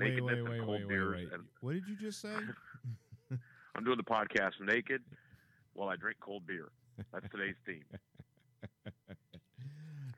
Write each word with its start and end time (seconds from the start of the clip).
Wait, 0.00 0.24
wait, 0.24 0.42
wait, 0.42 0.58
cold 0.60 0.68
wait, 0.68 0.80
wait, 0.80 0.88
beers. 0.88 1.14
wait. 1.16 1.32
And 1.32 1.44
What 1.60 1.72
did 1.74 1.86
you 1.88 1.96
just 1.96 2.20
say? 2.20 2.28
I'm 3.76 3.84
doing 3.84 3.98
the 3.98 4.02
podcast 4.02 4.52
naked 4.60 5.02
while 5.74 5.88
I 5.88 5.96
drink 5.96 6.18
cold 6.20 6.46
beer. 6.46 6.70
That's 7.12 7.26
today's 7.30 7.54
theme. 7.66 7.84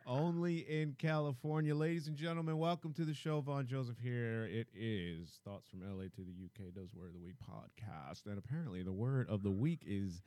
Only 0.06 0.58
in 0.58 0.94
California. 0.98 1.74
Ladies 1.74 2.08
and 2.08 2.16
gentlemen, 2.16 2.58
welcome 2.58 2.92
to 2.94 3.04
the 3.04 3.14
show. 3.14 3.40
Von 3.40 3.66
Joseph 3.66 3.98
here. 4.02 4.48
It 4.50 4.66
is 4.74 5.38
Thoughts 5.44 5.68
from 5.68 5.80
LA 5.80 6.04
to 6.04 6.22
the 6.22 6.32
UK 6.44 6.74
does 6.74 6.92
Word 6.94 7.08
of 7.08 7.12
the 7.12 7.20
Week 7.24 7.36
podcast. 7.48 8.26
And 8.26 8.36
apparently 8.36 8.82
the 8.82 8.92
word 8.92 9.28
of 9.28 9.42
the 9.44 9.50
week 9.50 9.82
is 9.86 10.22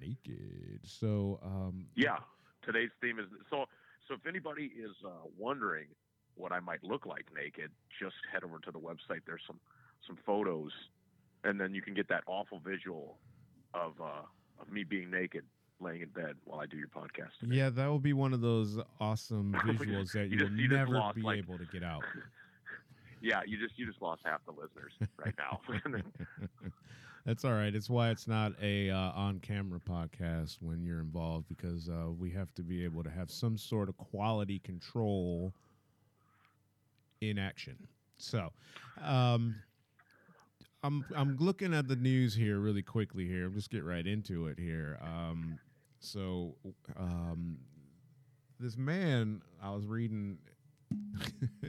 naked. 0.00 0.80
So, 0.84 1.40
um, 1.42 1.86
Yeah, 1.96 2.18
today's 2.64 2.90
theme 3.00 3.18
is 3.18 3.26
so. 3.50 3.64
So 4.06 4.14
if 4.14 4.24
anybody 4.26 4.70
is 4.78 4.92
uh, 5.04 5.10
wondering 5.36 5.86
what 6.38 6.52
I 6.52 6.60
might 6.60 6.82
look 6.82 7.04
like 7.04 7.26
naked, 7.34 7.70
just 8.00 8.14
head 8.32 8.44
over 8.44 8.58
to 8.60 8.70
the 8.70 8.78
website. 8.78 9.20
There's 9.26 9.42
some 9.46 9.58
some 10.06 10.16
photos, 10.24 10.70
and 11.44 11.60
then 11.60 11.74
you 11.74 11.82
can 11.82 11.92
get 11.94 12.08
that 12.08 12.22
awful 12.26 12.60
visual 12.64 13.18
of 13.74 13.92
uh, 14.00 14.22
of 14.60 14.70
me 14.72 14.84
being 14.84 15.10
naked, 15.10 15.44
laying 15.80 16.02
in 16.02 16.08
bed 16.08 16.34
while 16.44 16.60
I 16.60 16.66
do 16.66 16.76
your 16.78 16.88
podcast. 16.88 17.30
today. 17.40 17.56
yeah, 17.56 17.70
that 17.70 17.86
will 17.88 17.98
be 17.98 18.12
one 18.12 18.32
of 18.32 18.40
those 18.40 18.78
awesome 19.00 19.52
visuals 19.66 20.12
that 20.12 20.26
you, 20.26 20.32
You 20.32 20.38
just- 20.38 20.50
will 20.52 20.60
you 20.60 20.68
never 20.68 20.92
lost, 20.94 21.16
be 21.16 21.22
like- 21.22 21.38
able 21.38 21.58
to 21.58 21.66
get 21.66 21.82
out. 21.82 22.02
Yeah, 23.20 23.40
you 23.44 23.58
just 23.58 23.76
you 23.76 23.84
just 23.84 24.00
lost 24.00 24.22
half 24.24 24.42
the 24.46 24.52
listeners 24.52 24.92
right 25.18 25.34
now. 25.36 25.60
That's 27.26 27.44
all 27.44 27.52
right. 27.52 27.74
It's 27.74 27.90
why 27.90 28.10
it's 28.10 28.28
not 28.28 28.52
a 28.62 28.90
uh, 28.90 28.96
on-camera 28.96 29.80
podcast 29.80 30.58
when 30.60 30.84
you're 30.84 31.00
involved 31.00 31.46
because 31.48 31.88
uh, 31.88 32.10
we 32.16 32.30
have 32.30 32.54
to 32.54 32.62
be 32.62 32.84
able 32.84 33.02
to 33.02 33.10
have 33.10 33.28
some 33.30 33.58
sort 33.58 33.88
of 33.88 33.96
quality 33.98 34.60
control 34.60 35.52
in 37.20 37.38
action. 37.38 37.76
So, 38.16 38.50
um, 39.02 39.56
I'm 40.82 41.04
I'm 41.14 41.36
looking 41.38 41.74
at 41.74 41.88
the 41.88 41.96
news 41.96 42.34
here 42.34 42.58
really 42.58 42.82
quickly. 42.82 43.26
Here, 43.26 43.46
I'm 43.46 43.54
just 43.54 43.70
get 43.70 43.84
right 43.84 44.06
into 44.06 44.46
it 44.46 44.58
here. 44.58 44.98
Um, 45.02 45.58
so, 46.00 46.54
um, 46.96 47.58
this 48.60 48.76
man 48.76 49.42
I 49.62 49.70
was 49.70 49.86
reading. 49.86 50.38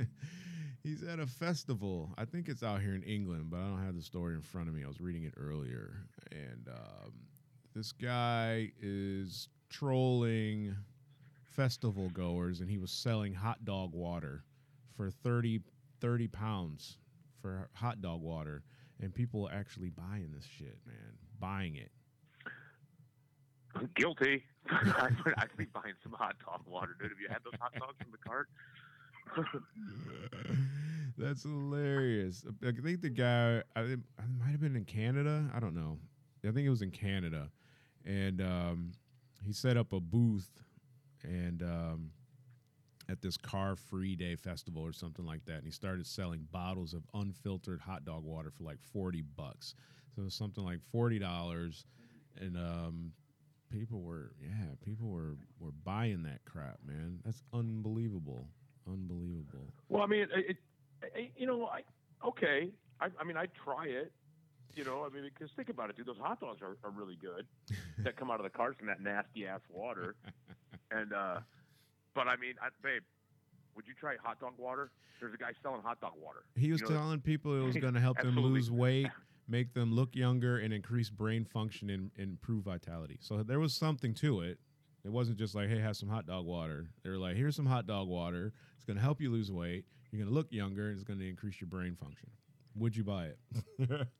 He's 0.83 1.03
at 1.03 1.19
a 1.19 1.27
festival. 1.27 2.11
I 2.17 2.23
think 2.23 2.47
it's 2.47 2.63
out 2.63 2.81
here 2.81 2.95
in 2.95 3.03
England, 3.03 3.47
but 3.49 3.57
I 3.57 3.67
don't 3.67 3.85
have 3.85 3.95
the 3.95 4.01
story 4.01 4.33
in 4.33 4.41
front 4.41 4.69
of 4.69 4.75
me. 4.75 4.83
I 4.85 4.87
was 4.87 5.01
reading 5.01 5.23
it 5.23 5.33
earlier, 5.37 6.05
and 6.31 6.69
um, 6.69 7.11
this 7.75 7.91
guy 7.91 8.71
is 8.81 9.49
trolling 9.69 10.75
festival 11.43 12.09
goers, 12.13 12.61
and 12.61 12.69
he 12.69 12.77
was 12.77 12.91
selling 12.91 13.33
hot 13.33 13.65
dog 13.65 13.93
water 13.93 14.45
for 14.99 15.09
30, 15.09 15.61
30 16.01 16.27
pounds 16.27 16.97
for 17.41 17.69
hot 17.73 18.01
dog 18.01 18.21
water, 18.21 18.63
and 19.01 19.15
people 19.15 19.47
are 19.47 19.53
actually 19.53 19.89
buying 19.89 20.29
this 20.35 20.45
shit, 20.45 20.77
man, 20.85 21.13
buying 21.39 21.77
it. 21.77 21.89
Guilty. 23.95 24.43
I 24.69 25.07
would, 25.23 25.33
I'd 25.37 25.55
be 25.55 25.63
buying 25.73 25.93
some 26.03 26.11
hot 26.11 26.35
dog 26.45 26.63
water, 26.65 26.97
dude. 26.99 27.11
Have 27.11 27.19
you 27.21 27.29
had 27.29 27.37
those 27.45 27.53
hot 27.61 27.71
dogs 27.79 27.95
in 28.05 28.11
the 28.11 28.17
cart? 28.17 28.49
That's 31.17 31.43
hilarious. 31.43 32.43
I 32.61 32.71
think 32.71 33.01
the 33.01 33.09
guy, 33.09 33.63
I, 33.77 33.83
think- 33.87 34.01
it 34.17 34.25
might 34.37 34.51
have 34.51 34.59
been 34.59 34.75
in 34.75 34.83
Canada. 34.83 35.49
I 35.55 35.61
don't 35.61 35.75
know. 35.75 35.97
I 36.45 36.51
think 36.51 36.67
it 36.67 36.69
was 36.69 36.81
in 36.81 36.91
Canada, 36.91 37.49
and 38.05 38.41
um, 38.41 38.91
he 39.45 39.53
set 39.53 39.77
up 39.77 39.93
a 39.93 40.01
booth 40.01 40.49
and 41.23 41.61
um, 41.63 42.11
at 43.09 43.21
this 43.21 43.37
car 43.37 43.75
free 43.75 44.15
day 44.15 44.35
festival 44.35 44.81
or 44.81 44.93
something 44.93 45.25
like 45.25 45.43
that, 45.45 45.55
and 45.55 45.65
he 45.65 45.71
started 45.71 46.05
selling 46.05 46.47
bottles 46.51 46.93
of 46.93 47.03
unfiltered 47.13 47.81
hot 47.81 48.05
dog 48.05 48.23
water 48.23 48.51
for 48.51 48.63
like 48.63 48.79
forty 48.93 49.21
bucks. 49.21 49.75
So 50.15 50.21
it 50.21 50.25
was 50.25 50.35
something 50.35 50.63
like 50.63 50.79
forty 50.91 51.19
dollars, 51.19 51.85
and 52.39 52.55
um, 52.57 53.11
people 53.71 54.01
were 54.01 54.31
yeah, 54.41 54.75
people 54.85 55.09
were 55.09 55.37
were 55.59 55.71
buying 55.83 56.23
that 56.23 56.45
crap, 56.45 56.77
man. 56.85 57.19
That's 57.25 57.41
unbelievable, 57.53 58.47
unbelievable. 58.87 59.73
Well, 59.87 60.03
I 60.03 60.07
mean, 60.07 60.27
it, 60.35 60.57
it 61.15 61.31
you 61.35 61.47
know, 61.47 61.67
I 61.67 61.81
okay. 62.27 62.69
I, 63.01 63.07
I 63.19 63.23
mean, 63.23 63.37
I'd 63.37 63.53
try 63.53 63.85
it. 63.85 64.11
You 64.75 64.83
know, 64.83 65.03
I 65.03 65.13
mean, 65.13 65.23
because 65.23 65.51
think 65.55 65.69
about 65.69 65.89
it, 65.89 65.97
dude. 65.97 66.05
Those 66.05 66.17
hot 66.21 66.39
dogs 66.39 66.61
are, 66.61 66.77
are 66.83 66.91
really 66.91 67.17
good 67.19 67.47
that 68.03 68.15
come 68.15 68.29
out 68.29 68.39
of 68.39 68.43
the 68.43 68.49
carts 68.51 68.77
from 68.77 68.87
that 68.87 69.01
nasty 69.01 69.47
ass 69.47 69.61
water. 69.69 70.15
And, 70.91 71.13
uh, 71.13 71.39
but 72.19 72.27
I 72.27 72.35
mean, 72.35 72.55
I, 72.61 72.67
babe, 72.83 73.01
would 73.77 73.87
you 73.87 73.93
try 73.97 74.15
hot 74.21 74.41
dog 74.41 74.51
water? 74.57 74.91
There's 75.21 75.33
a 75.33 75.37
guy 75.37 75.51
selling 75.63 75.81
hot 75.81 76.01
dog 76.01 76.11
water. 76.21 76.39
He 76.57 76.69
was 76.69 76.81
You 76.81 76.89
know, 76.89 76.95
telling 76.95 77.21
people 77.21 77.57
it 77.57 77.65
was 77.65 77.77
going 77.77 77.93
to 77.93 78.01
help 78.01 78.17
them 78.21 78.37
lose 78.37 78.69
weight, 78.69 79.07
make 79.47 79.73
them 79.73 79.93
look 79.93 80.17
younger, 80.17 80.57
and 80.57 80.73
increase 80.73 81.09
brain 81.09 81.45
function 81.45 81.89
and, 81.89 82.11
and 82.17 82.31
improve 82.31 82.65
vitality. 82.65 83.19
So 83.21 83.41
there 83.41 83.61
was 83.61 83.73
something 83.73 84.13
to 84.15 84.41
it. 84.41 84.59
It 85.05 85.13
wasn't 85.13 85.37
just 85.37 85.55
like, 85.55 85.69
hey, 85.69 85.79
have 85.79 85.95
some 85.95 86.09
hot 86.09 86.25
dog 86.25 86.43
water. 86.45 86.89
They 87.05 87.09
were 87.09 87.17
like, 87.17 87.37
here's 87.37 87.55
some 87.55 87.65
hot 87.65 87.87
dog 87.87 88.09
water. 88.09 88.51
It's 88.75 88.83
going 88.83 88.97
to 88.97 89.03
help 89.03 89.21
you 89.21 89.31
lose 89.31 89.49
weight. 89.49 89.85
You're 90.11 90.19
going 90.19 90.27
to 90.29 90.35
look 90.35 90.51
younger, 90.51 90.89
and 90.89 90.95
it's 90.95 91.05
going 91.05 91.19
to 91.19 91.29
increase 91.29 91.61
your 91.61 91.69
brain 91.69 91.95
function. 91.95 92.31
Would 92.75 92.97
you 92.97 93.05
buy 93.05 93.27
it? 93.27 94.07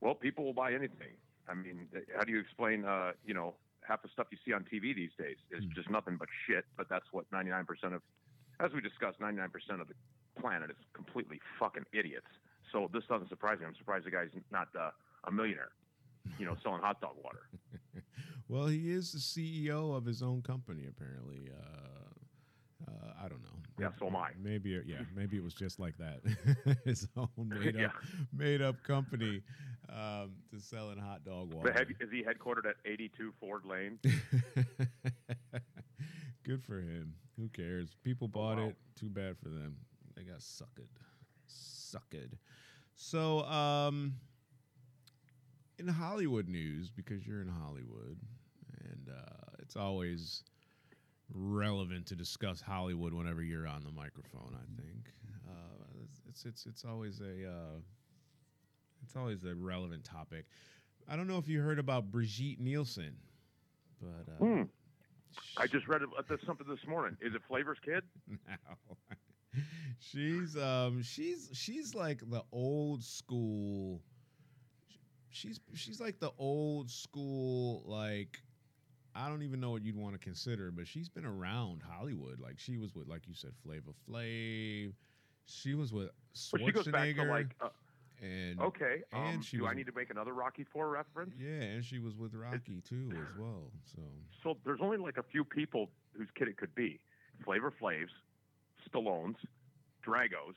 Well, 0.00 0.14
people 0.14 0.44
will 0.44 0.54
buy 0.54 0.70
anything. 0.74 1.18
I 1.48 1.54
mean, 1.54 1.88
how 2.16 2.22
do 2.22 2.30
you 2.30 2.38
explain? 2.38 2.84
Uh, 2.84 3.14
you 3.26 3.34
know, 3.34 3.54
half 3.88 4.02
the 4.02 4.08
stuff 4.12 4.26
you 4.30 4.38
see 4.44 4.52
on 4.52 4.64
TV 4.64 4.94
these 4.94 5.10
days 5.18 5.36
is 5.50 5.64
Hmm. 5.64 5.70
just 5.74 5.88
nothing 5.90 6.16
but 6.18 6.28
shit. 6.46 6.66
But 6.76 6.88
that's 6.88 7.06
what 7.12 7.24
99% 7.30 7.94
of, 7.94 8.02
as 8.60 8.72
we 8.72 8.80
discussed, 8.82 9.18
99% 9.18 9.80
of 9.80 9.88
the 9.88 9.94
planet 10.40 10.70
is 10.70 10.76
completely 10.92 11.40
fucking 11.58 11.86
idiots. 11.92 12.26
So 12.70 12.90
this 12.92 13.04
doesn't 13.08 13.28
surprise 13.30 13.58
me. 13.60 13.66
I'm 13.66 13.74
surprised 13.76 14.04
the 14.04 14.10
guy's 14.10 14.28
not 14.52 14.68
uh, 14.78 14.90
a 15.24 15.32
millionaire. 15.32 15.70
You 16.38 16.44
know, 16.46 16.56
selling 16.62 16.82
hot 16.82 17.00
dog 17.00 17.16
water. 17.24 17.48
well, 18.48 18.66
he 18.66 18.92
is 18.92 19.12
the 19.12 19.18
CEO 19.18 19.96
of 19.96 20.04
his 20.04 20.22
own 20.22 20.42
company, 20.42 20.84
apparently. 20.86 21.50
Uh, 21.50 22.90
uh, 22.90 23.12
I 23.24 23.28
don't 23.28 23.42
know. 23.42 23.57
Yeah, 23.78 23.88
so 23.98 24.06
am 24.06 24.16
I. 24.16 24.30
Maybe, 24.42 24.80
yeah, 24.86 24.98
maybe 25.14 25.36
it 25.36 25.44
was 25.44 25.54
just 25.54 25.78
like 25.78 25.94
that. 25.98 26.20
his 26.84 27.06
own 27.16 27.28
made 27.36 27.76
up, 27.76 27.80
Yeah. 27.80 27.90
made 28.32 28.60
up 28.60 28.82
company 28.82 29.42
um, 29.88 30.32
to 30.50 30.60
selling 30.60 30.98
hot 30.98 31.24
dog 31.24 31.52
water. 31.52 31.72
Have, 31.72 31.88
is 32.00 32.10
he 32.10 32.22
headquartered 32.22 32.66
at 32.68 32.76
82 32.84 33.32
Ford 33.40 33.64
Lane? 33.64 33.98
Good 36.44 36.62
for 36.64 36.78
him. 36.80 37.14
Who 37.38 37.48
cares? 37.48 37.94
People 38.02 38.26
bought 38.28 38.58
wow. 38.58 38.68
it. 38.68 38.76
Too 38.98 39.08
bad 39.08 39.36
for 39.38 39.48
them. 39.48 39.76
They 40.16 40.22
got 40.22 40.42
sucked. 40.42 40.80
Sucked. 41.46 42.34
So, 42.94 43.44
um, 43.44 44.14
in 45.78 45.86
Hollywood 45.86 46.48
news, 46.48 46.90
because 46.90 47.26
you're 47.26 47.40
in 47.40 47.48
Hollywood, 47.48 48.18
and 48.80 49.08
uh, 49.08 49.50
it's 49.60 49.76
always 49.76 50.42
relevant 51.34 52.06
to 52.06 52.16
discuss 52.16 52.60
Hollywood 52.60 53.12
whenever 53.12 53.42
you're 53.42 53.66
on 53.66 53.82
the 53.84 53.90
microphone. 53.90 54.54
I 54.54 54.80
think 54.80 55.12
uh, 55.48 55.84
it's, 56.04 56.20
it's 56.28 56.44
it's 56.44 56.66
it's 56.66 56.84
always 56.84 57.20
a 57.20 57.48
uh, 57.48 57.78
it's 59.02 59.16
always 59.16 59.44
a 59.44 59.54
relevant 59.54 60.04
topic. 60.04 60.46
I 61.08 61.16
don't 61.16 61.26
know 61.26 61.38
if 61.38 61.48
you 61.48 61.60
heard 61.60 61.78
about 61.78 62.10
Brigitte 62.10 62.60
Nielsen, 62.60 63.16
but 64.00 64.44
uh, 64.44 64.64
I 65.56 65.66
just 65.66 65.88
read 65.88 66.02
about 66.02 66.28
this, 66.28 66.40
something 66.46 66.66
this 66.68 66.86
morning. 66.86 67.16
Is 67.20 67.34
it 67.34 67.42
Flavor's 67.48 67.78
kid? 67.84 68.02
now. 68.46 68.96
she's 69.98 70.56
um 70.56 71.02
she's 71.02 71.48
she's 71.52 71.94
like 71.94 72.20
the 72.30 72.42
old 72.52 73.02
school 73.02 74.02
she's 75.30 75.60
she's 75.74 76.00
like 76.00 76.20
the 76.20 76.30
old 76.38 76.90
school 76.90 77.82
like 77.86 78.40
I 79.18 79.28
don't 79.28 79.42
even 79.42 79.58
know 79.60 79.70
what 79.70 79.82
you'd 79.82 79.96
want 79.96 80.14
to 80.14 80.18
consider, 80.18 80.70
but 80.70 80.86
she's 80.86 81.08
been 81.08 81.24
around 81.24 81.82
Hollywood. 81.82 82.38
Like 82.40 82.58
she 82.58 82.76
was 82.76 82.94
with, 82.94 83.08
like 83.08 83.26
you 83.26 83.34
said, 83.34 83.50
Flavor 83.64 83.90
Flav. 84.08 84.92
She 85.46 85.74
was 85.74 85.92
with 85.92 86.10
But 86.52 86.60
she 86.60 86.70
goes 86.70 86.86
back 86.86 87.08
to 87.08 87.14
Schwarzenegger, 87.14 87.28
like, 87.28 87.46
uh, 87.60 87.68
and 88.22 88.60
okay. 88.60 89.02
Um, 89.12 89.22
and 89.22 89.44
she 89.44 89.56
do 89.56 89.64
was 89.64 89.72
I 89.72 89.74
need 89.74 89.86
to 89.86 89.92
make 89.92 90.10
another 90.10 90.34
Rocky 90.34 90.64
Four 90.72 90.88
reference? 90.90 91.32
yeah, 91.38 91.62
and 91.62 91.84
she 91.84 91.98
was 91.98 92.16
with 92.16 92.34
Rocky 92.34 92.80
too 92.88 93.10
as 93.12 93.38
well. 93.38 93.72
So 93.84 94.02
So 94.42 94.56
there's 94.64 94.80
only 94.80 94.98
like 94.98 95.16
a 95.18 95.22
few 95.22 95.44
people 95.44 95.90
whose 96.12 96.28
kid 96.36 96.48
it 96.48 96.56
could 96.56 96.74
be: 96.74 97.00
Flavor 97.44 97.72
Flavs, 97.80 98.12
Stallones, 98.88 99.36
Dragos, 100.06 100.54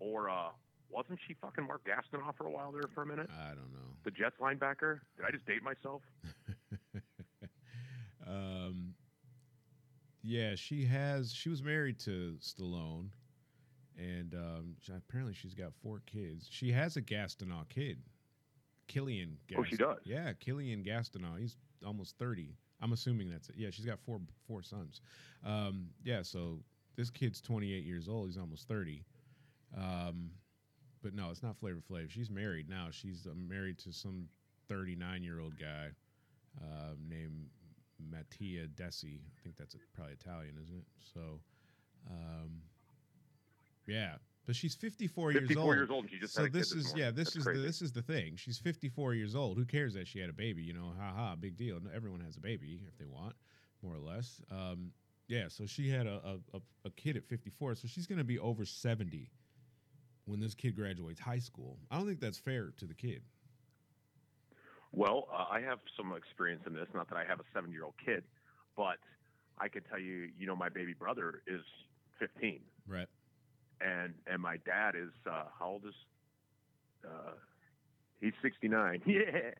or 0.00 0.28
uh, 0.28 0.48
wasn't 0.90 1.18
she 1.26 1.34
fucking 1.34 1.66
Mark 1.66 1.82
Gastineau 1.84 2.34
for 2.36 2.46
a 2.46 2.50
while 2.50 2.72
there 2.72 2.88
for 2.94 3.02
a 3.02 3.06
minute? 3.06 3.28
I 3.30 3.48
don't 3.48 3.72
know. 3.72 3.94
The 4.04 4.10
Jets 4.10 4.36
linebacker. 4.40 5.00
Did 5.16 5.26
I 5.26 5.30
just 5.30 5.46
date 5.46 5.62
myself? 5.62 6.02
Yeah, 10.22 10.54
she 10.56 10.84
has. 10.86 11.32
She 11.32 11.48
was 11.48 11.62
married 11.62 11.98
to 12.00 12.36
Stallone, 12.40 13.08
and 13.96 14.34
um, 14.34 14.74
she- 14.80 14.92
apparently 14.92 15.34
she's 15.34 15.54
got 15.54 15.72
four 15.82 16.02
kids. 16.06 16.48
She 16.50 16.72
has 16.72 16.96
a 16.96 17.02
Gastineau 17.02 17.68
kid, 17.68 17.98
Killian. 18.88 19.36
Gast- 19.46 19.58
Oh, 19.60 19.64
she 19.64 19.76
does? 19.76 19.98
Yeah, 20.04 20.32
Killian 20.32 20.82
Gastineau. 20.82 21.38
He's 21.38 21.56
almost 21.86 22.18
thirty. 22.18 22.56
I'm 22.80 22.92
assuming 22.92 23.30
that's 23.30 23.48
it. 23.50 23.54
Yeah, 23.56 23.70
she's 23.70 23.86
got 23.86 24.00
four 24.00 24.20
four 24.48 24.62
sons. 24.62 25.00
Um, 25.44 25.90
yeah, 26.02 26.22
so 26.22 26.58
this 26.96 27.08
kid's 27.10 27.40
28 27.40 27.84
years 27.84 28.08
old. 28.08 28.26
He's 28.26 28.38
almost 28.38 28.66
30. 28.68 29.02
Um, 29.76 30.30
but 31.02 31.14
no, 31.14 31.30
it's 31.30 31.42
not 31.42 31.56
Flavor 31.58 31.80
Flav. 31.90 32.08
She's 32.10 32.30
married 32.30 32.68
now. 32.70 32.88
She's 32.90 33.26
uh, 33.26 33.34
married 33.36 33.78
to 33.80 33.92
some 33.92 34.28
39 34.68 35.22
year 35.22 35.38
old 35.40 35.58
guy 35.58 35.88
uh, 36.60 36.94
named 37.08 37.48
Mattia 37.98 38.66
Dessì. 38.68 39.18
I 39.20 39.40
think 39.42 39.56
that's 39.56 39.76
probably 39.94 40.14
Italian, 40.14 40.56
isn't 40.62 40.76
it? 40.76 40.84
So, 41.14 41.40
um, 42.10 42.62
yeah, 43.86 44.16
but 44.46 44.54
she's 44.56 44.74
54, 44.74 45.32
54 45.32 45.32
years 45.32 45.56
old. 45.56 45.76
years 45.76 45.90
old. 45.90 46.10
She 46.10 46.18
just 46.18 46.34
so 46.34 46.44
a 46.44 46.48
this 46.48 46.72
is 46.72 46.86
morning. 46.86 47.04
yeah, 47.04 47.10
this 47.10 47.26
That's 47.28 47.36
is 47.36 47.44
crazy. 47.44 47.60
the 47.60 47.66
this 47.66 47.82
is 47.82 47.92
the 47.92 48.02
thing. 48.02 48.36
She's 48.36 48.58
54 48.58 49.14
years 49.14 49.34
old. 49.34 49.58
Who 49.58 49.64
cares 49.64 49.94
that 49.94 50.06
she 50.06 50.18
had 50.20 50.30
a 50.30 50.34
baby? 50.34 50.62
You 50.62 50.74
know, 50.74 50.92
ha 50.98 51.12
ha, 51.14 51.36
big 51.36 51.56
deal. 51.56 51.78
Everyone 51.94 52.20
has 52.20 52.36
a 52.36 52.40
baby 52.40 52.80
if 52.86 52.96
they 52.98 53.06
want, 53.06 53.34
more 53.82 53.94
or 53.94 53.98
less. 54.00 54.40
Um, 54.50 54.92
yeah, 55.28 55.48
so 55.48 55.66
she 55.66 55.88
had 55.90 56.06
a, 56.06 56.20
a, 56.24 56.56
a, 56.56 56.60
a 56.84 56.90
kid 56.90 57.16
at 57.16 57.24
54, 57.24 57.74
so 57.74 57.88
she's 57.88 58.06
going 58.06 58.18
to 58.18 58.24
be 58.24 58.38
over 58.38 58.64
70 58.64 59.28
when 60.26 60.38
this 60.38 60.54
kid 60.54 60.76
graduates 60.76 61.18
high 61.18 61.40
school. 61.40 61.78
I 61.90 61.96
don't 61.96 62.06
think 62.06 62.20
that's 62.20 62.38
fair 62.38 62.72
to 62.78 62.86
the 62.86 62.94
kid. 62.94 63.22
Well, 64.96 65.28
uh, 65.32 65.44
I 65.52 65.60
have 65.60 65.78
some 65.96 66.12
experience 66.16 66.62
in 66.66 66.72
this. 66.72 66.88
Not 66.94 67.08
that 67.10 67.16
I 67.16 67.24
have 67.28 67.38
a 67.38 67.44
seven-year-old 67.54 67.94
kid, 68.04 68.24
but 68.76 68.96
I 69.58 69.68
can 69.68 69.82
tell 69.84 69.98
you, 70.00 70.30
you 70.38 70.46
know, 70.46 70.56
my 70.56 70.70
baby 70.70 70.94
brother 70.94 71.42
is 71.46 71.60
15, 72.18 72.60
Right. 72.88 73.06
and 73.82 74.14
and 74.26 74.40
my 74.40 74.56
dad 74.64 74.94
is 74.96 75.12
uh, 75.30 75.44
how 75.58 75.66
old 75.68 75.84
is? 75.86 75.94
Uh, 77.04 77.32
he's 78.20 78.32
69. 78.42 79.02
Yeah. 79.06 79.50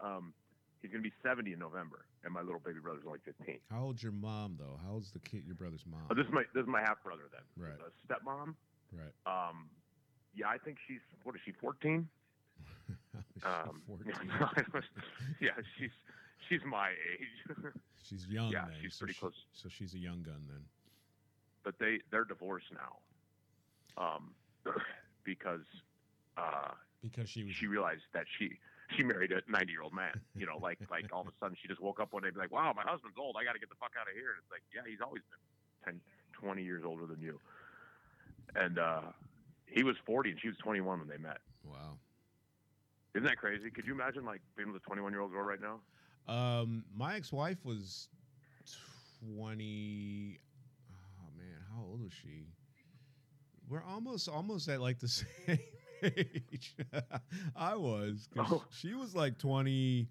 Um, 0.00 0.34
he's 0.82 0.90
gonna 0.90 1.02
be 1.02 1.12
70 1.22 1.52
in 1.54 1.58
November, 1.58 2.04
and 2.24 2.34
my 2.34 2.42
little 2.42 2.60
baby 2.60 2.80
brother's 2.80 3.04
only 3.06 3.20
15. 3.24 3.58
How 3.70 3.84
old's 3.84 4.02
your 4.02 4.12
mom 4.12 4.56
though? 4.58 4.78
How 4.84 4.92
old's 4.92 5.10
the 5.12 5.20
kid? 5.20 5.44
Your 5.46 5.54
brother's 5.54 5.84
mom? 5.90 6.02
Oh, 6.10 6.14
this 6.14 6.26
is 6.26 6.32
my 6.32 6.42
this 6.54 6.62
is 6.64 6.68
my 6.68 6.80
half 6.82 7.02
brother 7.02 7.30
then. 7.32 7.44
Right. 7.56 7.78
Uh, 7.80 7.88
stepmom. 8.04 8.54
right. 8.92 9.14
Um, 9.48 9.70
yeah, 10.34 10.48
I 10.48 10.58
think 10.58 10.76
she's 10.86 11.00
what 11.24 11.34
is 11.34 11.40
she 11.46 11.52
14? 11.60 12.06
Um, 13.44 13.82
14. 13.88 14.12
yeah, 15.40 15.50
she's 15.76 15.90
she's 16.48 16.60
my 16.64 16.90
age. 16.90 17.72
she's 18.02 18.26
young. 18.28 18.50
yeah, 18.52 18.66
then, 18.68 18.76
she's 18.80 18.94
so 18.94 19.00
pretty 19.00 19.14
she- 19.14 19.20
close. 19.20 19.34
So 19.52 19.68
she's 19.68 19.94
a 19.94 19.98
young 19.98 20.22
gun 20.22 20.46
then. 20.48 20.64
but 21.64 21.74
they 21.80 21.98
they're 22.10 22.24
divorced 22.24 22.66
now 22.72 22.98
um, 24.02 24.32
because 25.24 25.66
uh, 26.36 26.70
Because 27.02 27.28
she 27.28 27.42
was 27.44 27.54
she 27.54 27.66
realized 27.66 28.02
that 28.14 28.26
she 28.38 28.58
she 28.96 29.02
married 29.02 29.32
a 29.32 29.40
90 29.50 29.72
year 29.72 29.82
old 29.82 29.92
man 29.94 30.20
you 30.36 30.46
know 30.46 30.58
like 30.62 30.78
like 30.90 31.06
all 31.12 31.22
of 31.22 31.26
a 31.26 31.32
sudden 31.40 31.56
she 31.60 31.66
just 31.66 31.80
woke 31.80 31.98
up 31.98 32.12
one 32.12 32.22
day 32.22 32.28
and 32.28 32.34
be 32.36 32.40
like 32.40 32.52
wow 32.52 32.72
my 32.76 32.82
husband's 32.84 33.16
old 33.18 33.36
i 33.40 33.44
got 33.44 33.54
to 33.54 33.58
get 33.58 33.68
the 33.70 33.74
fuck 33.80 33.92
out 33.98 34.06
of 34.06 34.14
here 34.14 34.30
and 34.36 34.38
it's 34.42 34.50
like 34.52 34.62
yeah 34.74 34.82
he's 34.88 35.00
always 35.00 35.22
been 35.84 35.98
10 35.98 36.00
20 36.38 36.62
years 36.62 36.82
older 36.84 37.06
than 37.06 37.20
you 37.20 37.40
and 38.54 38.78
uh 38.78 39.00
he 39.66 39.82
was 39.82 39.96
40 40.04 40.30
and 40.30 40.40
she 40.40 40.48
was 40.48 40.56
21 40.58 40.98
when 41.00 41.08
they 41.08 41.16
met 41.16 41.38
wow. 41.64 41.96
Isn't 43.14 43.24
that 43.24 43.36
crazy 43.36 43.70
could 43.70 43.86
you 43.86 43.92
imagine 43.92 44.24
like 44.24 44.40
being 44.56 44.72
with 44.72 44.80
a 44.82 44.84
21 44.84 45.12
year 45.12 45.20
old 45.20 45.32
girl 45.32 45.42
right 45.44 45.60
now 45.60 45.80
Um, 46.32 46.84
my 46.96 47.16
ex-wife 47.16 47.64
was 47.64 48.08
twenty. 49.20 50.38
Oh 50.90 51.28
man, 51.36 51.58
how 51.74 51.82
old 51.82 52.02
was 52.02 52.12
she? 52.12 52.46
We're 53.68 53.82
almost 53.82 54.28
almost 54.28 54.68
at 54.68 54.80
like 54.80 54.98
the 55.00 55.08
same 55.08 55.58
age. 56.02 56.76
I 57.56 57.74
was. 57.76 58.28
Oh. 58.38 58.62
She 58.70 58.94
was 58.94 59.14
like 59.14 59.38
twenty. 59.38 60.08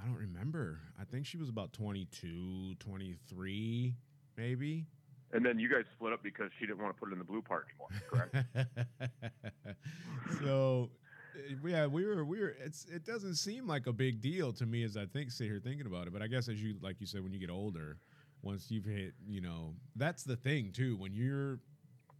I 0.00 0.04
don't 0.06 0.16
remember. 0.16 0.80
I 1.00 1.04
think 1.04 1.26
she 1.26 1.38
was 1.38 1.48
about 1.48 1.72
22, 1.72 2.74
23, 2.78 3.94
maybe. 4.36 4.86
and 5.32 5.44
then 5.44 5.58
you 5.58 5.68
guys 5.68 5.82
split 5.96 6.12
up 6.12 6.22
because 6.22 6.50
she 6.58 6.66
didn't 6.66 6.80
want 6.80 6.94
to 6.94 7.00
put 7.00 7.08
it 7.08 7.12
in 7.14 7.18
the 7.18 7.24
blue 7.24 7.42
part 7.42 7.66
anymore 7.68 7.88
correct 8.08 8.36
so 10.40 10.90
yeah 11.66 11.86
we 11.86 12.04
were 12.04 12.24
we 12.24 12.40
were 12.40 12.54
it's 12.64 12.84
it 12.86 13.04
doesn't 13.04 13.34
seem 13.34 13.66
like 13.66 13.86
a 13.86 13.92
big 13.92 14.20
deal 14.20 14.52
to 14.52 14.66
me 14.66 14.82
as 14.82 14.96
i 14.96 15.06
think 15.06 15.30
sit 15.30 15.46
here 15.46 15.60
thinking 15.62 15.86
about 15.86 16.06
it 16.06 16.12
but 16.12 16.22
i 16.22 16.26
guess 16.26 16.48
as 16.48 16.62
you 16.62 16.76
like 16.82 17.00
you 17.00 17.06
said 17.06 17.22
when 17.22 17.32
you 17.32 17.38
get 17.38 17.50
older 17.50 17.98
once 18.42 18.70
you've 18.70 18.84
hit 18.84 19.14
you 19.26 19.40
know 19.40 19.74
that's 19.96 20.24
the 20.24 20.36
thing 20.36 20.70
too 20.72 20.96
when 20.96 21.12
you're 21.14 21.58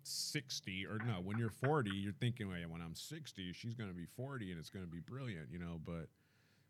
60 0.04 0.86
or 0.86 0.98
no 1.06 1.20
when 1.22 1.38
you're 1.38 1.50
40 1.50 1.90
you're 1.90 2.12
thinking 2.12 2.48
well, 2.48 2.58
when 2.68 2.80
i'm 2.80 2.94
60 2.94 3.52
she's 3.52 3.74
going 3.74 3.90
to 3.90 3.94
be 3.96 4.06
40 4.16 4.50
and 4.50 4.58
it's 4.58 4.70
going 4.70 4.84
to 4.84 4.90
be 4.90 5.00
brilliant 5.00 5.48
you 5.50 5.58
know 5.58 5.80
but 5.84 6.08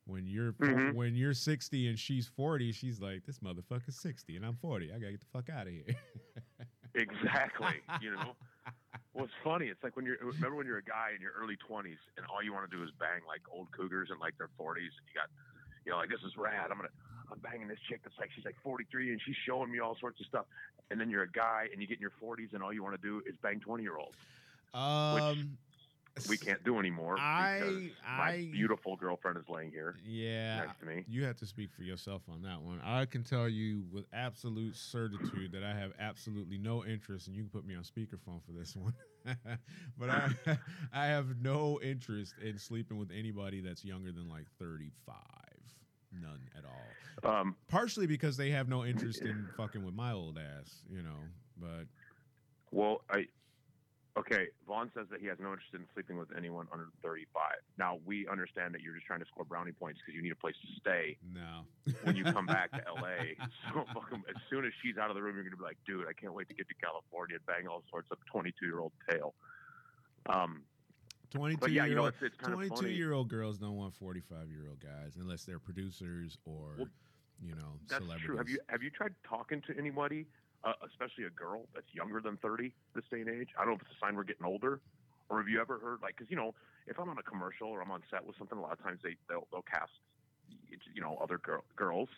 when 0.06 0.26
you're 0.26 0.52
Mhm. 0.54 0.94
when 0.94 1.14
you're 1.14 1.34
60 1.34 1.88
and 1.88 1.98
she's 1.98 2.26
40 2.26 2.72
she's 2.72 3.00
like 3.00 3.24
this 3.26 3.38
motherfucker's 3.40 3.96
60 3.96 4.36
and 4.36 4.44
i'm 4.44 4.56
40 4.56 4.90
i 4.92 4.98
gotta 4.98 5.12
get 5.12 5.20
the 5.20 5.26
fuck 5.26 5.50
out 5.50 5.66
of 5.66 5.72
here 5.72 5.84
exactly 6.94 7.74
you 8.00 8.10
know 8.10 8.34
Well, 9.14 9.24
it's 9.24 9.34
funny. 9.42 9.66
It's 9.66 9.82
like 9.82 9.96
when 9.96 10.04
you're 10.06 10.18
remember 10.20 10.56
when 10.56 10.66
you're 10.66 10.78
a 10.78 10.84
guy 10.84 11.10
in 11.14 11.20
your 11.20 11.32
early 11.32 11.56
20s 11.56 11.98
and 12.16 12.26
all 12.26 12.42
you 12.42 12.52
want 12.52 12.70
to 12.70 12.76
do 12.76 12.82
is 12.82 12.90
bang 13.00 13.24
like 13.26 13.40
old 13.50 13.66
cougars 13.72 14.10
in 14.12 14.18
like 14.18 14.36
their 14.38 14.50
40s, 14.60 14.94
and 14.94 15.04
you 15.08 15.14
got, 15.16 15.28
you 15.84 15.90
know, 15.92 15.98
like 15.98 16.10
this 16.10 16.22
is 16.26 16.36
rad. 16.36 16.70
I'm 16.70 16.76
gonna, 16.76 16.92
I'm 17.32 17.38
banging 17.40 17.68
this 17.68 17.80
chick 17.88 18.00
that's 18.04 18.16
like 18.18 18.30
she's 18.34 18.44
like 18.44 18.56
43 18.62 19.10
and 19.10 19.20
she's 19.24 19.36
showing 19.46 19.72
me 19.72 19.80
all 19.80 19.96
sorts 19.98 20.20
of 20.20 20.26
stuff. 20.26 20.46
And 20.90 21.00
then 21.00 21.10
you're 21.10 21.24
a 21.24 21.30
guy 21.30 21.68
and 21.72 21.80
you 21.82 21.88
get 21.88 21.98
in 21.98 22.04
your 22.04 22.14
40s 22.22 22.54
and 22.54 22.62
all 22.62 22.72
you 22.72 22.82
want 22.82 22.96
to 22.96 23.02
do 23.02 23.22
is 23.26 23.34
bang 23.42 23.60
20 23.60 23.82
year 23.82 23.96
olds. 23.96 24.16
um 24.74 25.58
We 26.28 26.36
can't 26.36 26.64
do 26.64 26.78
anymore 26.78 27.16
I- 27.18 27.90
my 28.06 28.30
I- 28.32 28.48
beautiful 28.50 28.96
girlfriend 28.96 29.36
is 29.38 29.48
laying 29.48 29.70
here 29.70 29.96
yeah 30.04 30.60
next 30.60 30.80
to 30.80 30.86
me. 30.86 31.04
You 31.08 31.24
have 31.24 31.36
to 31.36 31.46
speak 31.46 31.70
for 31.72 31.82
yourself 31.82 32.22
on 32.30 32.42
that 32.42 32.60
one. 32.62 32.80
I 32.82 33.04
can 33.06 33.22
tell 33.24 33.48
you 33.48 33.84
with 33.92 34.06
absolute 34.12 34.74
certitude 34.76 35.52
that 35.52 35.62
I 35.64 35.74
have 35.74 35.92
absolutely 36.00 36.58
no 36.58 36.84
interest, 36.84 37.26
and 37.26 37.36
you 37.36 37.42
can 37.42 37.50
put 37.50 37.66
me 37.66 37.74
on 37.74 37.82
speakerphone 37.82 38.40
for 38.44 38.52
this 38.52 38.74
one. 38.76 38.94
but 39.98 40.08
I, 40.10 40.30
I 40.92 41.06
have 41.06 41.40
no 41.42 41.78
interest 41.82 42.34
in 42.42 42.58
sleeping 42.58 42.96
with 42.98 43.10
anybody 43.10 43.60
that's 43.60 43.84
younger 43.84 44.12
than 44.12 44.28
like 44.28 44.46
35. 44.58 45.14
None 46.22 46.40
at 46.56 46.64
all. 46.64 47.30
Um, 47.40 47.56
Partially 47.68 48.06
because 48.06 48.36
they 48.38 48.50
have 48.50 48.68
no 48.68 48.84
interest 48.84 49.20
in 49.20 49.46
fucking 49.56 49.84
with 49.84 49.94
my 49.94 50.12
old 50.12 50.38
ass, 50.38 50.82
you 50.90 51.02
know. 51.02 51.18
But 51.60 51.86
well, 52.70 53.02
I. 53.10 53.26
Okay, 54.18 54.46
Vaughn 54.66 54.90
says 54.96 55.06
that 55.10 55.20
he 55.20 55.26
has 55.28 55.38
no 55.38 55.48
interest 55.52 55.70
in 55.74 55.84
sleeping 55.94 56.18
with 56.18 56.28
anyone 56.36 56.66
under 56.72 56.86
35. 57.02 57.42
Now 57.78 57.98
we 58.04 58.26
understand 58.26 58.74
that 58.74 58.80
you're 58.82 58.94
just 58.94 59.06
trying 59.06 59.20
to 59.20 59.26
score 59.26 59.44
brownie 59.44 59.70
points 59.72 60.00
because 60.00 60.16
you 60.16 60.22
need 60.22 60.32
a 60.32 60.36
place 60.36 60.56
to 60.60 60.80
stay. 60.80 61.16
no. 61.32 61.62
when 62.02 62.16
you 62.16 62.24
come 62.24 62.46
back 62.58 62.70
to 62.72 62.82
LA. 62.92 63.38
So 63.72 63.84
fucking, 63.94 64.24
as 64.28 64.36
soon 64.50 64.64
as 64.64 64.72
she's 64.82 64.98
out 64.98 65.10
of 65.10 65.14
the 65.16 65.22
room, 65.22 65.36
you're 65.36 65.44
gonna 65.44 65.56
be 65.56 65.62
like, 65.62 65.78
dude, 65.86 66.06
I 66.08 66.12
can't 66.12 66.34
wait 66.34 66.48
to 66.48 66.54
get 66.54 66.68
to 66.68 66.74
California 66.82 67.36
and 67.36 67.46
bang 67.46 67.68
all 67.68 67.82
sorts 67.90 68.08
of 68.10 68.18
22 68.32 68.66
year 68.66 68.80
old 68.80 68.92
tail. 69.08 69.34
Um, 70.28 70.62
22 71.30 71.60
but 71.60 71.70
yeah, 71.72 71.82
you 71.84 71.88
year 71.90 71.96
know, 71.96 72.04
old, 72.06 72.14
it's, 72.20 72.34
it's 72.34 72.48
22 72.48 72.88
year 72.90 73.12
old 73.12 73.28
girls 73.28 73.58
don't 73.58 73.76
want 73.76 73.94
45 73.94 74.50
year 74.50 74.66
old 74.68 74.80
guys 74.80 75.16
unless 75.18 75.44
they're 75.44 75.58
producers 75.58 76.38
or, 76.44 76.74
Well, 76.78 76.88
you 77.40 77.54
know, 77.54 77.78
That's 77.88 78.02
celebrities. 78.02 78.26
true. 78.26 78.36
Have 78.38 78.48
you 78.48 78.58
have 78.68 78.82
you 78.82 78.90
tried 78.90 79.14
talking 79.28 79.62
to 79.68 79.78
anybody, 79.78 80.26
uh, 80.64 80.72
especially 80.86 81.24
a 81.24 81.30
girl 81.30 81.66
that's 81.74 81.86
younger 81.92 82.20
than 82.20 82.36
30 82.38 82.72
this 82.94 83.04
day 83.10 83.20
and 83.20 83.28
age? 83.30 83.48
I 83.56 83.62
don't 83.64 83.70
know 83.70 83.76
if 83.76 83.82
it's 83.82 83.90
a 83.90 84.04
sign 84.04 84.16
we're 84.16 84.24
getting 84.24 84.46
older, 84.46 84.80
or 85.28 85.38
have 85.38 85.48
you 85.48 85.60
ever 85.60 85.78
heard 85.78 86.00
like, 86.02 86.16
because 86.16 86.30
you 86.30 86.36
know, 86.36 86.54
if 86.86 86.98
I'm 86.98 87.08
on 87.08 87.18
a 87.18 87.22
commercial 87.22 87.68
or 87.68 87.82
I'm 87.82 87.90
on 87.90 88.02
set 88.10 88.24
with 88.26 88.36
something, 88.38 88.56
a 88.58 88.60
lot 88.60 88.72
of 88.72 88.82
times 88.82 89.00
they 89.02 89.16
they'll, 89.28 89.46
they'll 89.52 89.62
cast, 89.62 89.92
you 90.94 91.00
know, 91.00 91.18
other 91.22 91.38
girl, 91.38 91.64
girls, 91.76 92.08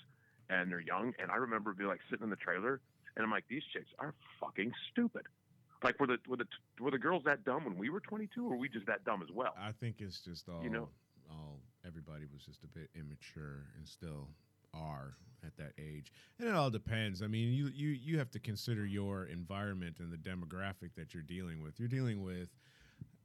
and 0.48 0.70
they're 0.70 0.80
young. 0.80 1.12
And 1.20 1.30
I 1.30 1.36
remember 1.36 1.72
being 1.72 1.88
like 1.88 2.00
sitting 2.10 2.24
in 2.24 2.30
the 2.30 2.36
trailer, 2.36 2.80
and 3.16 3.24
I'm 3.24 3.30
like, 3.30 3.44
these 3.48 3.62
chicks 3.72 3.90
are 3.98 4.14
fucking 4.40 4.72
stupid. 4.92 5.22
Like 5.82 5.98
were 5.98 6.06
the 6.06 6.18
were 6.28 6.36
the 6.36 6.46
were 6.78 6.90
the 6.90 6.98
girls 6.98 7.24
that 7.24 7.44
dumb 7.44 7.64
when 7.64 7.76
we 7.78 7.90
were 7.90 8.00
22, 8.00 8.44
or 8.46 8.50
were 8.50 8.56
we 8.56 8.68
just 8.68 8.86
that 8.86 9.04
dumb 9.04 9.22
as 9.22 9.34
well? 9.34 9.54
I 9.58 9.72
think 9.72 9.96
it's 10.00 10.20
just 10.20 10.48
all, 10.48 10.62
You 10.62 10.70
know- 10.70 10.88
all 11.30 11.60
everybody 11.86 12.26
was 12.32 12.42
just 12.44 12.62
a 12.64 12.66
bit 12.66 12.90
immature 12.94 13.64
and 13.76 13.88
still 13.88 14.28
are 14.74 15.16
at 15.44 15.56
that 15.56 15.72
age. 15.78 16.12
And 16.38 16.48
it 16.48 16.54
all 16.54 16.70
depends. 16.70 17.22
I 17.22 17.26
mean, 17.26 17.52
you 17.52 17.68
you 17.68 17.88
you 17.90 18.18
have 18.18 18.30
to 18.32 18.38
consider 18.38 18.86
your 18.86 19.24
environment 19.24 19.96
and 20.00 20.12
the 20.12 20.16
demographic 20.16 20.94
that 20.96 21.14
you're 21.14 21.22
dealing 21.22 21.62
with. 21.62 21.78
You're 21.78 21.88
dealing 21.88 22.22
with 22.22 22.48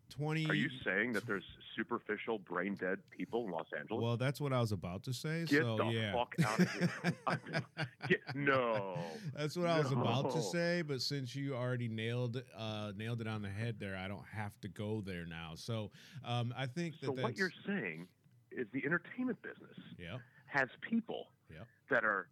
20 0.10 0.50
Are 0.50 0.54
you 0.54 0.70
saying 0.84 1.14
that 1.14 1.26
there's 1.26 1.44
superficial, 1.76 2.38
brain 2.40 2.76
dead 2.76 3.00
people 3.10 3.46
in 3.46 3.52
Los 3.52 3.66
Angeles? 3.78 4.02
Well, 4.02 4.18
that's 4.18 4.40
what 4.40 4.54
I 4.54 4.62
was 4.62 4.72
about 4.72 5.04
to 5.04 5.14
say. 5.14 5.46
Get 5.46 5.64
so 5.64 5.78
the 5.78 5.86
yeah. 5.86 6.14
fuck 6.14 6.36
out 6.46 6.60
of 6.60 6.72
here! 6.72 6.90
Get, 8.08 8.20
no. 8.36 8.98
That's 9.36 9.58
what 9.58 9.68
I 9.68 9.80
was 9.80 9.92
about 9.92 10.32
to 10.32 10.42
say, 10.42 10.84
but 10.84 11.02
since 11.02 11.36
you 11.36 11.56
already 11.56 11.88
nailed 11.88 12.42
uh, 12.58 12.92
nailed 12.96 13.22
it 13.22 13.28
on 13.28 13.42
the 13.42 13.50
head 13.50 13.78
there, 13.80 13.98
I 13.98 14.08
don't 14.08 14.26
have 14.32 14.60
to 14.62 14.68
go 14.68 15.02
there 15.02 15.26
now. 15.26 15.54
So 15.56 15.92
um, 16.24 16.54
I 16.58 16.68
think 16.68 17.00
that 17.02 17.08
So 17.08 17.12
what 17.14 17.38
you're 17.38 17.52
saying 17.66 18.08
is 18.52 18.68
the 18.72 18.86
entertainment 18.86 19.42
business 19.42 19.76
yeah, 19.98 20.18
has 20.56 20.70
people 20.82 21.28
Yep. 21.50 21.68
that 21.90 22.04
are 22.06 22.28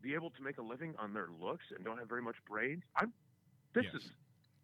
be 0.00 0.14
able 0.14 0.30
to 0.30 0.42
make 0.42 0.58
a 0.58 0.62
living 0.62 0.94
on 0.98 1.12
their 1.12 1.28
looks 1.40 1.64
and 1.74 1.84
don't 1.84 1.98
have 1.98 2.08
very 2.08 2.22
much 2.22 2.36
brains. 2.48 2.82
I'm. 2.96 3.12
This 3.74 3.84
Yes. 3.92 3.94
is 4.02 4.10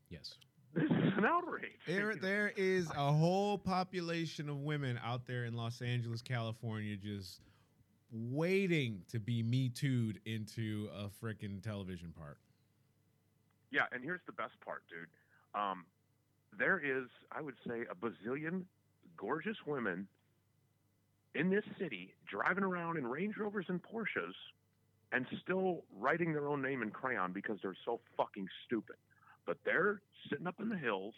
yes. 0.09 0.39
this 0.75 0.85
is 0.85 1.13
an 1.19 1.25
outrage. 1.27 1.79
There, 1.87 2.15
there 2.17 2.53
is 2.57 2.91
a 2.91 3.13
whole 3.13 3.59
population 3.59 4.49
of 4.49 4.61
women 4.61 4.99
out 5.05 5.27
there 5.27 5.45
in 5.45 5.55
Los 5.55 5.83
Angeles, 5.83 6.23
California, 6.23 6.97
just 6.97 7.41
waiting 8.11 9.05
to 9.09 9.19
be 9.21 9.43
me 9.43 9.69
too'd 9.69 10.21
into 10.25 10.89
a 10.95 11.09
freaking 11.09 11.63
television 11.63 12.13
part. 12.13 12.39
Yeah, 13.71 13.87
and 13.93 14.03
here's 14.03 14.21
the 14.27 14.33
best 14.33 14.59
part, 14.65 14.83
dude. 14.89 15.09
Um, 15.55 15.85
there 16.59 16.79
is, 16.79 17.09
I 17.31 17.41
would 17.43 17.57
say, 17.67 17.83
a 17.91 17.95
bazillion 17.95 18.65
gorgeous 19.17 19.57
women 19.67 20.09
in 21.35 21.51
this 21.51 21.65
city 21.79 22.15
driving 22.29 22.65
around 22.65 22.97
in 22.97 23.07
Range 23.07 23.35
Rovers 23.37 23.67
and 23.69 23.81
Porsches 23.83 24.35
and 25.13 25.27
still 25.43 25.85
writing 25.99 26.33
their 26.33 26.49
own 26.49 26.63
name 26.63 26.83
in 26.83 26.91
crayon 26.91 27.33
because 27.33 27.59
they're 27.63 27.77
so 27.85 28.01
fucking 28.17 28.49
stupid. 28.67 28.97
But 29.47 29.59
they're 29.65 30.01
sitting 30.31 30.47
up 30.47 30.57
in 30.61 30.69
the 30.69 30.77
hills, 30.77 31.15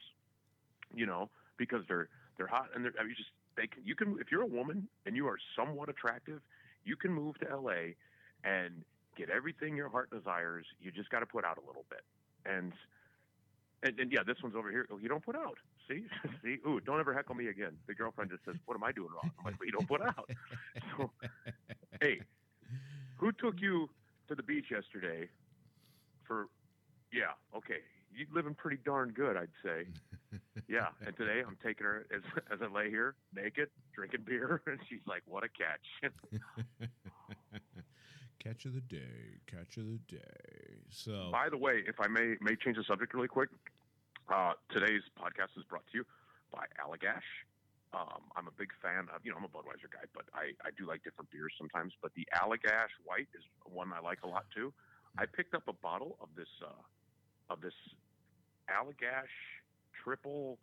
you 0.94 1.06
know, 1.06 1.30
because 1.56 1.82
they're 1.88 2.08
they're 2.36 2.46
hot 2.46 2.68
and 2.74 2.84
they're 2.84 2.94
I 2.98 3.04
mean, 3.04 3.14
just 3.16 3.30
they 3.56 3.66
can 3.66 3.82
you 3.84 3.94
can 3.94 4.16
if 4.20 4.30
you're 4.30 4.42
a 4.42 4.46
woman 4.46 4.88
and 5.06 5.16
you 5.16 5.26
are 5.28 5.38
somewhat 5.56 5.88
attractive, 5.88 6.40
you 6.84 6.96
can 6.96 7.12
move 7.12 7.38
to 7.40 7.56
LA 7.56 7.94
and 8.42 8.82
get 9.16 9.30
everything 9.30 9.76
your 9.76 9.88
heart 9.88 10.10
desires. 10.10 10.66
You 10.80 10.90
just 10.90 11.10
got 11.10 11.20
to 11.20 11.26
put 11.26 11.44
out 11.44 11.58
a 11.58 11.66
little 11.66 11.84
bit. 11.90 12.02
And 12.46 12.72
and, 13.82 13.98
and 14.00 14.12
yeah, 14.12 14.22
this 14.26 14.38
one's 14.42 14.56
over 14.56 14.70
here. 14.70 14.86
Oh, 14.90 14.98
you 14.98 15.08
don't 15.08 15.24
put 15.24 15.36
out. 15.36 15.58
See, 15.88 16.04
see. 16.42 16.56
Ooh, 16.66 16.80
don't 16.80 17.00
ever 17.00 17.12
heckle 17.14 17.34
me 17.34 17.48
again. 17.48 17.76
The 17.86 17.94
girlfriend 17.94 18.30
just 18.30 18.44
says, 18.44 18.56
"What 18.66 18.74
am 18.74 18.84
I 18.84 18.92
doing 18.92 19.10
wrong?" 19.10 19.30
I'm 19.38 19.44
like, 19.44 19.58
"But 19.58 19.66
you 19.66 19.72
don't 19.72 19.88
put 19.88 20.00
out." 20.02 20.30
So, 20.96 21.10
hey, 22.00 22.20
who 23.16 23.32
took 23.32 23.60
you 23.60 23.88
to 24.28 24.34
the 24.34 24.42
beach 24.42 24.66
yesterday? 24.70 25.28
For, 26.26 26.48
yeah, 27.12 27.32
okay, 27.56 27.78
you're 28.14 28.26
living 28.34 28.54
pretty 28.54 28.78
darn 28.84 29.10
good, 29.10 29.36
I'd 29.36 29.48
say. 29.64 29.86
Yeah, 30.66 30.88
and 31.06 31.14
today 31.16 31.42
I'm 31.46 31.56
taking 31.62 31.84
her 31.84 32.06
as 32.14 32.22
as 32.50 32.58
I 32.62 32.72
lay 32.72 32.88
here 32.88 33.14
naked, 33.34 33.68
drinking 33.94 34.22
beer, 34.26 34.62
and 34.66 34.78
she's 34.88 35.00
like, 35.06 35.22
"What 35.26 35.44
a 35.44 35.48
catch!" 35.48 36.12
catch 38.38 38.64
of 38.64 38.74
the 38.74 38.80
day, 38.80 39.40
catch 39.46 39.76
of 39.76 39.86
the 39.86 39.98
day. 40.08 40.80
So, 40.90 41.28
By 41.30 41.48
the 41.50 41.56
way, 41.56 41.82
if 41.86 42.00
I 42.00 42.08
may 42.08 42.36
may 42.40 42.56
change 42.56 42.76
the 42.76 42.84
subject 42.84 43.14
really 43.14 43.28
quick, 43.28 43.50
uh, 44.28 44.52
today's 44.70 45.02
podcast 45.18 45.56
is 45.56 45.64
brought 45.68 45.84
to 45.92 45.98
you 45.98 46.04
by 46.52 46.64
Allagash. 46.80 47.28
Um, 47.92 48.26
I'm 48.36 48.48
a 48.48 48.56
big 48.56 48.70
fan 48.82 49.06
of, 49.14 49.22
you 49.22 49.30
know, 49.30 49.38
I'm 49.38 49.44
a 49.44 49.48
Budweiser 49.48 49.86
guy, 49.92 50.06
but 50.14 50.24
I, 50.34 50.52
I 50.66 50.70
do 50.76 50.86
like 50.86 51.04
different 51.04 51.30
beers 51.30 51.52
sometimes. 51.58 51.92
But 52.02 52.12
the 52.14 52.26
Allagash 52.34 52.90
White 53.04 53.28
is 53.34 53.44
one 53.64 53.92
I 53.92 54.00
like 54.00 54.18
a 54.24 54.28
lot 54.28 54.44
too. 54.54 54.72
I 55.18 55.26
picked 55.26 55.54
up 55.54 55.62
a 55.68 55.72
bottle 55.72 56.18
of 56.20 56.28
this 56.36 56.48
uh, 56.62 57.52
of 57.52 57.60
this 57.60 57.74
Allagash 58.68 59.30
triple 60.02 60.58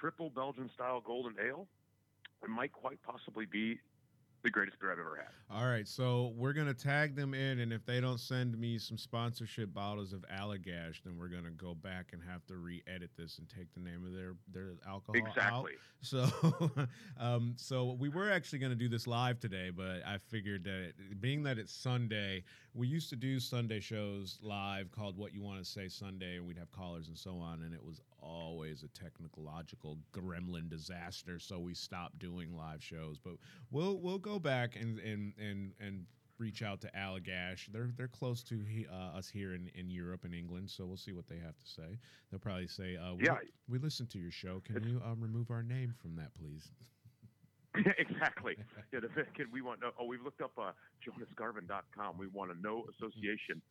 triple 0.00 0.30
Belgian 0.30 0.70
style 0.74 1.02
golden 1.04 1.34
ale. 1.44 1.66
It 2.42 2.48
might 2.48 2.72
quite 2.72 3.02
possibly 3.02 3.44
be 3.44 3.80
the 4.42 4.50
greatest 4.50 4.78
beer 4.80 4.92
I've 4.92 4.98
ever 4.98 5.16
had. 5.16 5.56
all 5.56 5.66
right, 5.66 5.86
so 5.86 6.32
we're 6.36 6.52
gonna 6.52 6.74
tag 6.74 7.16
them 7.16 7.34
in, 7.34 7.60
and 7.60 7.72
if 7.72 7.84
they 7.84 8.00
don't 8.00 8.20
send 8.20 8.58
me 8.58 8.78
some 8.78 8.98
sponsorship 8.98 9.72
bottles 9.74 10.12
of 10.12 10.24
Allagash, 10.32 11.02
then 11.04 11.16
we're 11.18 11.28
gonna 11.28 11.50
go 11.50 11.74
back 11.74 12.10
and 12.12 12.22
have 12.22 12.46
to 12.46 12.56
re-edit 12.56 13.10
this 13.16 13.38
and 13.38 13.48
take 13.48 13.72
the 13.74 13.80
name 13.80 14.04
of 14.04 14.12
their 14.12 14.34
their 14.52 14.74
alcohol 14.86 15.16
out. 15.16 15.28
Exactly. 15.28 15.72
So, 16.00 16.28
um, 17.20 17.54
so 17.56 17.96
we 17.98 18.08
were 18.08 18.30
actually 18.30 18.60
going 18.60 18.70
to 18.70 18.76
do 18.76 18.88
this 18.88 19.06
live 19.06 19.40
today, 19.40 19.70
but 19.70 20.02
I 20.06 20.18
figured 20.18 20.64
that 20.64 20.92
it, 21.10 21.20
being 21.20 21.42
that 21.42 21.58
it's 21.58 21.72
Sunday, 21.72 22.44
we 22.74 22.86
used 22.86 23.10
to 23.10 23.16
do 23.16 23.40
Sunday 23.40 23.80
shows 23.80 24.38
live 24.42 24.92
called 24.92 25.16
"What 25.16 25.34
You 25.34 25.42
Want 25.42 25.58
to 25.58 25.64
Say 25.64 25.88
Sunday," 25.88 26.36
and 26.36 26.46
we'd 26.46 26.58
have 26.58 26.70
callers 26.70 27.08
and 27.08 27.18
so 27.18 27.38
on, 27.38 27.62
and 27.62 27.74
it 27.74 27.84
was 27.84 28.00
always 28.22 28.84
a 28.84 28.88
technological 28.88 29.98
gremlin 30.12 30.68
disaster. 30.68 31.38
So 31.38 31.58
we 31.58 31.74
stopped 31.74 32.18
doing 32.18 32.56
live 32.56 32.82
shows, 32.82 33.18
but 33.18 33.34
we'll 33.70 33.98
we'll 33.98 34.18
go 34.18 34.27
back 34.36 34.76
and 34.76 34.98
and 34.98 35.32
and 35.38 35.72
and 35.80 36.04
reach 36.38 36.62
out 36.62 36.80
to 36.82 36.90
Allagash. 36.96 37.66
They're 37.72 37.90
they're 37.96 38.08
close 38.08 38.42
to 38.44 38.58
he, 38.60 38.86
uh, 38.86 39.16
us 39.16 39.28
here 39.28 39.54
in, 39.54 39.70
in 39.74 39.90
Europe 39.90 40.24
and 40.24 40.34
England, 40.34 40.70
so 40.70 40.86
we'll 40.86 40.96
see 40.96 41.12
what 41.12 41.26
they 41.26 41.38
have 41.38 41.56
to 41.58 41.66
say. 41.66 41.98
They'll 42.30 42.40
probably 42.40 42.68
say, 42.68 42.96
uh, 42.96 43.14
we, 43.14 43.24
Yeah. 43.24 43.38
we 43.68 43.78
listened 43.78 44.10
to 44.10 44.18
your 44.18 44.30
show. 44.30 44.60
Can 44.64 44.82
you 44.84 45.00
um, 45.04 45.20
remove 45.20 45.50
our 45.50 45.62
name 45.62 45.94
from 46.00 46.16
that, 46.16 46.34
please?" 46.34 46.68
exactly. 47.98 48.56
Yeah, 48.92 49.00
the, 49.00 49.08
kid, 49.36 49.46
we 49.52 49.62
want. 49.62 49.80
Oh, 49.98 50.04
we've 50.04 50.22
looked 50.22 50.40
up 50.40 50.52
uh, 50.58 50.72
JonasGarvin.com. 51.06 52.18
We 52.18 52.26
want 52.28 52.50
a 52.50 52.54
no 52.60 52.84
association 52.96 53.62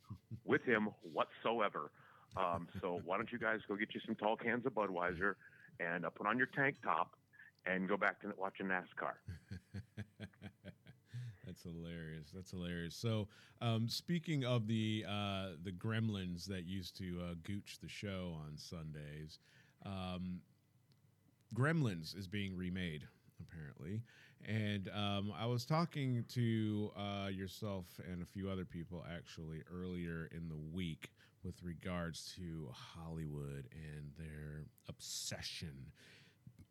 with 0.46 0.64
him 0.64 0.90
whatsoever. 1.02 1.92
Um, 2.36 2.68
so 2.82 3.02
why 3.06 3.18
don't 3.18 3.32
you 3.32 3.40
guys 3.40 3.60
go 3.68 3.76
get 3.76 3.94
you 3.96 4.02
some 4.06 4.16
tall 4.16 4.36
cans 4.36 4.66
of 4.66 4.74
Budweiser 4.74 5.36
and 5.80 6.06
uh, 6.06 6.10
put 6.10 6.28
on 6.28 6.38
your 6.38 6.48
tank 6.48 6.76
top 6.84 7.16
and 7.66 7.88
go 7.88 7.98
back 7.98 8.22
to 8.22 8.32
watching 8.38 8.68
NASCAR. 8.68 9.14
That's 11.64 11.76
hilarious. 11.76 12.30
That's 12.34 12.52
hilarious. 12.52 12.96
So, 12.96 13.28
um, 13.62 13.88
speaking 13.90 14.46
of 14.46 14.68
the 14.68 15.06
uh, 15.08 15.48
the 15.64 15.72
gremlins 15.72 16.46
that 16.46 16.66
used 16.66 16.96
to 16.98 17.20
uh, 17.22 17.34
gooch 17.44 17.80
the 17.82 17.88
show 17.88 18.36
on 18.46 18.58
Sundays, 18.58 19.40
um, 19.86 20.42
Gremlins 21.56 22.16
is 22.18 22.28
being 22.28 22.56
remade 22.56 23.04
apparently, 23.42 24.02
and 24.46 24.90
um, 24.90 25.34
I 25.38 25.46
was 25.46 25.66
talking 25.66 26.26
to 26.34 26.92
uh, 26.96 27.28
yourself 27.30 27.86
and 28.12 28.22
a 28.22 28.26
few 28.26 28.50
other 28.50 28.66
people 28.66 29.04
actually 29.12 29.64
earlier 29.74 30.30
in 30.36 30.50
the 30.50 30.58
week 30.76 31.12
with 31.44 31.56
regards 31.64 32.34
to 32.38 32.68
Hollywood 32.72 33.68
and 33.72 34.12
their 34.18 34.66
obsession 34.90 35.92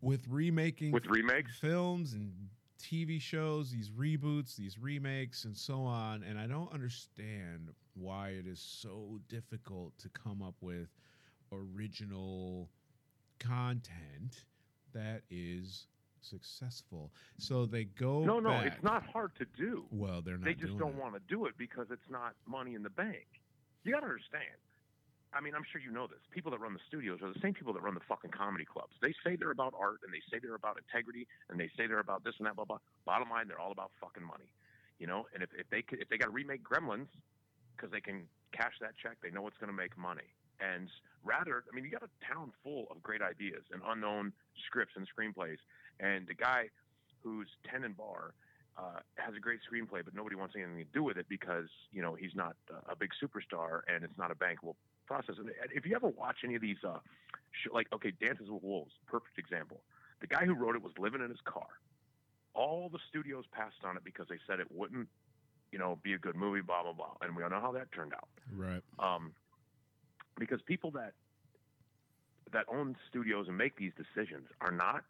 with 0.00 0.26
remaking 0.28 0.92
With 0.92 1.06
remakes? 1.06 1.56
films 1.58 2.12
and 2.12 2.32
TV 2.78 3.20
shows, 3.20 3.70
these 3.70 3.90
reboots, 3.90 4.56
these 4.56 4.78
remakes, 4.78 5.44
and 5.44 5.56
so 5.56 5.80
on. 5.82 6.22
And 6.22 6.38
I 6.38 6.46
don't 6.46 6.72
understand 6.72 7.70
why 7.94 8.30
it 8.30 8.46
is 8.46 8.60
so 8.60 9.20
difficult 9.28 9.96
to 9.98 10.08
come 10.10 10.42
up 10.42 10.54
with 10.60 10.88
original 11.52 12.68
content 13.38 14.44
that 14.92 15.22
is 15.30 15.86
successful. 16.20 17.12
So 17.38 17.66
they 17.66 17.84
go. 17.84 18.24
No, 18.24 18.40
no, 18.40 18.50
back- 18.50 18.66
it's 18.66 18.82
not 18.82 19.04
hard 19.04 19.32
to 19.36 19.46
do. 19.56 19.84
Well, 19.90 20.22
they're 20.22 20.38
not. 20.38 20.44
They 20.44 20.54
just 20.54 20.78
don't 20.78 20.94
it. 20.94 21.00
want 21.00 21.14
to 21.14 21.20
do 21.28 21.46
it 21.46 21.54
because 21.56 21.86
it's 21.90 22.10
not 22.10 22.34
money 22.46 22.74
in 22.74 22.82
the 22.82 22.90
bank. 22.90 23.26
You 23.84 23.92
got 23.92 24.00
to 24.00 24.06
understand. 24.06 24.44
I 25.32 25.40
mean, 25.40 25.54
I'm 25.54 25.64
sure 25.70 25.80
you 25.80 25.90
know 25.90 26.06
this. 26.06 26.20
People 26.30 26.50
that 26.52 26.60
run 26.60 26.72
the 26.72 26.84
studios 26.88 27.20
are 27.22 27.32
the 27.32 27.40
same 27.40 27.54
people 27.54 27.72
that 27.74 27.82
run 27.82 27.94
the 27.94 28.04
fucking 28.08 28.30
comedy 28.30 28.64
clubs. 28.64 28.92
They 29.02 29.12
say 29.24 29.36
they're 29.36 29.50
about 29.50 29.74
art 29.78 30.00
and 30.04 30.12
they 30.12 30.22
say 30.30 30.38
they're 30.40 30.54
about 30.54 30.78
integrity 30.78 31.26
and 31.50 31.58
they 31.60 31.68
say 31.76 31.86
they're 31.86 32.00
about 32.00 32.24
this 32.24 32.34
and 32.38 32.46
that, 32.46 32.56
blah 32.56 32.64
blah. 32.64 32.78
Bottom 33.04 33.28
line, 33.30 33.48
they're 33.48 33.60
all 33.60 33.72
about 33.72 33.90
fucking 34.00 34.24
money, 34.24 34.48
you 34.98 35.06
know. 35.06 35.26
And 35.34 35.42
if, 35.42 35.50
if 35.58 35.68
they 35.70 35.84
if 35.96 36.08
they 36.08 36.16
got 36.16 36.26
to 36.26 36.30
remake 36.30 36.62
Gremlins 36.62 37.08
because 37.76 37.90
they 37.90 38.00
can 38.00 38.24
cash 38.52 38.74
that 38.80 38.96
check, 38.96 39.18
they 39.22 39.30
know 39.30 39.46
it's 39.46 39.58
going 39.58 39.70
to 39.70 39.76
make 39.76 39.96
money. 39.98 40.30
And 40.60 40.88
rather, 41.22 41.64
I 41.70 41.74
mean, 41.74 41.84
you 41.84 41.90
got 41.90 42.02
a 42.02 42.12
town 42.24 42.52
full 42.64 42.86
of 42.90 43.02
great 43.02 43.20
ideas 43.20 43.62
and 43.72 43.82
unknown 43.86 44.32
scripts 44.66 44.94
and 44.96 45.06
screenplays. 45.06 45.58
And 46.00 46.26
the 46.26 46.34
guy 46.34 46.70
who's 47.22 47.48
ten 47.70 47.84
and 47.84 47.96
bar 47.96 48.32
uh, 48.78 49.00
has 49.16 49.34
a 49.36 49.40
great 49.40 49.60
screenplay, 49.60 50.04
but 50.04 50.14
nobody 50.14 50.36
wants 50.36 50.54
anything 50.56 50.78
to 50.78 50.84
do 50.92 51.02
with 51.02 51.16
it 51.16 51.26
because 51.28 51.68
you 51.92 52.00
know 52.00 52.14
he's 52.14 52.34
not 52.34 52.56
uh, 52.72 52.92
a 52.92 52.96
big 52.96 53.10
superstar 53.22 53.80
and 53.92 54.04
it's 54.04 54.16
not 54.16 54.30
a 54.30 54.34
bankable 54.34 54.76
process. 55.06 55.36
And 55.38 55.50
if 55.74 55.86
you 55.86 55.94
ever 55.96 56.08
watch 56.08 56.38
any 56.44 56.54
of 56.54 56.62
these, 56.62 56.76
uh, 56.84 56.98
sh- 57.52 57.68
like 57.72 57.86
okay, 57.92 58.12
Dances 58.20 58.50
with 58.50 58.62
Wolves, 58.62 58.92
perfect 59.06 59.38
example. 59.38 59.80
The 60.20 60.26
guy 60.26 60.44
who 60.44 60.54
wrote 60.54 60.76
it 60.76 60.82
was 60.82 60.92
living 60.98 61.20
in 61.22 61.30
his 61.30 61.40
car. 61.44 61.66
All 62.54 62.88
the 62.90 62.98
studios 63.08 63.44
passed 63.52 63.84
on 63.84 63.96
it 63.96 64.04
because 64.04 64.26
they 64.28 64.38
said 64.46 64.60
it 64.60 64.66
wouldn't, 64.70 65.08
you 65.72 65.78
know, 65.78 65.98
be 66.02 66.14
a 66.14 66.18
good 66.18 66.36
movie, 66.36 66.62
blah 66.62 66.82
blah 66.82 66.92
blah. 66.92 67.14
And 67.20 67.36
we 67.36 67.42
all 67.42 67.50
know 67.50 67.60
how 67.60 67.72
that 67.72 67.92
turned 67.92 68.14
out. 68.14 68.28
Right. 68.54 68.82
Um, 68.98 69.32
because 70.38 70.60
people 70.62 70.90
that 70.92 71.12
that 72.52 72.64
own 72.72 72.96
studios 73.08 73.46
and 73.48 73.58
make 73.58 73.76
these 73.76 73.92
decisions 73.96 74.48
are 74.60 74.70
not 74.70 75.04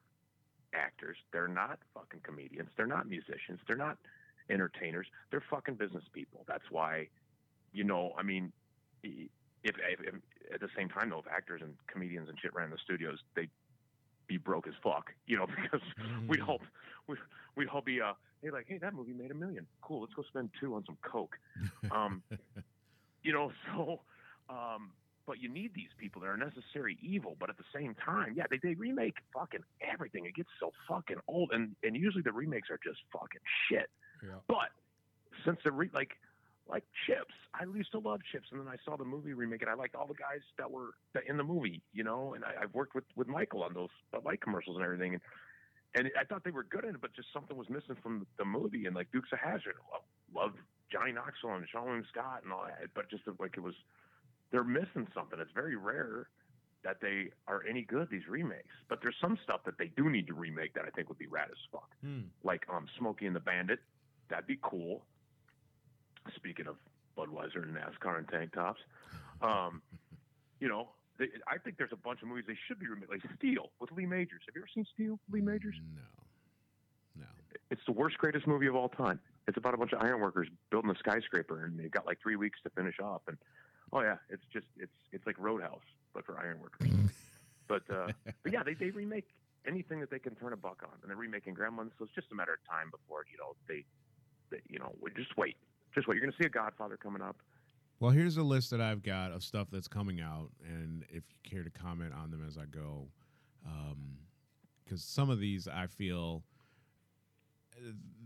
actors. 0.75 1.17
They're 1.33 1.49
not 1.49 1.79
fucking 1.95 2.21
comedians. 2.23 2.71
They're 2.77 2.87
not 2.87 3.09
musicians. 3.09 3.61
They're 3.67 3.77
not 3.77 3.99
entertainers. 4.51 5.07
They're 5.31 5.45
fucking 5.51 5.75
business 5.75 6.05
people. 6.13 6.45
That's 6.47 6.71
why, 6.71 7.09
you 7.73 7.85
know, 7.85 8.13
I 8.19 8.23
mean, 8.23 8.53
if, 9.67 9.77
if, 9.79 10.01
if 10.01 10.15
at 10.55 10.61
the 10.61 10.69
same 10.77 10.89
time 10.89 11.11
though, 11.11 11.19
if 11.19 11.27
actors 11.31 11.61
and 11.63 11.75
comedians 11.87 12.29
and 12.29 12.39
shit 12.41 12.55
ran 12.55 12.71
the 12.71 12.79
studios, 12.83 13.19
they'd 13.35 13.51
be 14.27 14.37
broke 14.37 14.67
as 14.67 14.75
fuck, 14.83 15.13
you 15.27 15.37
know, 15.37 15.47
because 15.63 15.81
we'd 16.29 16.41
all 16.41 16.61
we 17.07 17.17
we'd 17.57 17.69
all 17.69 17.83
be 17.83 18.01
uh, 18.01 18.13
hey, 18.43 18.51
like, 18.51 18.67
hey, 18.69 18.79
that 18.79 18.95
movie 18.95 19.13
made 19.13 19.31
a 19.31 19.35
million. 19.35 19.67
Cool, 19.83 20.01
let's 20.01 20.15
go 20.15 20.23
spend 20.23 20.51
two 20.61 20.75
on 20.75 20.85
some 20.85 20.97
coke. 21.03 21.37
Um, 21.91 22.23
you 23.23 23.33
know, 23.33 23.53
so. 23.75 24.01
Um, 24.49 24.93
but 25.27 25.41
you 25.41 25.49
need 25.49 25.75
these 25.75 25.91
people. 25.99 26.23
They're 26.23 26.35
a 26.35 26.39
necessary 26.39 26.97
evil. 27.03 27.37
But 27.41 27.51
at 27.51 27.57
the 27.57 27.65
same 27.75 27.97
time, 27.97 28.35
yeah, 28.37 28.45
they, 28.49 28.61
they 28.63 28.75
remake 28.75 29.17
fucking 29.35 29.65
everything. 29.81 30.25
It 30.25 30.37
gets 30.37 30.49
so 30.61 30.71
fucking 30.89 31.17
old, 31.27 31.51
and 31.53 31.75
and 31.83 31.97
usually 31.97 32.23
the 32.23 32.31
remakes 32.31 32.71
are 32.71 32.79
just 32.83 33.01
fucking 33.13 33.41
shit. 33.69 33.91
Yeah. 34.23 34.37
But 34.47 34.71
since 35.45 35.59
the 35.65 35.73
re- 35.73 35.91
like 35.93 36.13
like 36.69 36.85
Chips, 37.07 37.35
I 37.55 37.65
used 37.65 37.93
to 37.93 37.99
love 37.99 38.21
Chips, 38.33 38.49
and 38.51 38.61
then 38.61 38.69
I 38.69 38.77
saw 38.85 38.97
the 38.97 39.05
movie 39.05 39.33
remake, 39.33 39.63
and 39.63 39.71
I 39.71 39.75
liked 39.75 39.95
all 39.95 40.07
the 40.07 40.15
guys 40.15 40.41
that 40.59 40.71
were 40.71 40.91
in 41.29 41.37
the 41.37 41.45
movie, 41.45 41.83
you 41.93 42.03
know. 42.03 42.35
And 42.35 42.45
I, 42.45 42.63
I've 42.63 42.75
worked 42.75 42.95
with 42.95 43.05
with 43.15 43.29
Michael 43.29 43.63
on 43.63 43.75
those 43.75 43.91
Bud 44.13 44.25
Light 44.25 44.41
commercials 44.41 44.77
and 44.77 44.85
everything, 44.85 45.15
and 45.15 45.23
and 45.95 46.11
I 46.19 46.25
thought 46.25 46.45
they 46.45 46.51
were 46.51 46.65
good 46.65 46.85
in 46.85 46.95
it, 46.95 47.01
but 47.01 47.15
just 47.15 47.29
something 47.33 47.57
was 47.57 47.71
missing 47.71 47.97
from 48.03 48.27
the 48.39 48.45
movie. 48.45 48.87
And 48.87 48.95
like 48.95 49.11
Dukes 49.13 49.31
of 49.33 49.39
Hazzard, 49.39 49.77
love, 49.91 50.03
loved 50.35 50.59
Johnny 50.93 51.13
Knoxville 51.13 51.55
and 51.55 51.65
Seann 51.73 51.87
William 51.87 52.05
Scott 52.11 52.43
and 52.45 52.53
all 52.53 52.65
that, 52.67 52.89
but 52.95 53.09
just 53.11 53.23
like 53.39 53.55
it 53.57 53.63
was 53.63 53.75
they're 54.51 54.65
missing 54.65 55.07
something. 55.15 55.39
It's 55.41 55.51
very 55.55 55.77
rare 55.77 56.29
that 56.85 57.01
they 57.01 57.31
are 57.49 57.63
any 57.69 57.83
good. 57.83 58.09
These 58.11 58.29
remakes, 58.29 58.75
but 58.89 59.01
there's 59.03 59.17
some 59.21 59.39
stuff 59.43 59.61
that 59.65 59.79
they 59.79 59.91
do 59.97 60.11
need 60.11 60.27
to 60.29 60.35
remake 60.35 60.75
that 60.75 60.85
I 60.85 60.91
think 60.91 61.09
would 61.09 61.19
be 61.19 61.27
rad 61.27 61.49
as 61.51 61.59
fuck. 61.73 61.89
Hmm. 62.03 62.29
Like 62.45 62.67
um, 62.73 62.87
Smokey 62.99 63.27
and 63.27 63.35
the 63.35 63.41
Bandit, 63.41 63.81
that'd 64.29 64.47
be 64.47 64.59
cool. 64.63 65.05
Speaking 66.35 66.67
of 66.67 66.77
Budweiser 67.17 67.63
and 67.63 67.77
NASCAR 67.77 68.19
and 68.19 68.29
tank 68.29 68.53
tops, 68.53 68.81
um, 69.43 69.83
you 70.61 70.69
know, 70.69 70.89
they, 71.19 71.27
I 71.47 71.59
think 71.59 71.79
there's 71.79 71.93
a 71.93 71.97
bunch 71.97 72.23
of 72.23 72.29
movies 72.29 72.45
they 72.47 72.59
should 72.67 72.79
be 72.79 72.87
remade. 72.87 73.09
Like 73.09 73.23
Steel 73.39 73.71
with 73.81 73.93
Lee 73.93 74.07
Majors. 74.07 74.43
Have 74.47 74.55
you 74.55 74.63
ever 74.63 74.69
seen 74.75 74.87
Steel, 74.95 75.19
Lee 75.31 75.41
Majors? 75.41 75.77
No, 75.95 77.23
no. 77.23 77.27
It's 77.71 77.81
the 77.87 77.93
worst, 77.93 78.19
greatest 78.19 78.47
movie 78.47 78.67
of 78.67 78.77
all 78.77 78.89
time. 78.89 79.21
It's 79.49 79.57
about 79.57 79.75
a 79.75 79.77
bunch 79.77 79.93
of 79.93 80.03
ironworkers 80.03 80.49
building 80.71 80.91
a 80.91 80.99
skyscraper, 80.99 81.65
and 81.65 81.79
they've 81.79 81.91
got 81.91 82.07
like 82.07 82.19
three 82.21 82.37
weeks 82.37 82.59
to 82.65 82.71
finish 82.71 82.97
off. 83.01 83.23
And 83.29 83.39
oh 83.93 84.01
yeah, 84.01 84.17
it's 84.29 84.45
just 84.53 84.67
it's 84.77 84.93
it's 85.13 85.27
like 85.27 85.37
Roadhouse, 85.39 85.87
but 86.13 86.25
for 86.27 86.39
ironworkers. 86.39 86.91
but 87.69 87.83
uh, 87.91 88.09
but 88.43 88.53
yeah, 88.53 88.63
they 88.63 88.75
they 88.75 88.91
remake 88.91 89.29
anything 89.67 90.01
that 90.01 90.11
they 90.11 90.19
can 90.19 90.35
turn 90.35 90.53
a 90.53 90.57
buck 90.57 90.83
on, 90.83 90.99
and 91.03 91.11
they're 91.11 91.17
remaking 91.17 91.55
Gremlins. 91.55 91.91
So 91.99 92.05
it's 92.05 92.15
just 92.15 92.29
a 92.33 92.35
matter 92.35 92.55
of 92.55 92.59
time 92.69 92.91
before 92.91 93.25
you 93.31 93.39
know 93.39 93.55
they, 93.69 93.85
they 94.51 94.63
you 94.69 94.79
know 94.79 94.93
we 95.01 95.11
just 95.13 95.37
wait, 95.37 95.57
just 95.97 96.07
wait. 96.07 96.17
You're 96.17 96.27
gonna 96.27 96.37
see 96.41 96.47
a 96.47 96.51
Godfather 96.51 96.97
coming 96.97 97.23
up. 97.23 97.37
Well, 97.99 98.11
here's 98.11 98.37
a 98.37 98.43
list 98.43 98.71
that 98.71 98.81
I've 98.81 99.03
got 99.03 99.33
of 99.33 99.43
stuff 99.43 99.69
that's 99.73 99.89
coming 99.89 100.21
out, 100.21 100.51
and 100.65 101.03
if 101.09 101.25
you 101.31 101.51
care 101.51 101.65
to 101.65 101.71
comment 101.71 102.13
on 102.13 102.31
them 102.31 102.45
as 102.47 102.59
I 102.59 102.67
go, 102.67 103.09
because 104.85 105.03
some 105.03 105.31
of 105.31 105.41
these 105.41 105.67
I 105.67 105.87
feel 105.87 106.45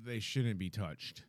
they 0.05 0.19
shouldn't 0.19 0.59
be 0.59 0.71
touched, 0.71 1.23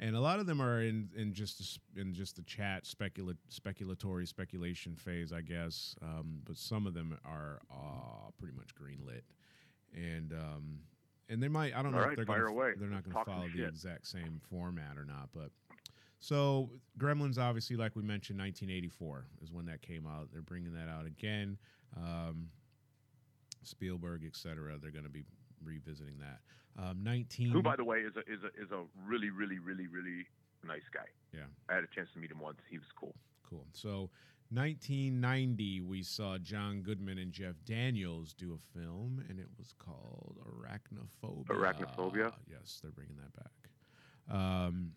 and 0.00 0.16
a 0.16 0.20
lot 0.20 0.40
of 0.40 0.46
them 0.46 0.62
are 0.62 0.80
in 0.80 1.10
in 1.14 1.34
just 1.34 1.78
the, 1.94 2.00
in 2.00 2.14
just 2.14 2.36
the 2.36 2.42
chat 2.42 2.86
specula- 2.86 3.34
speculatory 3.50 4.26
speculation 4.26 4.96
phase, 4.96 5.30
I 5.30 5.42
guess. 5.42 5.94
Um, 6.02 6.40
but 6.44 6.56
some 6.56 6.86
of 6.86 6.94
them 6.94 7.18
are 7.26 7.60
uh, 7.70 8.30
pretty 8.38 8.54
much 8.56 8.70
greenlit, 8.74 9.20
and 9.94 10.32
um, 10.32 10.78
and 11.28 11.42
they 11.42 11.48
might 11.48 11.76
I 11.76 11.82
don't 11.82 11.92
know 11.92 11.98
All 12.02 12.08
if 12.08 12.16
they're 12.16 12.24
gonna, 12.24 12.44
away. 12.46 12.72
they're 12.78 12.88
not 12.88 13.04
going 13.04 13.16
to 13.16 13.30
follow 13.30 13.48
the 13.48 13.58
shit. 13.58 13.68
exact 13.68 14.06
same 14.06 14.40
format 14.48 14.96
or 14.96 15.04
not, 15.04 15.28
but. 15.34 15.50
So 16.22 16.70
Gremlins, 17.00 17.36
obviously, 17.36 17.74
like 17.74 17.96
we 17.96 18.02
mentioned, 18.02 18.38
1984 18.38 19.26
is 19.42 19.50
when 19.50 19.66
that 19.66 19.82
came 19.82 20.06
out. 20.06 20.28
They're 20.32 20.40
bringing 20.40 20.72
that 20.72 20.88
out 20.88 21.04
again. 21.04 21.58
Um, 21.96 22.48
Spielberg, 23.64 24.22
et 24.24 24.36
cetera. 24.36 24.78
They're 24.80 24.92
going 24.92 25.04
to 25.04 25.10
be 25.10 25.24
revisiting 25.64 26.14
that. 26.20 26.38
Um, 26.80 27.02
19. 27.02 27.50
Who, 27.50 27.60
by 27.60 27.74
the 27.74 27.82
way, 27.82 27.98
is 27.98 28.12
a 28.16 28.20
is 28.20 28.38
a 28.44 28.62
is 28.62 28.70
a 28.70 28.84
really 29.04 29.30
really 29.30 29.58
really 29.58 29.88
really 29.88 30.24
nice 30.64 30.86
guy. 30.94 31.06
Yeah. 31.34 31.40
I 31.68 31.74
had 31.74 31.82
a 31.82 31.88
chance 31.92 32.08
to 32.14 32.20
meet 32.20 32.30
him 32.30 32.38
once. 32.38 32.58
He 32.70 32.78
was 32.78 32.86
cool. 32.96 33.16
Cool. 33.50 33.66
So 33.72 34.10
1990, 34.50 35.80
we 35.80 36.04
saw 36.04 36.38
John 36.38 36.82
Goodman 36.82 37.18
and 37.18 37.32
Jeff 37.32 37.56
Daniels 37.64 38.32
do 38.32 38.54
a 38.54 38.78
film, 38.78 39.24
and 39.28 39.40
it 39.40 39.48
was 39.58 39.74
called 39.76 40.38
Arachnophobia. 40.46 41.46
Arachnophobia? 41.46 42.32
Yes, 42.48 42.78
they're 42.80 42.92
bringing 42.92 43.16
that 43.16 43.34
back. 43.34 44.36
Um, 44.38 44.92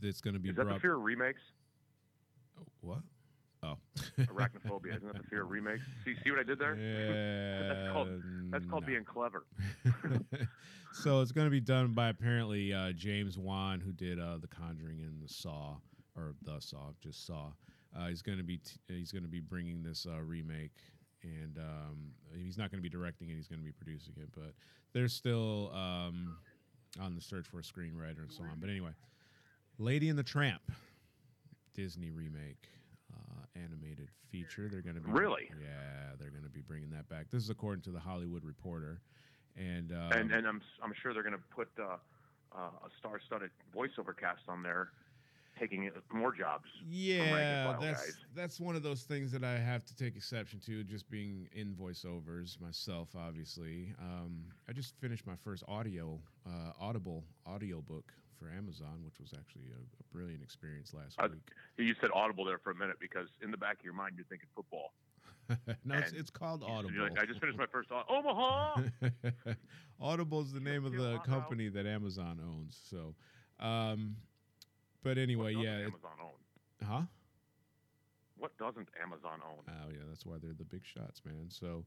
that's 0.00 0.20
going 0.20 0.34
to 0.34 0.40
be 0.40 0.50
Is 0.50 0.56
that 0.56 0.68
the 0.68 0.78
fear 0.80 0.94
of 0.96 1.02
remakes? 1.02 1.40
what? 2.80 2.98
Oh. 3.62 3.76
Arachnophobia. 4.20 4.96
Isn't 4.96 5.12
that 5.12 5.22
the 5.22 5.28
fear 5.28 5.42
of 5.42 5.50
remakes? 5.50 5.82
See 6.04 6.14
see 6.22 6.30
what 6.30 6.40
I 6.40 6.42
did 6.44 6.58
there? 6.58 6.76
Yeah, 6.78 7.68
That's 7.74 7.92
called- 7.92 8.22
That's 8.50 8.66
called 8.66 8.82
no. 8.84 8.86
being 8.86 9.04
clever. 9.04 9.44
so 10.92 11.20
it's 11.20 11.32
going 11.32 11.46
to 11.46 11.50
be 11.50 11.60
done 11.60 11.92
by 11.92 12.08
apparently 12.08 12.72
uh, 12.72 12.92
James 12.92 13.38
Wan, 13.38 13.80
who 13.80 13.92
did 13.92 14.20
uh, 14.20 14.38
The 14.38 14.46
Conjuring 14.46 15.00
and 15.00 15.20
The 15.22 15.28
Saw, 15.32 15.76
or 16.16 16.34
The 16.42 16.60
Saw, 16.60 16.90
just 17.00 17.26
Saw. 17.26 17.52
Uh, 17.96 18.08
he's 18.08 18.22
going 18.22 18.38
to 18.38 18.44
be 18.44 18.58
t- 18.58 18.78
he's 18.88 19.10
going 19.10 19.22
to 19.24 19.28
be 19.28 19.40
bringing 19.40 19.82
this 19.82 20.06
uh, 20.08 20.20
remake, 20.20 20.76
and 21.22 21.58
um, 21.58 22.10
he's 22.36 22.58
not 22.58 22.70
going 22.70 22.78
to 22.78 22.82
be 22.82 22.90
directing 22.90 23.30
it. 23.30 23.36
He's 23.36 23.48
going 23.48 23.58
to 23.60 23.64
be 23.64 23.72
producing 23.72 24.12
it, 24.20 24.28
but 24.34 24.52
they're 24.92 25.08
still 25.08 25.70
um, 25.74 26.36
on 27.00 27.14
the 27.14 27.20
search 27.22 27.46
for 27.46 27.58
a 27.58 27.62
screenwriter 27.62 28.18
and 28.18 28.30
so 28.30 28.42
on. 28.42 28.58
But 28.60 28.68
anyway, 28.68 28.90
Lady 29.78 30.08
and 30.08 30.18
the 30.18 30.22
Tramp, 30.22 30.62
Disney 31.74 32.10
remake. 32.10 32.68
Uh, 33.14 33.42
animated 33.64 34.08
feature. 34.30 34.68
They're 34.70 34.82
going 34.82 34.96
to 34.96 35.00
be 35.00 35.10
Really? 35.10 35.48
yeah. 35.60 36.12
They're 36.18 36.30
going 36.30 36.42
to 36.42 36.50
be 36.50 36.60
bringing 36.60 36.90
that 36.90 37.08
back. 37.08 37.26
This 37.30 37.42
is 37.42 37.50
according 37.50 37.82
to 37.82 37.90
the 37.90 38.00
Hollywood 38.00 38.44
Reporter, 38.44 39.00
and 39.56 39.92
um, 39.92 40.12
and 40.12 40.30
and 40.32 40.46
I'm 40.46 40.60
I'm 40.82 40.92
sure 41.02 41.14
they're 41.14 41.22
going 41.22 41.34
to 41.34 41.54
put 41.54 41.68
uh, 41.78 41.96
uh, 42.54 42.58
a 42.58 42.88
star-studded 42.98 43.50
voiceover 43.74 44.16
cast 44.18 44.42
on 44.48 44.62
there, 44.62 44.90
taking 45.58 45.90
more 46.12 46.34
jobs. 46.34 46.64
yeah, 46.88 47.76
that's 47.80 48.04
guys. 48.04 48.16
that's 48.34 48.60
one 48.60 48.76
of 48.76 48.82
those 48.82 49.02
things 49.02 49.32
that 49.32 49.44
I 49.44 49.58
have 49.58 49.84
to 49.86 49.96
take 49.96 50.16
exception 50.16 50.60
to. 50.66 50.84
Just 50.84 51.08
being 51.10 51.48
in 51.52 51.74
voiceovers 51.74 52.60
myself, 52.60 53.10
obviously. 53.16 53.94
Um, 54.00 54.44
I 54.68 54.72
just 54.72 54.94
finished 55.00 55.26
my 55.26 55.36
first 55.36 55.64
audio 55.68 56.20
uh, 56.46 56.72
Audible 56.80 57.24
audio 57.46 57.80
book 57.80 58.12
for 58.38 58.50
Amazon, 58.50 59.02
which 59.04 59.18
was 59.20 59.32
actually 59.36 59.70
a, 59.72 59.80
a 59.80 60.04
brilliant 60.12 60.42
experience 60.42 60.92
last 60.94 61.20
week. 61.30 61.40
You 61.78 61.94
said 62.00 62.10
audible 62.14 62.44
there 62.44 62.58
for 62.58 62.70
a 62.70 62.74
minute 62.74 62.96
because 63.00 63.28
in 63.42 63.50
the 63.50 63.56
back 63.56 63.78
of 63.78 63.84
your 63.84 63.94
mind 63.94 64.14
you're 64.16 64.26
thinking 64.26 64.48
football. 64.54 64.92
no, 65.84 65.96
it's, 65.96 66.12
it's 66.12 66.30
called 66.30 66.62
You're 66.62 66.70
Audible. 66.70 67.02
like, 67.02 67.18
I 67.20 67.26
just 67.26 67.40
finished 67.40 67.58
my 67.58 67.66
first 67.66 67.90
au- 67.92 68.02
Omaha. 68.08 68.82
Audible 70.00 70.40
is 70.42 70.52
the 70.52 70.60
name 70.60 70.84
of 70.84 70.92
the 70.92 71.18
company 71.24 71.68
that 71.68 71.86
Amazon 71.86 72.40
owns. 72.44 72.78
So, 72.90 73.14
um, 73.60 74.16
but 75.02 75.18
anyway, 75.18 75.54
what 75.54 75.64
yeah, 75.64 75.76
it, 75.76 75.84
Amazon 75.84 76.10
own? 76.20 76.88
huh? 76.88 77.02
What 78.38 78.56
doesn't 78.58 78.88
Amazon 79.02 79.40
own? 79.46 79.64
Oh 79.68 79.90
yeah, 79.90 80.02
that's 80.08 80.26
why 80.26 80.36
they're 80.42 80.52
the 80.52 80.64
big 80.64 80.84
shots, 80.84 81.22
man. 81.24 81.46
So, 81.48 81.84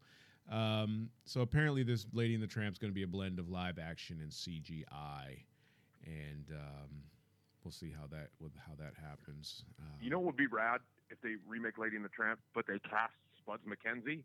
um, 0.50 1.10
so 1.26 1.42
apparently 1.42 1.84
this 1.84 2.06
Lady 2.14 2.34
and 2.34 2.42
the 2.42 2.48
Tramp 2.48 2.74
is 2.74 2.80
going 2.80 2.92
to 2.92 2.96
be 2.96 3.04
a 3.04 3.08
blend 3.08 3.40
of 3.40 3.50
live 3.50 3.78
action 3.78 4.20
and 4.22 4.32
CGI, 4.32 5.44
and 6.06 6.46
um, 6.54 6.90
we'll 7.64 7.72
see 7.72 7.92
how 7.92 8.08
that 8.08 8.30
how 8.68 8.74
that 8.78 8.94
happens. 9.00 9.64
Uh, 9.80 9.84
You 10.02 10.10
know 10.10 10.20
what 10.20 10.28
would 10.28 10.38
be 10.38 10.48
rad 10.48 10.82
if 11.10 11.20
they 11.22 11.36
remake 11.48 11.78
Lady 11.78 11.96
and 11.96 12.06
the 12.06 12.10
Tramp, 12.10 12.40
but 12.54 12.66
they 12.68 12.80
cast 12.80 13.14
Spuds 13.40 13.64
MacKenzie 13.66 14.22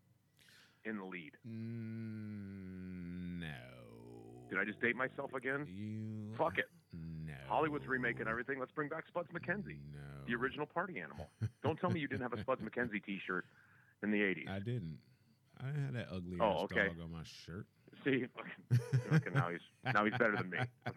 in 0.85 0.97
the 0.97 1.05
lead. 1.05 1.31
mm, 1.47 3.39
no. 3.39 3.47
Did 4.49 4.59
I 4.59 4.65
just 4.65 4.79
date 4.79 4.95
myself 4.95 5.33
again? 5.33 5.65
You 5.67 6.35
Fuck 6.37 6.57
it. 6.59 6.69
No. 6.93 7.33
Hollywood's 7.47 7.87
remaking 7.87 8.27
everything. 8.27 8.59
Let's 8.59 8.71
bring 8.71 8.89
back 8.89 9.05
Spuds 9.07 9.29
MacKenzie, 9.33 9.77
No. 9.93 9.99
the 10.27 10.35
original 10.35 10.65
party 10.67 10.99
animal. 10.99 11.29
Don't 11.63 11.79
tell 11.79 11.89
me 11.89 11.99
you 11.99 12.07
didn't 12.07 12.21
have 12.21 12.33
a 12.33 12.39
Spuds 12.41 12.61
MacKenzie 12.61 13.03
T-shirt 13.03 13.45
in 14.03 14.11
the 14.11 14.19
'80s. 14.21 14.47
I 14.49 14.59
didn't. 14.59 14.99
I 15.59 15.67
had 15.67 15.93
that 15.95 16.07
ugly 16.11 16.37
Oh, 16.39 16.51
ass 16.51 16.59
okay. 16.65 16.87
dog 16.87 16.97
on 17.03 17.11
my 17.11 17.23
shirt. 17.23 17.65
See, 18.03 18.25
fucking 19.09 19.33
now 19.33 19.49
he's 19.49 19.61
now 19.93 20.03
he's 20.05 20.13
better 20.17 20.35
than 20.37 20.49
me. 20.49 20.57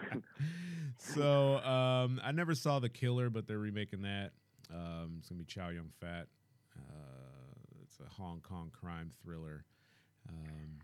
so 0.98 1.58
um, 1.58 2.20
I 2.24 2.32
never 2.32 2.54
saw 2.54 2.78
the 2.78 2.88
killer, 2.88 3.30
but 3.30 3.46
they're 3.46 3.58
remaking 3.58 4.02
that. 4.02 4.30
Um, 4.72 5.16
it's 5.18 5.28
gonna 5.28 5.38
be 5.38 5.44
Chow 5.44 5.68
Yun 5.68 5.90
Fat. 6.00 6.26
Uh, 6.76 7.82
it's 7.82 7.98
a 8.00 8.08
Hong 8.14 8.40
Kong 8.40 8.70
crime 8.72 9.10
thriller. 9.22 9.64
Um, 10.28 10.78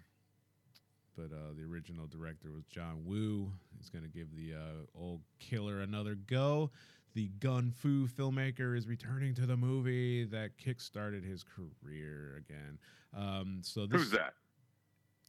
but 1.17 1.35
uh, 1.35 1.53
the 1.57 1.65
original 1.65 2.07
director 2.07 2.51
was 2.53 2.65
John 2.67 3.03
Woo. 3.05 3.51
He's 3.77 3.89
gonna 3.89 4.09
give 4.09 4.29
the 4.35 4.55
uh, 4.55 4.99
old 5.01 5.23
killer 5.39 5.81
another 5.81 6.15
go. 6.15 6.71
The 7.15 7.29
gun 7.41 7.73
fu 7.73 8.07
filmmaker 8.07 8.77
is 8.77 8.87
returning 8.87 9.35
to 9.35 9.47
the 9.47 9.57
movie 9.57 10.25
that 10.27 10.59
kickstarted 10.59 11.25
his 11.29 11.43
career 11.43 12.45
again. 12.47 12.79
Um, 13.17 13.61
so 13.63 13.87
this 13.87 14.03
Who's 14.03 14.11
that? 14.13 14.35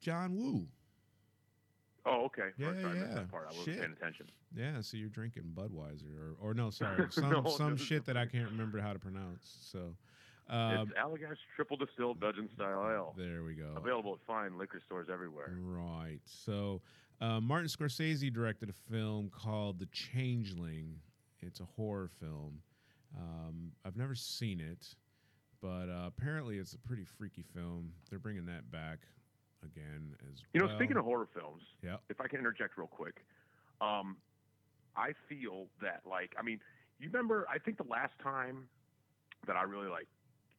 John 0.02 0.36
Woo. 0.36 0.68
Oh, 2.10 2.26
okay. 2.26 2.50
Yeah, 2.58 2.68
Sorry, 2.82 2.98
yeah. 3.00 3.14
that 3.14 3.30
part. 3.30 3.44
I 3.46 3.48
wasn't 3.50 3.66
Shit. 3.66 3.80
paying 3.80 3.92
attention. 3.92 4.26
Yeah, 4.56 4.82
so 4.82 4.98
you're 4.98 5.10
drinking 5.10 5.44
Budweiser, 5.54 6.36
or 6.42 6.50
or 6.50 6.54
no, 6.54 6.70
sorry, 6.72 7.06
some 7.12 7.30
No, 7.30 7.46
some 7.46 7.78
shit 7.78 8.06
that 8.06 8.18
I 8.18 8.26
can't 8.26 8.50
remember 8.50 8.80
how 8.82 8.94
to 8.94 9.00
pronounce. 9.00 9.58
So, 9.72 9.96
um, 10.50 10.90
it's 10.90 10.92
Allagash 11.00 11.38
Triple 11.56 11.78
Distilled 11.78 12.20
Belgian 12.20 12.50
Style 12.56 12.90
Ale. 12.92 13.14
there 13.18 13.44
we 13.44 13.54
go. 13.54 13.74
Available 13.78 14.14
at 14.14 14.20
fine 14.26 14.58
liquor 14.58 14.82
stores 14.86 15.08
everywhere. 15.12 15.54
Right. 15.62 16.20
So, 16.26 16.82
uh, 17.22 17.40
Martin 17.40 17.68
Scorsese 17.68 18.34
directed 18.34 18.70
a 18.70 18.92
film 18.92 19.30
called 19.30 19.78
The 19.80 19.88
Changeling. 19.88 20.96
It's 21.42 21.60
a 21.60 21.66
horror 21.76 22.10
film. 22.20 22.62
Um, 23.18 23.72
I've 23.86 23.98
never 23.98 24.16
seen 24.16 24.60
it, 24.60 24.96
but 25.62 25.90
uh, 25.90 26.08
apparently 26.08 26.58
it's 26.58 26.74
a 26.74 26.80
pretty 26.80 27.04
freaky 27.06 27.44
film. 27.54 27.92
They're 28.10 28.20
bringing 28.20 28.46
that 28.48 28.72
back 28.72 29.00
again 29.64 30.16
as 30.32 30.40
You 30.54 30.60
know, 30.62 30.68
well. 30.68 30.76
speaking 30.78 30.98
of 30.98 31.06
horror 31.06 31.28
films, 31.34 31.64
yeah, 31.84 31.98
if 32.10 32.20
I 32.22 32.28
can 32.28 32.40
interject 32.40 32.78
real 32.78 32.88
quick, 32.88 33.24
um, 33.82 34.18
I 34.96 35.14
feel 35.28 35.68
that 35.82 36.02
like 36.10 36.34
I 36.38 36.42
mean, 36.44 36.60
you 37.00 37.08
remember? 37.08 37.46
I 37.50 37.60
think 37.60 37.78
the 37.78 37.84
last 37.90 38.14
time 38.22 38.68
that 39.48 39.56
I 39.56 39.64
really 39.64 39.88
like, 39.88 40.08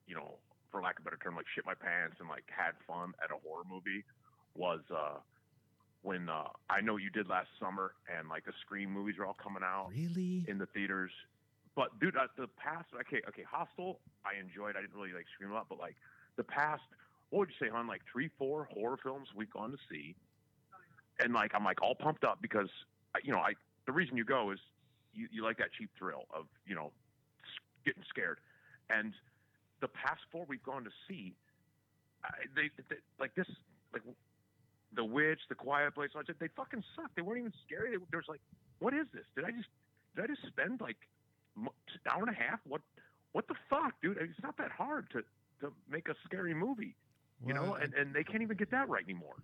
you 0.07 0.15
know, 0.15 0.37
for 0.71 0.81
lack 0.83 0.99
of 0.99 1.03
a 1.03 1.05
better 1.05 1.19
term, 1.23 1.37
like 1.37 1.47
shit 1.55 1.67
my 1.67 1.75
pants 1.75 2.17
and 2.21 2.29
like 2.29 2.45
had 2.49 2.73
fun 2.87 3.13
at 3.23 3.31
a 3.31 3.39
horror 3.47 3.65
movie 3.69 4.05
was 4.55 4.81
uh, 4.95 5.19
when 6.03 6.29
uh, 6.29 6.45
I 6.69 6.81
know 6.81 6.97
you 6.97 7.11
did 7.11 7.29
last 7.29 7.49
summer, 7.61 7.93
and 8.09 8.29
like 8.29 8.45
the 8.45 8.53
Scream 8.63 8.91
movies 8.91 9.17
are 9.19 9.27
all 9.27 9.37
coming 9.41 9.63
out 9.63 9.91
really? 9.91 10.45
in 10.49 10.59
the 10.59 10.67
theaters. 10.67 11.11
but 11.77 11.99
dude, 12.01 12.17
uh, 12.17 12.27
the 12.37 12.49
past. 12.57 12.87
Okay, 13.01 13.21
okay, 13.29 13.45
Hostel. 13.49 14.01
I 14.25 14.39
enjoyed. 14.41 14.77
I 14.77 14.81
didn't 14.83 14.95
really 14.95 15.13
like 15.13 15.27
scream 15.35 15.51
a 15.51 15.55
lot, 15.55 15.67
but 15.69 15.79
like 15.79 15.97
the 16.37 16.45
past. 16.45 16.83
What 17.31 17.41
would 17.41 17.49
you 17.49 17.67
say, 17.67 17.71
on 17.71 17.87
like 17.87 18.03
three, 18.11 18.31
four 18.39 18.69
horror 18.73 18.99
films 19.03 19.29
we've 19.35 19.51
gone 19.51 19.71
to 19.71 19.79
see, 19.91 20.15
and 21.23 21.33
like 21.33 21.53
I'm 21.55 21.65
like 21.65 21.81
all 21.83 21.95
pumped 21.95 22.25
up 22.25 22.39
because 22.43 22.69
you 23.23 23.33
know 23.33 23.39
I 23.39 23.55
the 23.87 23.93
reason 23.93 24.17
you 24.17 24.25
go 24.25 24.51
is 24.51 24.59
you, 25.15 25.29
you 25.31 25.43
like 25.43 25.59
that 25.59 25.69
cheap 25.79 25.91
thrill 25.99 26.25
of 26.35 26.47
you 26.67 26.75
know 26.75 26.93
getting 27.85 28.03
scared, 28.09 28.39
and 28.91 29.15
the 29.81 29.89
past 29.89 30.21
four 30.31 30.45
we've 30.49 30.63
gone 30.63 30.85
to 30.85 30.91
see, 31.09 31.35
I, 32.25 32.31
they, 32.55 32.71
they 32.89 32.97
like 33.19 33.35
this 33.35 33.47
like 33.93 34.03
the 34.95 35.05
witch, 35.05 35.41
the 35.49 35.55
quiet 35.55 35.95
place. 35.95 36.11
I 36.17 36.23
said 36.27 36.37
they 36.39 36.49
fucking 36.57 36.83
suck. 36.97 37.11
They 37.15 37.23
weren't 37.23 37.41
even 37.41 37.53
scary. 37.67 37.97
They, 37.97 38.03
there's 38.11 38.27
like, 38.29 38.41
what 38.79 38.95
is 38.95 39.07
this? 39.13 39.25
Did 39.37 39.45
I 39.45 39.51
just 39.51 39.69
did 40.17 40.25
I 40.25 40.27
just 40.27 40.47
spend 40.47 40.81
like 40.81 40.99
an 41.57 41.69
hour 42.11 42.23
and 42.23 42.31
a 42.31 42.35
half? 42.35 42.61
What 42.67 42.83
what 43.33 43.47
the 43.49 43.55
fuck, 43.69 43.95
dude? 44.03 44.19
It's 44.19 44.43
not 44.43 44.57
that 44.59 44.71
hard 44.71 45.11
to 45.13 45.23
to 45.61 45.73
make 45.91 46.09
a 46.09 46.15
scary 46.25 46.55
movie, 46.55 46.97
you 47.47 47.55
know. 47.55 47.75
I- 47.75 47.83
And 47.83 47.95
and 47.95 48.15
they 48.15 48.25
can't 48.25 48.43
even 48.43 48.57
get 48.57 48.71
that 48.71 48.89
right 48.89 49.05
anymore. 49.05 49.37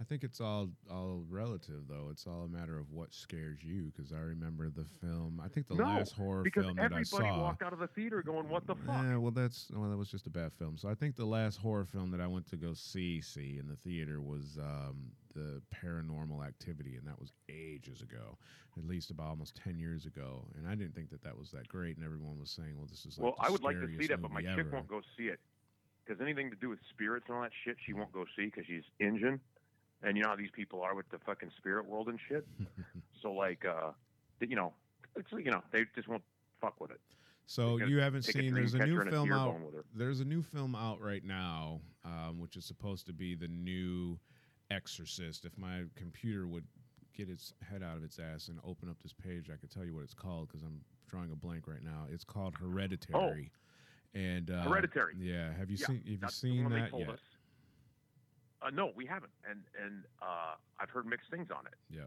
I 0.00 0.04
think 0.04 0.22
it's 0.22 0.40
all 0.40 0.70
all 0.90 1.24
relative 1.28 1.88
though. 1.88 2.08
It's 2.10 2.26
all 2.26 2.44
a 2.44 2.48
matter 2.48 2.78
of 2.78 2.92
what 2.92 3.12
scares 3.12 3.64
you. 3.64 3.90
Because 3.94 4.12
I 4.12 4.18
remember 4.18 4.70
the 4.70 4.84
film. 4.84 5.40
I 5.44 5.48
think 5.48 5.66
the 5.66 5.74
no, 5.74 5.84
last 5.84 6.12
horror 6.12 6.44
film 6.44 6.76
that 6.76 6.82
I 6.82 6.84
everybody 6.84 7.04
saw. 7.04 7.42
walked 7.42 7.62
out 7.62 7.72
of 7.72 7.80
the 7.80 7.88
theater 7.88 8.22
going, 8.22 8.48
"What 8.48 8.66
the 8.66 8.76
fuck?" 8.76 9.02
Yeah, 9.02 9.16
well, 9.16 9.32
that's 9.32 9.70
well, 9.74 9.90
that 9.90 9.96
was 9.96 10.08
just 10.08 10.26
a 10.26 10.30
bad 10.30 10.52
film. 10.52 10.76
So 10.76 10.88
I 10.88 10.94
think 10.94 11.16
the 11.16 11.24
last 11.24 11.56
horror 11.58 11.84
film 11.84 12.10
that 12.12 12.20
I 12.20 12.26
went 12.28 12.46
to 12.50 12.56
go 12.56 12.74
see 12.74 13.20
see 13.20 13.58
in 13.58 13.66
the 13.66 13.76
theater 13.76 14.20
was 14.20 14.56
um, 14.58 15.10
the 15.34 15.60
Paranormal 15.74 16.46
Activity, 16.46 16.96
and 16.96 17.06
that 17.06 17.18
was 17.18 17.32
ages 17.48 18.00
ago, 18.00 18.38
at 18.76 18.84
least 18.84 19.10
about 19.10 19.26
almost 19.26 19.56
ten 19.56 19.78
years 19.80 20.06
ago. 20.06 20.46
And 20.56 20.68
I 20.68 20.76
didn't 20.76 20.94
think 20.94 21.10
that 21.10 21.22
that 21.24 21.36
was 21.36 21.50
that 21.50 21.66
great, 21.66 21.96
and 21.96 22.04
everyone 22.04 22.38
was 22.38 22.50
saying, 22.50 22.76
"Well, 22.76 22.86
this 22.86 23.04
is 23.04 23.18
like 23.18 23.24
well, 23.24 23.36
I 23.40 23.50
would 23.50 23.64
like 23.64 23.80
to 23.80 23.88
see 23.98 24.06
that, 24.06 24.22
but 24.22 24.30
my 24.30 24.42
movie 24.42 24.54
chick 24.54 24.72
won't 24.72 24.86
go 24.86 25.00
see 25.16 25.24
it 25.24 25.40
because 26.08 26.22
anything 26.22 26.50
to 26.50 26.56
do 26.56 26.68
with 26.68 26.78
spirits 26.90 27.26
and 27.28 27.36
all 27.36 27.42
that 27.42 27.52
shit, 27.64 27.76
she 27.84 27.92
won't 27.92 28.12
go 28.12 28.24
see 28.36 28.46
because 28.46 28.64
she's 28.66 28.84
Indian, 28.98 29.40
and 30.02 30.16
you 30.16 30.22
know 30.22 30.30
how 30.30 30.36
these 30.36 30.50
people 30.52 30.82
are 30.82 30.94
with 30.94 31.08
the 31.10 31.18
fucking 31.26 31.50
spirit 31.58 31.86
world 31.86 32.08
and 32.08 32.18
shit. 32.28 32.46
so 33.22 33.32
like, 33.32 33.64
uh, 33.64 33.90
you 34.40 34.56
know, 34.56 34.72
it's 35.16 35.30
you 35.32 35.50
know 35.50 35.62
they 35.72 35.84
just 35.94 36.08
won't 36.08 36.22
fuck 36.60 36.80
with 36.80 36.90
it. 36.90 37.00
So 37.46 37.78
you 37.78 37.98
haven't 37.98 38.28
a 38.28 38.32
seen? 38.32 38.54
There's 38.54 38.74
a 38.74 38.86
new 38.86 39.02
film 39.10 39.32
out. 39.32 39.52
bone 39.52 39.64
with 39.64 39.74
her. 39.74 39.84
There's 39.94 40.20
a 40.20 40.24
new 40.24 40.42
film 40.42 40.74
out 40.74 41.00
right 41.00 41.24
now, 41.24 41.80
um, 42.04 42.38
which 42.38 42.56
is 42.56 42.64
supposed 42.64 43.06
to 43.06 43.12
be 43.12 43.34
the 43.34 43.48
new 43.48 44.18
Exorcist. 44.70 45.44
If 45.44 45.56
my 45.56 45.84
computer 45.96 46.46
would 46.46 46.64
get 47.16 47.28
its 47.28 47.52
head 47.68 47.82
out 47.82 47.96
of 47.96 48.04
its 48.04 48.18
ass 48.18 48.48
and 48.48 48.58
open 48.64 48.88
up 48.88 48.96
this 49.02 49.14
page, 49.14 49.50
I 49.52 49.56
could 49.56 49.70
tell 49.70 49.84
you 49.84 49.94
what 49.94 50.04
it's 50.04 50.14
called 50.14 50.48
because 50.48 50.62
I'm 50.62 50.80
drawing 51.08 51.32
a 51.32 51.36
blank 51.36 51.66
right 51.66 51.82
now. 51.82 52.06
It's 52.12 52.24
called 52.24 52.54
Hereditary. 52.60 53.50
And 54.14 54.50
uh. 54.50 54.62
Hereditary. 54.62 55.14
Yeah. 55.18 55.52
Have 55.58 55.70
you 55.70 55.76
Yeah, 55.78 55.86
seen? 55.86 56.02
Have 56.06 56.22
you 56.22 56.28
seen 56.30 56.68
that 56.70 56.90
yet? 56.98 57.08
us. 57.10 57.20
Uh, 58.60 58.70
no, 58.70 58.90
we 58.96 59.06
haven't, 59.06 59.30
and 59.48 59.60
and 59.80 60.02
uh, 60.20 60.54
I've 60.80 60.90
heard 60.90 61.06
mixed 61.06 61.30
things 61.30 61.48
on 61.56 61.66
it. 61.66 61.74
Yeah. 61.90 62.02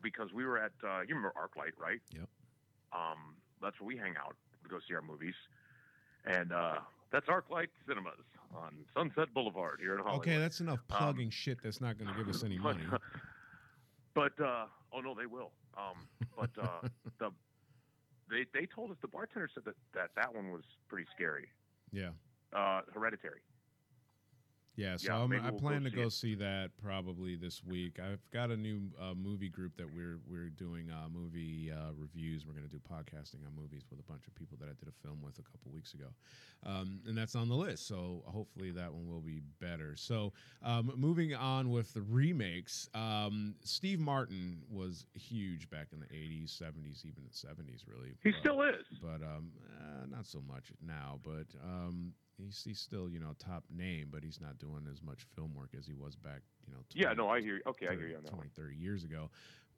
Because 0.00 0.32
we 0.32 0.44
were 0.44 0.56
at 0.58 0.70
uh, 0.84 1.00
you 1.00 1.14
remember 1.16 1.32
ArcLight, 1.36 1.72
right? 1.76 2.00
Yep. 2.14 2.28
Um, 2.92 3.34
that's 3.60 3.80
where 3.80 3.88
we 3.88 3.96
hang 3.96 4.14
out 4.16 4.36
to 4.62 4.68
go 4.68 4.78
see 4.86 4.94
our 4.94 5.02
movies, 5.02 5.34
and 6.24 6.52
uh, 6.52 6.76
that's 7.10 7.26
ArcLight 7.26 7.68
Cinemas 7.88 8.12
on 8.54 8.74
Sunset 8.94 9.34
Boulevard 9.34 9.78
here 9.80 9.94
in 9.94 10.00
Hollywood. 10.04 10.28
Okay, 10.28 10.38
that's 10.38 10.60
enough 10.60 10.78
Um, 10.90 10.98
plugging 10.98 11.30
shit. 11.30 11.58
That's 11.62 11.80
not 11.80 11.98
going 11.98 12.12
to 12.12 12.16
give 12.16 12.28
us 12.28 12.44
any 12.44 12.58
money. 12.58 12.84
but 14.14 14.38
uh, 14.40 14.66
oh 14.92 15.00
no, 15.00 15.14
they 15.16 15.26
will. 15.26 15.50
Um, 15.76 16.06
but 16.36 16.50
uh, 16.62 16.88
the 17.18 17.30
they 18.30 18.46
they 18.52 18.66
told 18.66 18.90
us 18.90 18.96
the 19.00 19.08
bartender 19.08 19.48
said 19.52 19.64
that 19.64 19.74
that, 19.94 20.10
that 20.16 20.34
one 20.34 20.50
was 20.50 20.62
pretty 20.88 21.06
scary. 21.14 21.48
Yeah. 21.92 22.10
Uh, 22.52 22.80
Hereditary. 22.92 23.40
Yeah, 24.78 24.96
so 24.96 25.08
Yeah, 25.12 25.18
I'm, 25.24 25.30
we'll 25.30 25.58
plan 25.60 25.82
go 25.82 25.88
to 25.90 25.96
go 25.96 26.02
it. 26.02 26.12
see 26.12 26.36
that 26.36 26.70
probably 26.80 27.34
this 27.34 27.64
week. 27.64 27.98
I've 27.98 28.22
got 28.32 28.52
a 28.52 28.56
new 28.56 28.82
uh, 29.00 29.12
movie 29.14 29.48
group 29.48 29.76
that 29.76 29.92
we're 29.92 30.20
we're 30.30 30.50
doing 30.50 30.88
uh, 30.88 31.08
movie 31.08 31.72
uh, 31.72 31.90
reviews. 31.96 32.46
We're 32.46 32.52
going 32.52 32.68
to 32.68 32.70
do 32.70 32.78
podcasting 32.88 33.44
on 33.44 33.60
movies 33.60 33.82
with 33.90 33.98
a 33.98 34.04
bunch 34.04 34.28
of 34.28 34.36
people 34.36 34.56
that 34.60 34.66
I 34.66 34.74
did 34.78 34.86
a 34.88 34.92
film 35.04 35.20
with 35.20 35.36
a 35.40 35.42
couple 35.42 35.72
weeks 35.72 35.94
ago, 35.94 36.06
um, 36.64 37.00
and 37.08 37.18
that's 37.18 37.34
on 37.34 37.48
the 37.48 37.56
list. 37.56 37.88
So 37.88 38.22
hopefully 38.26 38.70
that 38.70 38.94
one 38.94 39.08
will 39.12 39.20
be 39.20 39.40
better. 39.60 39.96
So 39.96 40.32
um, 40.62 40.92
moving 40.96 41.34
on 41.34 41.70
with 41.70 41.92
the 41.92 42.02
remakes, 42.02 42.88
um, 42.94 43.56
Steve 43.64 43.98
Martin 43.98 44.58
was 44.70 45.06
huge 45.12 45.68
back 45.70 45.88
in 45.92 45.98
the 45.98 46.06
'80s, 46.06 46.56
'70s, 46.56 47.04
even 47.04 47.24
the 47.24 47.34
'70s, 47.34 47.82
really. 47.88 48.14
He 48.22 48.30
but- 48.30 48.38
still 48.38 48.62
is. 48.62 48.84
but 49.02 49.22
um, 49.26 49.50
uh, 49.80 50.06
not 50.08 50.24
so 50.24 50.40
much 50.46 50.70
now. 50.80 51.18
But 51.24 51.46
um, 51.64 52.12
he's, 52.38 52.62
he's 52.64 52.80
still 52.80 53.08
you 53.08 53.20
know 53.20 53.34
top 53.38 53.64
name, 53.70 54.08
but 54.10 54.22
he's 54.22 54.40
not 54.40 54.58
doing 54.58 54.86
as 54.90 55.02
much 55.02 55.26
film 55.34 55.54
work 55.54 55.70
as 55.78 55.86
he 55.86 55.94
was 55.94 56.16
back 56.16 56.40
you 56.66 56.72
know. 56.74 56.80
Yeah, 56.94 57.14
20 57.14 57.16
no, 57.16 57.28
I 57.28 57.40
hear 57.40 57.56
you. 57.56 57.62
Okay, 57.66 57.86
I 57.86 57.90
30 57.90 58.00
hear 58.00 58.08
you 58.10 58.16
on 58.16 58.22
that 58.24 58.32
20, 58.32 58.48
30 58.56 58.76
years 58.76 59.04
ago. 59.04 59.30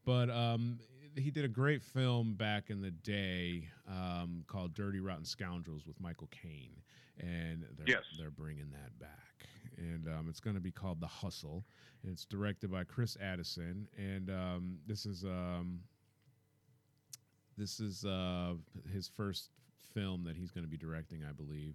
But 0.05 0.31
um, 0.31 0.79
he 1.17 1.31
did 1.31 1.45
a 1.45 1.49
great 1.49 1.83
film 1.83 2.35
back 2.35 2.71
in 2.71 2.81
the 2.81 2.91
day 2.91 3.69
um, 3.89 4.45
called 4.47 4.75
Dirty 4.75 5.01
Rotten 5.01 5.27
Scoundrels 5.27 5.87
with 5.87 6.01
Michael 6.01 6.29
Caine, 6.31 6.81
and 7.19 7.67
they're, 7.77 7.87
Yes. 7.87 8.03
they're 8.19 8.31
bringing 8.31 8.71
that 8.71 8.99
back. 8.99 9.47
And 9.77 10.09
um, 10.09 10.27
it's 10.29 10.41
going 10.41 10.57
to 10.57 10.61
be 10.61 10.71
called 10.71 11.01
The 11.01 11.07
Hustle. 11.07 11.65
And 12.03 12.11
it's 12.11 12.25
directed 12.25 12.73
by 12.73 12.85
Chris 12.85 13.19
Addison, 13.21 13.87
and 13.99 14.31
um, 14.31 14.79
this 14.87 15.05
is 15.05 15.23
um, 15.23 15.81
this 17.59 17.79
is 17.79 18.07
uh, 18.07 18.55
his 18.91 19.07
first 19.07 19.51
film 19.93 20.25
that 20.25 20.35
he's 20.35 20.51
going 20.51 20.65
to 20.65 20.71
be 20.71 20.79
directing, 20.79 21.25
I 21.29 21.33
believe. 21.33 21.75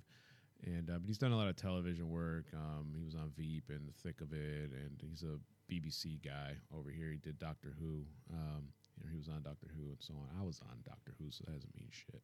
And 0.66 0.90
uh, 0.90 0.94
but 1.00 1.08
he's 1.08 1.18
done 1.20 1.32
a 1.32 1.38
lot 1.38 1.48
of 1.48 1.56
television 1.56 2.10
work. 2.10 2.46
Um, 2.54 2.94
he 2.98 3.04
was 3.04 3.14
on 3.16 3.32
Veep 3.38 3.66
and 3.70 3.88
the 3.88 3.94
thick 3.94 4.20
of 4.22 4.34
it, 4.34 4.72
and 4.72 5.00
he's 5.00 5.24
a 5.24 5.38
BBC 5.72 6.24
guy 6.26 6.56
over 6.76 6.90
here. 6.90 7.12
He 7.12 7.18
did 7.18 7.38
Doctor 7.38 7.74
Who. 7.80 8.04
Um, 8.34 8.70
you 8.98 9.04
know, 9.06 9.12
he 9.12 9.18
was 9.18 9.28
on 9.28 9.44
Doctor 9.44 9.68
Who 9.76 9.90
and 9.90 9.98
so 10.00 10.14
on. 10.16 10.28
I 10.42 10.44
was 10.44 10.60
on 10.62 10.78
Doctor 10.84 11.14
Who, 11.20 11.30
so 11.30 11.44
that 11.46 11.54
doesn't 11.54 11.76
mean 11.76 11.90
shit. 11.92 12.22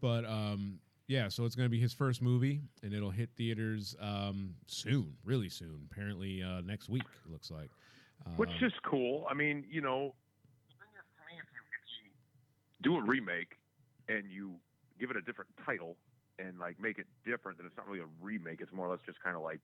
But 0.00 0.24
um, 0.24 0.80
yeah, 1.06 1.28
so 1.28 1.44
it's 1.44 1.54
going 1.54 1.66
to 1.66 1.70
be 1.70 1.78
his 1.80 1.92
first 1.92 2.22
movie, 2.22 2.60
and 2.82 2.92
it'll 2.92 3.10
hit 3.10 3.30
theaters 3.36 3.94
um, 4.00 4.54
soon, 4.66 5.14
really 5.24 5.48
soon. 5.48 5.86
Apparently 5.90 6.42
uh, 6.42 6.62
next 6.62 6.88
week. 6.88 7.04
It 7.26 7.30
looks 7.30 7.50
like. 7.52 7.70
Which 8.36 8.50
Um, 8.50 8.66
is 8.66 8.72
cool. 8.82 9.26
I 9.30 9.34
mean, 9.34 9.64
you 9.70 9.80
know, 9.82 10.14
the 10.70 10.74
thing 10.74 10.88
is, 10.98 11.04
to 11.14 11.34
me, 11.34 11.38
if 11.38 11.46
you, 11.52 11.60
if 11.70 12.04
you 12.04 12.10
do 12.82 12.96
a 12.96 13.02
remake 13.02 13.52
and 14.08 14.24
you 14.28 14.54
give 14.98 15.10
it 15.10 15.16
a 15.16 15.20
different 15.22 15.50
title 15.64 15.96
and 16.38 16.58
like 16.58 16.78
make 16.80 16.98
it 16.98 17.06
different, 17.24 17.58
then 17.58 17.66
it's 17.66 17.76
not 17.76 17.86
really 17.88 18.00
a 18.00 18.08
remake. 18.20 18.60
It's 18.60 18.72
more 18.72 18.86
or 18.86 18.90
less 18.90 19.00
just 19.06 19.22
kind 19.22 19.36
of 19.36 19.42
like 19.42 19.60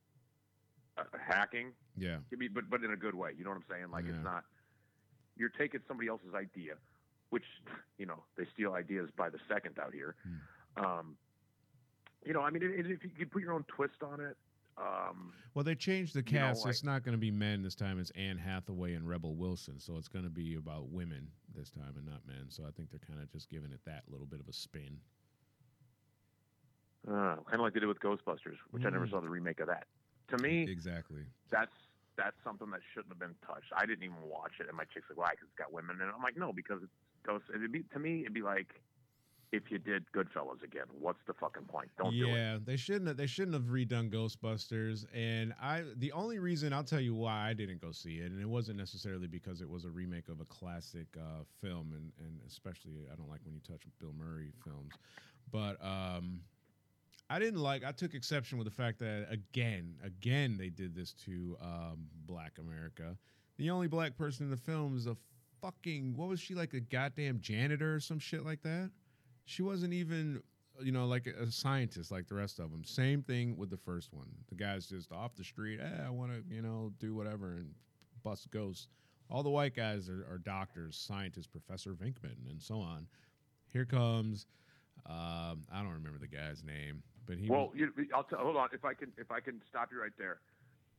uh, 0.98 1.04
hacking. 1.26 1.72
yeah, 1.96 2.18
I 2.32 2.36
mean, 2.36 2.50
but 2.54 2.68
but 2.70 2.82
in 2.82 2.92
a 2.92 2.96
good 2.96 3.14
way. 3.14 3.30
You 3.36 3.44
know 3.44 3.50
what 3.50 3.56
I'm 3.56 3.64
saying? 3.70 3.90
Like 3.90 4.04
Yeah. 4.06 4.14
it's 4.14 4.24
not 4.24 4.44
you're 5.36 5.48
taking 5.50 5.80
somebody 5.88 6.08
else's 6.08 6.34
idea, 6.34 6.74
which 7.30 7.44
you 7.98 8.06
know 8.06 8.22
they 8.36 8.44
steal 8.52 8.74
ideas 8.74 9.08
by 9.16 9.30
the 9.30 9.38
second 9.48 9.78
out 9.78 9.92
here. 9.94 10.14
Hmm. 10.76 10.84
Um, 10.84 11.16
you 12.24 12.32
know, 12.32 12.40
I 12.42 12.50
mean, 12.50 12.62
it, 12.62 12.70
it, 12.70 12.86
if 12.90 13.02
you 13.04 13.10
could 13.18 13.30
put 13.30 13.42
your 13.42 13.52
own 13.52 13.64
twist 13.68 14.02
on 14.02 14.20
it. 14.20 14.36
Um, 14.78 15.32
Well, 15.54 15.64
they 15.64 15.74
changed 15.74 16.14
the 16.14 16.22
You 16.26 16.38
know, 16.38 16.46
cast. 16.46 16.64
like- 16.64 16.70
it's 16.70 16.82
not 16.84 17.02
going 17.02 17.12
to 17.12 17.18
be 17.20 17.30
men 17.30 17.62
this 17.62 17.74
time. 17.74 17.98
It's 17.98 18.10
Anne 18.12 18.38
Hathaway 18.38 18.94
and 18.94 19.06
Rebel 19.06 19.34
Wilson. 19.34 19.78
So 19.78 19.98
it's 19.98 20.08
going 20.08 20.24
to 20.24 20.30
be 20.30 20.54
about 20.54 20.88
women 20.88 21.28
this 21.54 21.68
time 21.70 21.92
and 21.96 22.06
not 22.06 22.26
men. 22.26 22.46
So 22.48 22.64
I 22.66 22.70
think 22.70 22.90
they're 22.90 23.00
kind 23.06 23.20
of 23.20 23.30
just 23.30 23.50
giving 23.50 23.70
it 23.72 23.80
that 23.84 24.04
little 24.08 24.24
bit 24.26 24.40
of 24.40 24.48
a 24.48 24.52
spin. 24.52 24.96
Uh, 27.08 27.36
kind 27.44 27.54
of 27.54 27.60
like 27.60 27.74
they 27.74 27.80
did 27.80 27.86
with 27.88 28.00
Ghostbusters, 28.00 28.56
which 28.70 28.84
I 28.86 28.90
never 28.90 29.06
Mm. 29.06 29.10
saw 29.10 29.20
the 29.20 29.28
remake 29.28 29.60
of 29.60 29.66
that. 29.68 29.86
To 30.28 30.38
me, 30.38 30.62
Exactly. 30.68 31.22
that's 31.50 31.72
that's 32.16 32.36
something 32.44 32.70
that 32.70 32.80
shouldn't 32.92 33.10
have 33.12 33.18
been 33.18 33.34
touched. 33.46 33.72
I 33.74 33.86
didn't 33.86 34.04
even 34.04 34.22
watch 34.22 34.52
it, 34.60 34.68
and 34.68 34.76
my 34.76 34.84
chick's 34.84 35.08
like, 35.10 35.18
"Why? 35.18 35.30
Because 35.30 35.48
it's 35.48 35.58
got 35.58 35.72
women." 35.72 36.00
And 36.00 36.10
I'm 36.10 36.22
like, 36.22 36.36
"No, 36.36 36.52
because 36.52 36.82
it's 36.82 36.92
Ghost." 37.24 37.44
It'd 37.54 37.72
be 37.72 37.82
to 37.92 37.98
me, 37.98 38.20
it'd 38.22 38.34
be 38.34 38.42
like 38.42 38.82
if 39.50 39.70
you 39.70 39.78
did 39.78 40.04
Goodfellas 40.14 40.62
again. 40.62 40.86
What's 40.98 41.18
the 41.26 41.34
fucking 41.34 41.64
point? 41.64 41.90
Don't 41.98 42.16
do 42.18 42.24
it. 42.26 42.30
yeah, 42.30 42.58
they 42.64 42.76
shouldn't. 42.76 43.08
Have, 43.08 43.16
they 43.18 43.26
shouldn't 43.26 43.54
have 43.54 43.64
redone 43.64 44.10
Ghostbusters. 44.10 45.04
And 45.14 45.52
I, 45.60 45.84
the 45.96 46.12
only 46.12 46.38
reason 46.38 46.72
I'll 46.72 46.84
tell 46.84 47.00
you 47.00 47.14
why 47.14 47.48
I 47.48 47.52
didn't 47.52 47.80
go 47.80 47.92
see 47.92 48.18
it, 48.18 48.30
and 48.30 48.40
it 48.40 48.48
wasn't 48.48 48.78
necessarily 48.78 49.26
because 49.26 49.60
it 49.60 49.68
was 49.68 49.84
a 49.84 49.90
remake 49.90 50.28
of 50.28 50.40
a 50.40 50.44
classic 50.46 51.06
uh, 51.18 51.44
film, 51.60 51.92
and 51.94 52.12
and 52.18 52.40
especially 52.46 53.06
I 53.12 53.16
don't 53.16 53.28
like 53.28 53.40
when 53.44 53.54
you 53.54 53.60
touch 53.60 53.82
Bill 54.00 54.12
Murray 54.16 54.52
films, 54.64 54.92
but 55.50 55.82
um, 55.84 56.40
I 57.30 57.38
didn't 57.38 57.60
like. 57.60 57.84
I 57.84 57.92
took 57.92 58.14
exception 58.14 58.58
with 58.58 58.66
the 58.66 58.72
fact 58.72 58.98
that 58.98 59.26
again, 59.30 59.94
again, 60.04 60.56
they 60.58 60.68
did 60.68 60.94
this 60.94 61.12
to 61.24 61.56
um, 61.62 62.06
Black 62.26 62.58
America. 62.58 63.16
The 63.56 63.70
only 63.70 63.86
black 63.88 64.16
person 64.16 64.44
in 64.46 64.50
the 64.50 64.56
film 64.56 64.96
is 64.96 65.06
a 65.06 65.16
fucking 65.60 66.16
what 66.16 66.28
was 66.28 66.40
she 66.40 66.54
like 66.54 66.74
a 66.74 66.80
goddamn 66.80 67.38
janitor 67.40 67.94
or 67.94 68.00
some 68.00 68.18
shit 68.18 68.44
like 68.44 68.62
that? 68.62 68.90
She 69.44 69.62
wasn't 69.62 69.92
even 69.94 70.42
you 70.82 70.90
know 70.92 71.06
like 71.06 71.26
a, 71.26 71.50
scientist 71.50 72.10
like 72.10 72.26
the 72.28 72.34
rest 72.34 72.58
of 72.58 72.70
them. 72.70 72.84
Same 72.84 73.22
thing 73.22 73.56
with 73.56 73.70
the 73.70 73.76
first 73.76 74.12
one. 74.12 74.28
The 74.48 74.56
guy's 74.56 74.86
just 74.86 75.12
off 75.12 75.34
the 75.36 75.44
street. 75.44 75.80
Eh, 75.80 76.06
I 76.06 76.10
want 76.10 76.32
to 76.32 76.54
you 76.54 76.62
know 76.62 76.92
do 76.98 77.14
whatever 77.14 77.52
and 77.54 77.70
bust 78.22 78.50
ghosts. 78.50 78.88
All 79.30 79.42
the 79.42 79.50
white 79.50 79.74
guys 79.74 80.08
are, 80.10 80.26
are 80.30 80.38
doctors, 80.38 80.96
scientists, 80.96 81.46
Professor 81.46 81.92
Venkman, 81.92 82.50
and 82.50 82.60
so 82.60 82.76
on. 82.80 83.06
Here 83.72 83.86
comes 83.86 84.46
Um, 85.06 85.64
I 85.72 85.82
don't 85.82 85.92
remember 85.92 86.18
the 86.18 86.28
guy's 86.28 86.62
name, 86.62 87.02
but 87.26 87.36
he. 87.36 87.48
Well, 87.48 87.68
was, 87.68 87.76
you, 87.76 87.92
I'll 88.14 88.24
t- 88.24 88.36
hold 88.38 88.56
on. 88.56 88.68
If 88.72 88.84
I 88.84 88.94
can, 88.94 89.12
if 89.18 89.30
I 89.30 89.40
can 89.40 89.60
stop 89.68 89.90
you 89.92 90.00
right 90.00 90.12
there, 90.18 90.38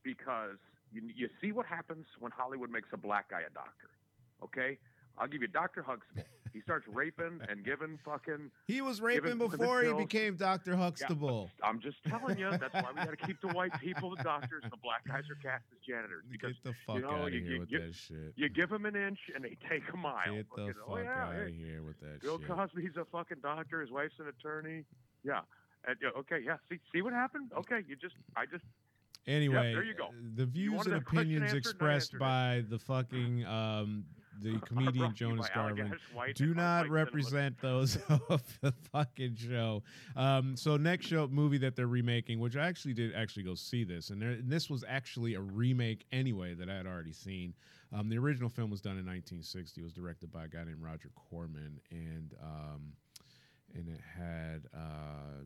because 0.04 0.58
you, 0.92 1.02
you 1.16 1.30
see 1.42 1.52
what 1.52 1.66
happens 1.66 2.06
when 2.20 2.32
Hollywood 2.32 2.70
makes 2.70 2.90
a 2.94 2.98
black 2.98 3.30
guy 3.30 3.42
a 3.42 3.54
doctor. 3.54 3.90
Okay, 4.44 4.78
I'll 5.18 5.28
give 5.28 5.42
you 5.42 5.48
Doctor 5.48 5.82
Huxtable. 5.84 6.24
He 6.54 6.62
starts 6.62 6.86
raping 6.88 7.40
and 7.50 7.66
giving 7.66 7.98
fucking. 8.06 8.52
he 8.68 8.82
was 8.82 9.02
raping 9.02 9.40
before 9.40 9.82
he 9.82 9.92
became 9.94 10.36
Doctor 10.36 10.76
Huxtable. 10.76 11.50
but 11.60 11.66
I'm 11.68 11.80
just 11.82 11.98
telling 12.08 12.38
you. 12.38 12.52
That's 12.52 12.74
why 12.76 12.86
we 12.96 13.04
got 13.04 13.10
to 13.10 13.26
keep 13.26 13.42
the 13.42 13.48
white 13.48 13.74
people 13.82 14.16
the 14.16 14.22
doctors, 14.22 14.62
and 14.62 14.72
the 14.72 14.78
black 14.84 15.08
guys 15.08 15.24
are 15.32 15.36
cast 15.42 15.64
as 15.72 15.80
janitors. 15.88 16.24
Because 16.32 16.54
Get 16.64 16.74
the 16.74 16.74
fuck 16.86 17.02
know, 17.02 17.10
out 17.10 17.28
of 17.30 17.34
you- 17.34 17.42
here 17.42 17.54
you- 17.54 17.60
with 17.62 17.72
you- 17.72 17.80
that 17.80 17.96
shit. 17.96 18.34
you 18.36 18.50
give 18.50 18.70
them 18.70 18.86
an 18.86 18.96
inch 18.96 19.18
and 19.34 19.44
they 19.44 19.58
take 19.68 19.82
a 19.92 19.98
mile. 19.98 20.36
Get 20.36 20.46
the 20.56 20.62
Fucking, 20.68 20.74
oh, 20.86 20.90
fuck 20.92 21.00
oh, 21.00 21.02
yeah, 21.02 21.24
out 21.24 21.34
hey, 21.34 21.42
of 21.42 21.56
here 21.56 21.82
with 21.82 22.00
that 22.02 22.22
Bill 22.22 22.38
shit. 22.38 22.48
Cosby's 22.48 22.98
a 22.98 23.06
fucking 23.06 23.38
doctor. 23.42 23.82
His 23.82 23.90
wife's 23.90 24.20
an 24.20 24.28
attorney. 24.28 24.84
Yeah. 25.24 25.40
And, 25.86 25.98
okay. 26.20 26.40
Yeah. 26.46 26.58
See, 26.70 26.80
see 26.94 27.02
what 27.02 27.14
happened? 27.14 27.52
Okay. 27.58 27.82
You 27.88 27.96
just, 27.96 28.16
I 28.36 28.46
just, 28.46 28.64
Anyway, 29.26 29.74
there 29.74 29.84
you 29.84 29.94
go. 29.94 30.10
the 30.36 30.46
views 30.46 30.86
and 30.86 30.96
opinions 30.96 31.44
answered, 31.44 31.58
expressed 31.58 32.14
answered 32.14 32.18
it. 32.18 32.20
by 32.20 32.64
the 32.70 32.78
fucking 32.78 33.46
um, 33.46 34.04
the 34.42 34.60
comedian 34.66 34.98
brought 34.98 35.16
to 35.16 35.26
you 35.26 35.30
Jonas 35.32 35.50
Garvin 35.54 35.94
do 36.36 36.54
not 36.54 36.90
represent 36.90 37.60
those 37.62 37.98
of 38.30 38.42
the 38.62 38.74
fucking 38.92 39.36
show. 39.36 39.82
Um, 40.18 40.58
so 40.58 40.76
next 40.76 41.06
show 41.06 41.28
movie 41.28 41.58
that 41.60 41.76
they're 41.76 41.88
remaking, 41.88 42.40
which 42.40 42.58
I 42.58 42.68
actually 42.68 42.94
did 42.94 43.14
actually 43.16 43.44
go 43.44 43.56
see 43.56 43.86
this, 43.86 44.10
and, 44.10 44.22
there, 44.22 44.32
and 44.32 44.52
this 44.52 44.70
was 44.70 44.84
actually 44.88 45.36
a 45.36 45.42
remake 45.42 46.06
anyway 46.12 46.54
that 46.56 46.70
I 46.70 46.76
had 46.76 46.86
already 46.86 47.14
seen. 47.14 47.54
Um, 47.94 48.10
the 48.10 48.18
original 48.18 48.50
film 48.50 48.72
was 48.72 48.82
done 48.82 48.98
in 48.98 49.06
1960. 49.06 49.80
It 49.80 49.84
was 49.84 49.94
directed 49.94 50.32
by 50.32 50.46
a 50.46 50.48
guy 50.48 50.64
named 50.66 50.82
Roger 50.82 51.10
Corman, 51.16 51.80
and 51.92 52.34
um, 52.44 52.94
and 53.76 53.88
it 53.88 54.02
had 54.18 54.64
uh, 54.76 55.44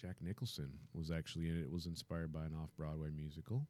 Jack 0.00 0.16
Nicholson 0.22 0.70
was 0.94 1.10
actually 1.10 1.48
in 1.48 1.58
it. 1.58 1.62
It 1.62 1.70
was 1.72 1.86
inspired 1.86 2.32
by 2.32 2.44
an 2.44 2.52
off-Broadway 2.60 3.08
musical. 3.14 3.66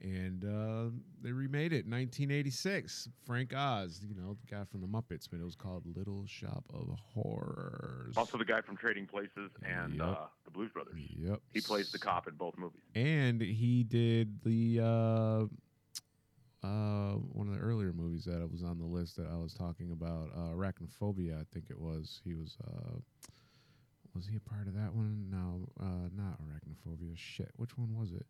And 0.00 0.44
uh, 0.44 0.90
they 1.22 1.32
remade 1.32 1.72
it 1.72 1.84
in 1.86 1.90
1986. 1.92 3.08
Frank 3.24 3.54
Oz, 3.56 4.00
you 4.06 4.14
know, 4.14 4.36
the 4.44 4.54
guy 4.54 4.64
from 4.64 4.80
the 4.80 4.86
Muppets, 4.86 5.28
but 5.30 5.40
it 5.40 5.44
was 5.44 5.54
called 5.54 5.84
Little 5.96 6.24
Shop 6.26 6.64
of 6.72 6.88
Horrors. 7.14 8.14
Also, 8.16 8.36
the 8.36 8.44
guy 8.44 8.60
from 8.60 8.76
Trading 8.76 9.06
Places 9.06 9.50
and 9.62 9.94
Yep. 9.94 10.06
uh, 10.06 10.26
the 10.44 10.50
Blues 10.50 10.70
Brothers. 10.72 10.94
Yep. 11.16 11.40
He 11.52 11.60
plays 11.60 11.90
the 11.92 11.98
cop 11.98 12.26
in 12.28 12.34
both 12.34 12.56
movies. 12.58 12.82
And 12.94 13.40
he 13.40 13.84
did 13.84 14.40
the 14.42 14.80
uh, 14.82 16.66
uh, 16.66 17.12
one 17.32 17.46
of 17.48 17.54
the 17.54 17.60
earlier 17.60 17.92
movies 17.92 18.24
that 18.24 18.46
was 18.50 18.62
on 18.62 18.78
the 18.78 18.84
list 18.84 19.16
that 19.16 19.28
I 19.32 19.36
was 19.36 19.54
talking 19.54 19.92
about, 19.92 20.30
uh, 20.36 20.54
Arachnophobia. 20.54 21.40
I 21.40 21.44
think 21.52 21.66
it 21.70 21.78
was. 21.80 22.20
He 22.24 22.34
was. 22.34 22.56
Uh, 22.66 22.98
was 24.14 24.26
he 24.26 24.36
a 24.36 24.40
part 24.40 24.66
of 24.66 24.74
that 24.74 24.94
one? 24.94 25.26
No, 25.30 25.68
uh, 25.80 26.08
not 26.14 26.38
Arachnophobia. 26.42 27.16
Shit, 27.16 27.50
which 27.56 27.76
one 27.76 27.94
was 27.98 28.12
it? 28.12 28.26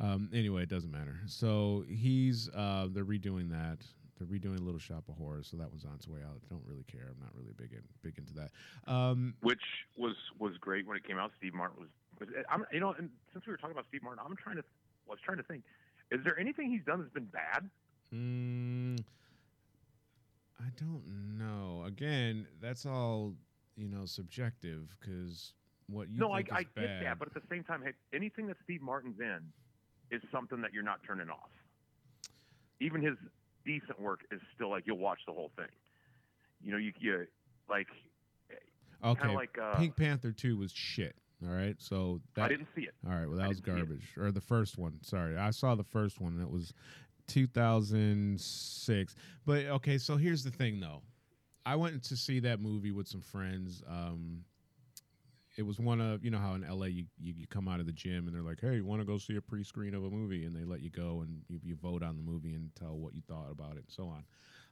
Um, 0.00 0.30
anyway, 0.32 0.62
it 0.62 0.68
doesn't 0.68 0.90
matter. 0.90 1.16
So 1.26 1.84
he's. 1.88 2.48
Uh, 2.54 2.88
they're 2.90 3.04
redoing 3.04 3.50
that. 3.50 3.78
They're 4.18 4.26
redoing 4.26 4.64
Little 4.64 4.80
Shop 4.80 5.04
of 5.08 5.16
Horrors, 5.16 5.46
so 5.48 5.56
that 5.56 5.70
one's 5.70 5.84
on 5.84 5.94
its 5.94 6.08
way 6.08 6.20
out. 6.26 6.40
Don't 6.50 6.64
really 6.66 6.84
care. 6.84 7.06
I'm 7.08 7.20
not 7.20 7.30
really 7.34 7.52
big 7.56 7.72
in 7.72 7.82
big 8.02 8.18
into 8.18 8.34
that. 8.34 8.50
Um, 8.92 9.34
which 9.42 9.62
was 9.96 10.14
was 10.38 10.56
great 10.60 10.86
when 10.86 10.96
it 10.96 11.06
came 11.06 11.18
out. 11.18 11.30
Steve 11.36 11.54
Martin 11.54 11.80
was, 11.80 11.88
was 12.18 12.28
I'm, 12.50 12.64
you 12.72 12.80
know, 12.80 12.94
and 12.98 13.10
since 13.32 13.46
we 13.46 13.52
were 13.52 13.56
talking 13.56 13.72
about 13.72 13.86
Steve 13.88 14.02
Martin, 14.02 14.22
I'm 14.24 14.36
trying 14.36 14.56
to, 14.56 14.62
I 14.62 15.10
was 15.10 15.20
trying 15.24 15.36
to 15.38 15.44
think, 15.44 15.62
is 16.10 16.24
there 16.24 16.38
anything 16.38 16.70
he's 16.70 16.84
done 16.84 16.98
that's 17.00 17.12
been 17.12 17.26
bad? 17.26 17.70
Mm, 18.12 19.00
I 20.58 20.70
don't 20.76 21.38
know. 21.38 21.84
Again, 21.86 22.46
that's 22.60 22.86
all 22.86 23.34
you 23.78 23.88
know 23.88 24.04
subjective 24.04 24.94
because 25.00 25.52
what 25.88 26.10
you 26.10 26.18
no, 26.18 26.32
I, 26.32 26.42
I 26.52 26.64
get 26.76 27.00
that, 27.02 27.18
but 27.18 27.28
at 27.28 27.34
the 27.34 27.42
same 27.50 27.64
time, 27.64 27.82
hey, 27.82 27.92
anything 28.12 28.46
that 28.48 28.56
Steve 28.64 28.82
Martin's 28.82 29.20
in 29.20 29.40
is 30.10 30.20
something 30.32 30.60
that 30.60 30.72
you're 30.72 30.82
not 30.82 31.00
turning 31.06 31.30
off. 31.30 31.50
Even 32.80 33.02
his 33.02 33.16
decent 33.64 34.00
work 34.00 34.20
is 34.30 34.40
still 34.54 34.70
like 34.70 34.84
you'll 34.86 34.98
watch 34.98 35.20
the 35.26 35.32
whole 35.32 35.50
thing. 35.56 35.68
You 36.62 36.72
know, 36.72 36.78
you 36.78 36.92
you 36.98 37.26
like 37.70 37.86
okay, 39.04 39.20
kind 39.20 39.30
of 39.30 39.36
like 39.36 39.56
uh, 39.62 39.76
Pink 39.76 39.96
Panther 39.96 40.32
two 40.32 40.58
was 40.58 40.72
shit. 40.72 41.14
All 41.46 41.54
right, 41.54 41.76
so 41.78 42.20
that 42.34 42.46
I 42.46 42.48
didn't 42.48 42.66
see 42.74 42.82
it. 42.82 42.94
all 43.06 43.12
right. 43.14 43.28
Well, 43.28 43.36
that 43.38 43.44
I 43.44 43.48
was 43.48 43.60
didn't 43.60 43.76
see 43.76 43.82
it. 43.82 43.86
garbage. 43.86 44.08
Or 44.18 44.32
the 44.32 44.40
first 44.40 44.76
one. 44.76 44.94
Sorry, 45.02 45.36
I 45.36 45.50
saw 45.50 45.76
the 45.76 45.84
first 45.84 46.20
one. 46.20 46.32
and 46.32 46.42
It 46.42 46.50
was 46.50 46.74
2006. 47.28 49.14
But 49.46 49.66
okay, 49.66 49.98
so 49.98 50.16
here's 50.16 50.42
the 50.42 50.50
thing, 50.50 50.80
though. 50.80 51.02
I 51.68 51.76
went 51.76 52.02
to 52.04 52.16
see 52.16 52.40
that 52.40 52.62
movie 52.62 52.92
with 52.92 53.06
some 53.06 53.20
friends. 53.20 53.82
Um, 53.86 54.42
it 55.58 55.66
was 55.66 55.78
one 55.78 56.00
of 56.00 56.24
you 56.24 56.30
know 56.30 56.38
how 56.38 56.54
in 56.54 56.66
LA 56.66 56.86
you, 56.86 57.04
you, 57.18 57.34
you 57.36 57.46
come 57.46 57.68
out 57.68 57.78
of 57.78 57.84
the 57.84 57.92
gym 57.92 58.26
and 58.26 58.34
they're 58.34 58.42
like, 58.42 58.58
hey, 58.58 58.76
you 58.76 58.86
want 58.86 59.02
to 59.02 59.04
go 59.04 59.18
see 59.18 59.36
a 59.36 59.42
pre-screen 59.42 59.94
of 59.94 60.02
a 60.02 60.08
movie, 60.08 60.46
and 60.46 60.56
they 60.56 60.64
let 60.64 60.80
you 60.80 60.88
go 60.88 61.20
and 61.20 61.42
you, 61.46 61.60
you 61.62 61.76
vote 61.76 62.02
on 62.02 62.16
the 62.16 62.22
movie 62.22 62.54
and 62.54 62.70
tell 62.74 62.96
what 62.96 63.14
you 63.14 63.20
thought 63.28 63.50
about 63.50 63.72
it 63.72 63.84
and 63.84 63.90
so 63.90 64.04
on. 64.04 64.24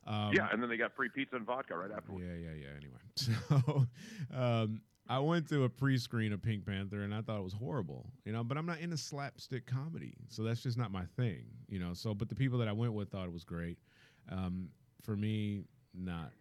Um, 0.07 0.33
yeah, 0.33 0.49
and 0.51 0.63
then 0.63 0.71
they 0.71 0.79
got 0.79 0.95
free 0.97 1.11
pizza 1.15 1.37
and 1.37 1.45
vodka 1.45 1.77
right 1.77 1.91
afterwards. 1.95 2.25
yeah, 2.27 2.49
yeah, 2.49 2.63
yeah. 2.63 2.69
Anyway, 2.75 3.05
so 3.15 3.87
um, 4.35 4.81
I 5.07 5.19
went 5.19 5.51
to 5.51 5.65
a 5.65 5.69
pre-screen 5.69 6.33
of 6.33 6.41
Pink 6.41 6.65
Panther 6.65 7.03
and 7.03 7.15
I 7.15 7.21
thought 7.21 7.39
it 7.39 7.45
was 7.45 7.53
horrible, 7.53 8.07
you 8.25 8.33
know. 8.33 8.43
But 8.43 8.57
I'm 8.57 8.65
not 8.65 8.79
into 8.79 8.97
slapstick 8.97 9.67
comedy, 9.67 10.15
so 10.29 10.45
that's 10.45 10.63
just 10.63 10.79
not 10.79 10.91
my 10.91 11.05
thing, 11.15 11.45
you 11.69 11.79
know. 11.79 11.93
So, 11.93 12.15
but 12.15 12.31
the 12.31 12.35
people 12.35 12.59
that 12.61 12.69
I 12.69 12.73
went 12.73 12.95
with 12.95 13.11
thought 13.11 13.27
it 13.27 13.35
was 13.35 13.45
great. 13.45 13.77
Um, 14.33 14.71
for 15.03 15.15
me, 15.15 15.65
not 15.93 16.33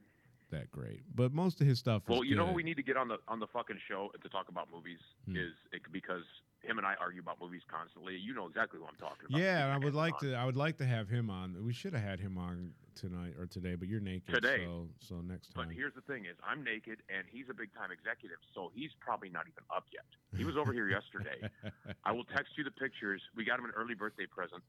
that 0.51 0.71
great. 0.71 1.01
But 1.15 1.33
most 1.33 1.61
of 1.61 1.67
his 1.67 1.79
stuff. 1.79 2.03
Well, 2.07 2.23
you 2.23 2.35
know 2.35 2.43
good. 2.43 2.47
what 2.47 2.55
we 2.55 2.63
need 2.63 2.77
to 2.77 2.83
get 2.83 2.97
on 2.97 3.07
the 3.07 3.17
on 3.27 3.39
the 3.39 3.47
fucking 3.47 3.77
show 3.87 4.11
to 4.21 4.29
talk 4.29 4.49
about 4.49 4.67
movies 4.73 4.99
Hmm. 5.25 5.35
is 5.37 5.53
it, 5.71 5.81
because 5.91 6.23
him 6.61 6.77
and 6.79 6.85
I 6.87 6.95
argue 6.99 7.21
about 7.21 7.39
movies 7.39 7.61
constantly. 7.69 8.17
You 8.17 8.33
know 8.33 8.47
exactly 8.47 8.79
what 8.79 8.89
I'm 8.89 8.97
talking 8.97 9.25
about. 9.29 9.39
Yeah, 9.39 9.73
I 9.73 9.77
would 9.77 9.93
like 9.93 10.13
on. 10.15 10.19
to. 10.29 10.33
I 10.35 10.45
would 10.45 10.55
like 10.57 10.77
to 10.77 10.85
have 10.85 11.07
him 11.09 11.29
on. 11.29 11.63
We 11.63 11.73
should 11.73 11.93
have 11.93 12.03
had 12.03 12.19
him 12.19 12.37
on 12.37 12.71
tonight 12.95 13.33
or 13.39 13.45
today, 13.45 13.75
but 13.75 13.87
you're 13.87 13.99
naked. 13.99 14.33
Today. 14.33 14.63
so 14.65 14.87
so 14.99 15.15
next 15.21 15.53
time. 15.53 15.67
But 15.67 15.75
here's 15.75 15.93
the 15.93 16.01
thing: 16.01 16.25
is 16.25 16.35
I'm 16.47 16.63
naked 16.63 16.99
and 17.09 17.25
he's 17.29 17.45
a 17.49 17.53
big 17.53 17.73
time 17.73 17.91
executive, 17.91 18.37
so 18.53 18.71
he's 18.73 18.91
probably 18.99 19.29
not 19.29 19.45
even 19.47 19.63
up 19.75 19.85
yet. 19.93 20.05
He 20.37 20.43
was 20.43 20.57
over 20.57 20.73
here 20.73 20.89
yesterday. 20.89 21.49
I 22.03 22.11
will 22.11 22.25
text 22.25 22.53
you 22.57 22.63
the 22.63 22.71
pictures. 22.71 23.21
We 23.35 23.45
got 23.45 23.59
him 23.59 23.65
an 23.65 23.71
early 23.75 23.93
birthday 23.95 24.25
present. 24.25 24.63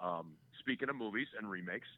Um, 0.00 0.32
speaking 0.58 0.88
of 0.90 0.96
movies 0.96 1.28
and 1.38 1.48
remakes, 1.50 1.88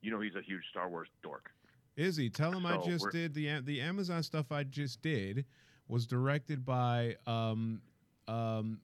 you 0.00 0.10
know 0.10 0.20
he's 0.20 0.34
a 0.36 0.42
huge 0.42 0.62
Star 0.70 0.88
Wars 0.88 1.08
dork. 1.22 1.50
Izzy, 1.96 2.30
tell 2.30 2.52
him 2.52 2.64
I 2.66 2.78
just 2.78 3.10
did 3.10 3.34
the 3.34 3.60
the 3.60 3.80
Amazon 3.80 4.22
stuff 4.22 4.50
I 4.50 4.64
just 4.64 5.02
did 5.02 5.44
was 5.88 6.06
directed 6.06 6.64
by 6.64 7.16
um 7.26 7.82
um 8.28 8.80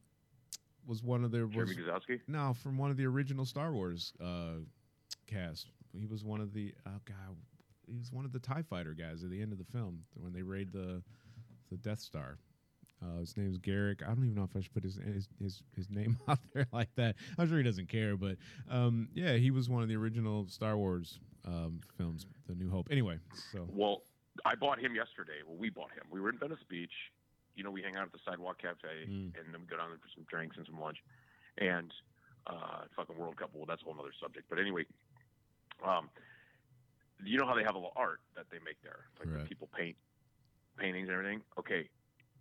was 0.87 1.03
one 1.03 1.25
of 1.25 1.31
the 1.31 1.47
was 1.47 1.55
Jeremy 1.55 1.75
no 2.27 2.55
from 2.55 2.77
one 2.79 2.91
of 2.91 2.97
the 2.97 3.07
original 3.07 3.45
Star 3.45 3.73
Wars 3.73 4.13
uh 4.23 4.61
cast. 5.27 5.69
He 5.93 6.07
was 6.07 6.25
one 6.25 6.41
of 6.41 6.53
the 6.53 6.75
oh 6.87 7.01
god 7.05 7.37
he 7.87 7.97
was 7.97 8.13
one 8.13 8.25
of 8.25 8.33
the 8.33 8.39
Tie 8.39 8.63
Fighter 8.63 8.95
guys 8.95 9.25
at 9.25 9.31
the 9.31 9.41
end 9.41 9.53
of 9.53 9.59
the 9.59 9.65
film 9.65 10.05
when 10.15 10.33
they 10.33 10.43
raid 10.43 10.73
the 10.73 11.03
the 11.71 11.77
Death 11.77 12.01
Star. 12.01 12.39
Uh, 13.03 13.21
his 13.21 13.37
name's 13.37 13.59
Garrick. 13.59 14.03
I 14.03 14.09
don't 14.09 14.25
even 14.25 14.35
know 14.35 14.43
if 14.43 14.57
I 14.57 14.61
should 14.61 14.75
put 14.75 14.83
his 14.83 14.97
his 14.97 15.29
his, 15.41 15.63
his 15.77 15.91
name 15.91 16.19
out 16.29 16.41
there 16.53 16.67
like 16.73 16.89
that. 16.97 17.15
I'm 17.39 17.49
sure 17.49 17.59
he 17.59 17.63
doesn't 17.65 17.89
care, 17.89 18.17
but 18.17 18.37
um, 18.69 19.09
yeah, 19.15 19.35
he 19.37 19.51
was 19.51 19.69
one 19.69 19.83
of 19.83 19.89
the 19.89 19.97
original 19.97 20.47
Star 20.49 20.77
Wars 20.77 21.21
um, 21.47 21.81
films, 21.97 22.27
The 22.49 22.55
New 22.55 22.71
Hope. 22.71 22.89
Anyway, 22.91 23.19
so 23.53 23.69
Well, 23.73 24.03
I 24.45 24.55
bought 24.57 24.79
him 24.81 24.95
yesterday. 24.95 25.41
Well, 25.47 25.57
we 25.57 25.71
bought 25.71 25.91
him. 25.93 26.05
We 26.11 26.21
were 26.21 26.31
in 26.31 26.39
Venice 26.39 26.59
Beach. 26.69 26.93
You 27.55 27.65
know, 27.65 27.71
we 27.71 27.83
hang 27.83 27.97
out 27.97 28.03
at 28.05 28.13
the 28.13 28.19
Sidewalk 28.29 28.61
Cafe, 28.61 28.87
Mm. 29.09 29.35
and 29.39 29.53
then 29.53 29.61
we 29.61 29.67
go 29.67 29.77
down 29.77 29.91
there 29.91 29.99
for 29.99 30.09
some 30.15 30.25
drinks 30.29 30.57
and 30.57 30.67
some 30.67 30.81
lunch. 30.81 30.99
And 31.59 31.93
uh, 32.47 32.85
fucking 32.97 33.17
World 33.17 33.37
Cup. 33.37 33.51
Well, 33.53 33.67
that's 33.67 33.83
a 33.83 33.85
whole 33.85 33.97
other 33.99 34.13
subject. 34.23 34.47
But 34.49 34.59
anyway, 34.59 34.85
um, 35.87 36.09
you 37.25 37.37
know 37.39 37.47
how 37.47 37.55
they 37.55 37.63
have 37.65 37.75
a 37.75 37.79
little 37.79 37.93
art 37.97 38.21
that 38.37 38.47
they 38.51 38.59
make 38.65 38.81
there, 38.83 39.07
like 39.19 39.35
Right. 39.35 39.49
people 39.49 39.69
paint 39.77 39.97
paintings 40.79 41.09
and 41.09 41.17
everything. 41.19 41.41
Okay, 41.59 41.89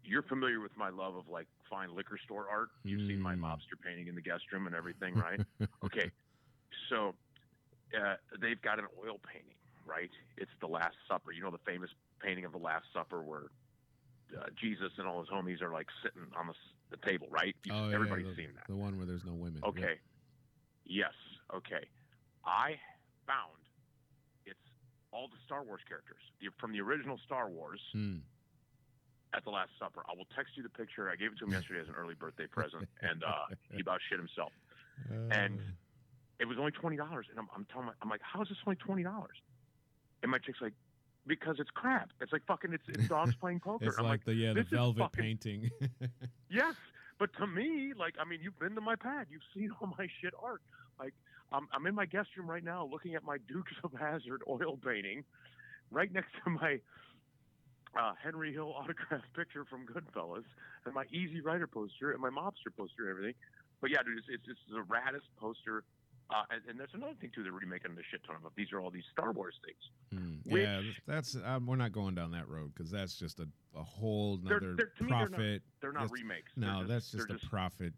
you're 0.08 0.24
familiar 0.24 0.60
with 0.60 0.76
my 0.78 0.89
love 0.89 1.15
of 1.15 1.28
like 1.30 1.48
fine 1.70 1.93
liquor 1.96 2.17
store 2.24 2.48
art. 2.50 2.70
You've 2.84 3.08
seen 3.08 3.20
my 3.22 3.36
Mm. 3.36 3.41
mobster 3.41 3.78
painting 3.84 4.08
in 4.08 4.15
the 4.15 4.22
guest 4.22 4.43
room 4.52 4.65
and 4.67 4.76
everything, 4.76 5.13
right? 5.28 5.39
okay, 5.84 6.10
so 6.89 7.13
uh, 7.98 8.15
they've 8.41 8.62
got 8.62 8.80
an 8.80 8.86
oil 9.04 9.20
painting, 9.32 9.56
right? 9.86 10.10
It's 10.38 10.52
the 10.62 10.67
Last 10.67 10.96
Supper. 11.08 11.32
You 11.32 11.43
know 11.43 11.52
the 11.52 11.60
famous 11.65 11.89
painting 12.22 12.46
of 12.46 12.52
the 12.54 12.58
Last 12.58 12.86
Supper 12.93 13.22
where 13.22 13.52
uh, 14.38 14.46
Jesus 14.60 14.91
and 14.98 15.08
all 15.08 15.20
his 15.20 15.30
homies 15.30 15.62
are 15.62 15.72
like 15.72 15.88
sitting 16.04 16.24
on 16.38 16.48
the, 16.48 16.54
the 16.98 17.06
table, 17.08 17.28
right? 17.30 17.56
You- 17.63 17.74
oh, 17.74 17.89
yeah, 17.89 17.96
everybody's 17.96 18.28
the, 18.28 18.36
seen 18.36 18.50
that. 18.56 18.67
the 18.67 18.76
one 18.76 18.98
where 18.98 19.06
there's 19.06 19.26
no 19.26 19.34
women. 19.34 19.62
Okay. 19.65 19.96
Yes. 20.86 21.13
Okay. 21.54 21.86
I 22.46 22.76
found 23.26 23.60
it's 24.46 24.60
all 25.12 25.28
the 25.28 25.38
Star 25.46 25.63
Wars 25.63 25.82
characters 25.88 26.22
the, 26.39 26.48
from 26.60 26.72
the 26.72 26.80
original 26.82 27.20
Star 27.26 27.50
Wars 27.50 27.82
Hmm. 27.91 28.17
At 29.38 29.43
the 29.43 29.52
Last 29.52 29.69
Supper. 29.78 30.02
I 30.10 30.17
will 30.17 30.26
text 30.36 30.54
you 30.58 30.63
the 30.63 30.69
picture. 30.69 31.12
I 31.12 31.15
gave 31.15 31.32
it 31.32 31.38
to 31.38 31.45
him 31.45 31.52
yesterday 31.52 31.80
as 31.80 31.88
an 31.88 31.93
early 31.93 32.15
birthday 32.15 32.47
present, 32.47 32.89
and 33.04 33.23
uh, 33.23 33.54
he 33.71 33.80
about 33.82 34.00
shit 34.10 34.17
himself. 34.17 34.52
And- 35.32 35.60
Uh, 35.60 35.63
It 36.39 36.45
was 36.45 36.58
only 36.60 36.71
twenty 36.71 36.97
dollars, 36.97 37.28
and 37.30 37.38
I'm, 37.39 37.47
I'm 37.56 37.65
telling 37.65 37.88
my, 37.88 37.93
I'm 38.02 38.10
like, 38.10 38.21
how 38.21 38.41
is 38.41 38.50
this 38.50 38.58
only 38.65 38.78
twenty 38.78 39.04
dollars? 39.04 39.38
And 40.23 40.32
my 40.32 40.38
chick's 40.39 40.60
like, 40.62 40.73
because 41.28 41.58
it's 41.60 41.69
crap. 41.71 42.10
It's 42.21 42.32
like 42.34 42.45
fucking 42.47 42.73
it's, 42.73 42.84
it's 42.89 43.08
dogs 43.08 43.36
playing 43.41 43.60
poker. 43.60 43.86
It's 43.86 43.97
I'm 44.00 44.06
like, 44.06 44.23
the 44.26 44.34
yeah 44.34 44.54
the 44.54 44.63
velvet 44.63 45.00
fucking- 45.02 45.23
painting. 45.23 45.69
Yes, 46.50 46.76
but 47.19 47.30
to 47.38 47.45
me, 47.45 47.93
like, 47.97 48.15
I 48.19 48.26
mean, 48.26 48.39
you've 48.41 48.58
been 48.58 48.73
to 48.76 48.82
my 48.82 48.95
pad, 48.95 49.28
you've 49.30 49.41
seen 49.54 49.69
all 49.80 49.93
my 50.00 50.08
shit 50.21 50.34
art. 50.41 50.62
Like, 51.00 51.13
I'm, 51.52 51.67
I'm 51.73 51.86
in 51.86 51.93
my 51.93 52.06
guest 52.06 52.30
room 52.38 52.50
right 52.50 52.63
now, 52.63 52.88
looking 52.91 53.13
at 53.15 53.23
my 53.23 53.38
Dukes 53.47 53.73
of 53.84 53.91
Hazzard 53.93 54.41
oil 54.50 54.78
painting, 54.84 55.23
right 55.91 56.12
next 56.12 56.30
to 56.43 56.50
my 56.52 56.80
uh, 57.97 58.13
Henry 58.21 58.53
Hill 58.53 58.73
autographed 58.77 59.33
picture 59.36 59.65
from 59.65 59.86
Goodfellas, 59.86 60.45
and 60.86 60.93
my 60.93 61.05
Easy 61.12 61.41
Rider 61.41 61.67
poster, 61.67 62.12
and 62.12 62.21
my 62.21 62.29
Mobster 62.29 62.75
poster, 62.75 63.03
and 63.03 63.10
everything. 63.10 63.36
But 63.81 63.91
yeah, 63.91 64.01
dude, 64.03 64.17
it's, 64.17 64.27
it's, 64.29 64.43
it's 64.47 64.60
the 64.69 64.83
raddest 64.83 65.27
poster. 65.39 65.83
Uh, 66.29 66.43
and, 66.51 66.61
and 66.69 66.79
there's 66.79 66.89
another 66.93 67.13
thing 67.21 67.31
too 67.33 67.41
that 67.43 67.53
we're 67.53 67.59
remaking 67.59 67.95
the 67.95 68.01
shit 68.11 68.21
ton 68.25 68.35
of. 68.43 68.51
These 68.55 68.73
are 68.73 68.81
all 68.81 68.89
these 68.91 69.05
Star 69.13 69.31
Wars 69.31 69.55
things. 69.63 70.41
Which- 70.45 70.61
yeah, 70.63 70.81
that's 71.05 71.37
um, 71.45 71.65
we're 71.65 71.75
not 71.77 71.91
going 71.93 72.15
down 72.15 72.31
that 72.31 72.49
road 72.49 72.73
because 72.75 72.91
that's 72.91 73.15
just 73.17 73.39
a, 73.39 73.47
a 73.75 73.83
whole 73.83 74.37
They're- 74.37 74.59
they're- 74.59 74.91
to 74.97 75.03
me, 75.03 75.09
they're 75.09 75.19
not- 75.19 75.29
profit. 75.29 75.61
They're 75.79 75.91
not 75.93 76.11
remakes. 76.11 76.51
no, 76.57 76.79
They're 76.79 76.87
that's 76.87 77.11
they're 77.11 77.25
just 77.27 77.43
a 77.45 77.47
profit 77.49 77.93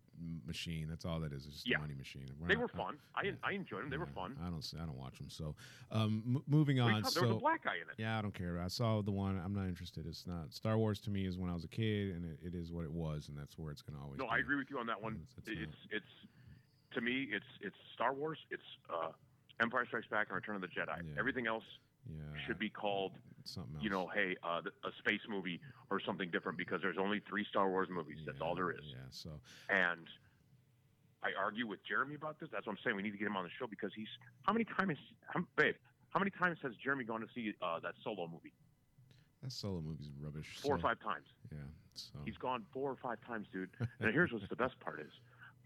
machine. 0.46 0.88
That's 0.90 1.06
all 1.06 1.20
that 1.22 1.32
is. 1.34 1.46
It's 1.46 1.56
just 1.56 1.68
Yeah. 1.70 1.78
a 1.78 1.82
money 1.82 1.96
machine. 1.96 2.28
We're 2.40 2.50
They 2.50 2.54
not- 2.56 2.62
were 2.62 2.68
fun. 2.68 2.98
I, 3.16 3.24
yeah. 3.24 3.32
I 3.44 3.54
enjoyed 3.54 3.84
them. 3.84 3.90
They 3.90 3.98
were 3.98 4.06
fun. 4.06 4.36
I 4.44 4.50
don't. 4.50 4.74
I 4.76 4.86
don't 4.86 4.98
watch 4.98 5.18
them. 5.18 5.30
So, 5.30 5.56
um, 5.92 6.22
m- 6.28 6.44
moving 6.48 6.78
What 6.78 6.84
are 6.86 6.90
you 6.92 6.96
on. 6.98 7.02
talking- 7.04 7.20
there 7.22 7.28
was 7.30 7.38
a 7.38 7.40
black 7.40 7.64
guy 7.64 7.76
in 7.76 7.82
it. 7.90 7.96
yeah, 7.98 8.20
I 8.20 8.22
don't 8.22 8.34
care. 8.34 8.60
I 8.62 8.68
saw 8.68 9.02
the 9.02 9.12
one. 9.12 9.40
I'm 9.44 9.54
not 9.56 9.66
interested. 9.68 10.06
It's 10.06 10.28
not 10.28 10.54
Star 10.54 10.78
Wars 10.78 11.00
to 11.02 11.10
me. 11.10 11.26
Is 11.26 11.38
when 11.38 11.50
I 11.50 11.54
was 11.54 11.64
a 11.64 11.68
kid, 11.70 12.16
and 12.16 12.26
it, 12.26 12.40
it 12.44 12.54
is 12.56 12.72
what 12.72 12.84
it 12.86 12.92
was, 12.92 13.30
and 13.30 13.38
that's 13.38 13.58
where 13.58 13.72
it's 13.72 13.82
going 13.82 13.98
to 13.98 14.04
always. 14.04 14.20
No, 14.20 14.26
be. 14.26 14.32
I 14.32 14.38
agree 14.40 14.58
with 14.58 14.70
you 14.70 14.78
on 14.78 14.86
that 14.88 15.02
one. 15.02 15.14
It's- 15.16 15.48
it's 15.48 15.62
It's 15.62 15.88
it's, 15.92 16.12
to 16.94 17.02
me, 17.02 17.28
it's 17.32 17.46
it's 17.62 17.76
Star 17.94 18.14
Wars. 18.14 18.38
It's 18.50 18.64
uh, 18.90 19.10
Empire 19.62 19.86
Strikes 19.86 20.08
Back 20.08 20.28
and 20.30 20.36
Return 20.36 20.56
of 20.56 20.62
the 20.62 20.68
Jedi. 20.68 20.88
Yeah. 20.98 21.20
Everything 21.20 21.48
else 21.48 21.64
Yeah, 22.10 22.22
should 22.48 22.58
be 22.60 22.70
called, 22.70 23.12
something 23.44 23.76
else. 23.76 23.84
you 23.84 23.90
know, 23.90 24.08
hey, 24.14 24.36
uh, 24.44 24.62
a 24.84 24.92
space 25.00 25.22
movie 25.30 25.60
or 25.92 26.00
something 26.00 26.30
different 26.32 26.58
because 26.58 26.82
there's 26.82 26.98
only 26.98 27.22
three 27.30 27.46
Star 27.50 27.70
Wars 27.70 27.88
movies. 27.92 28.18
That's 28.26 28.38
Yeah, 28.40 28.46
all 28.46 28.56
there 28.56 28.72
is. 28.72 28.84
Yeah. 28.90 28.96
So 29.12 29.30
And 29.70 30.08
I 31.22 31.30
argue 31.38 31.68
with 31.68 31.80
Jeremy 31.88 32.16
about 32.16 32.40
this. 32.40 32.50
That's 32.52 32.66
what 32.66 32.74
I'm 32.74 32.80
saying. 32.84 32.96
We 32.96 33.04
need 33.04 33.12
to 33.12 33.18
get 33.18 33.28
him 33.28 33.36
on 33.38 33.44
the 33.44 33.50
show 33.60 33.68
because 33.68 33.92
he's 33.96 34.08
how 34.44 34.54
many 34.54 34.66
times, 34.66 34.98
how, 35.28 35.42
babe? 35.58 35.76
How 36.10 36.20
many 36.20 36.32
times 36.32 36.58
has 36.64 36.72
Jeremy 36.84 37.04
gone 37.04 37.22
to 37.22 37.28
see 37.36 37.54
uh, 37.62 37.80
that 37.82 37.94
solo 38.04 38.28
movie? 38.28 38.54
that 39.44 39.52
solo 39.54 39.80
movie's 39.82 40.10
rubbish. 40.22 40.48
Four 40.62 40.76
or 40.76 40.80
five 40.80 41.00
times. 41.00 41.26
Yeah. 41.52 41.58
So 41.94 42.20
He's 42.26 42.36
gone 42.38 42.66
four 42.74 42.90
or 42.92 42.96
five 43.02 43.20
times, 43.28 43.48
dude. 43.54 43.70
And 44.00 44.12
here's 44.14 44.32
what's 44.34 44.48
the 44.50 44.56
best 44.56 44.78
part 44.80 45.00
is, 45.02 45.12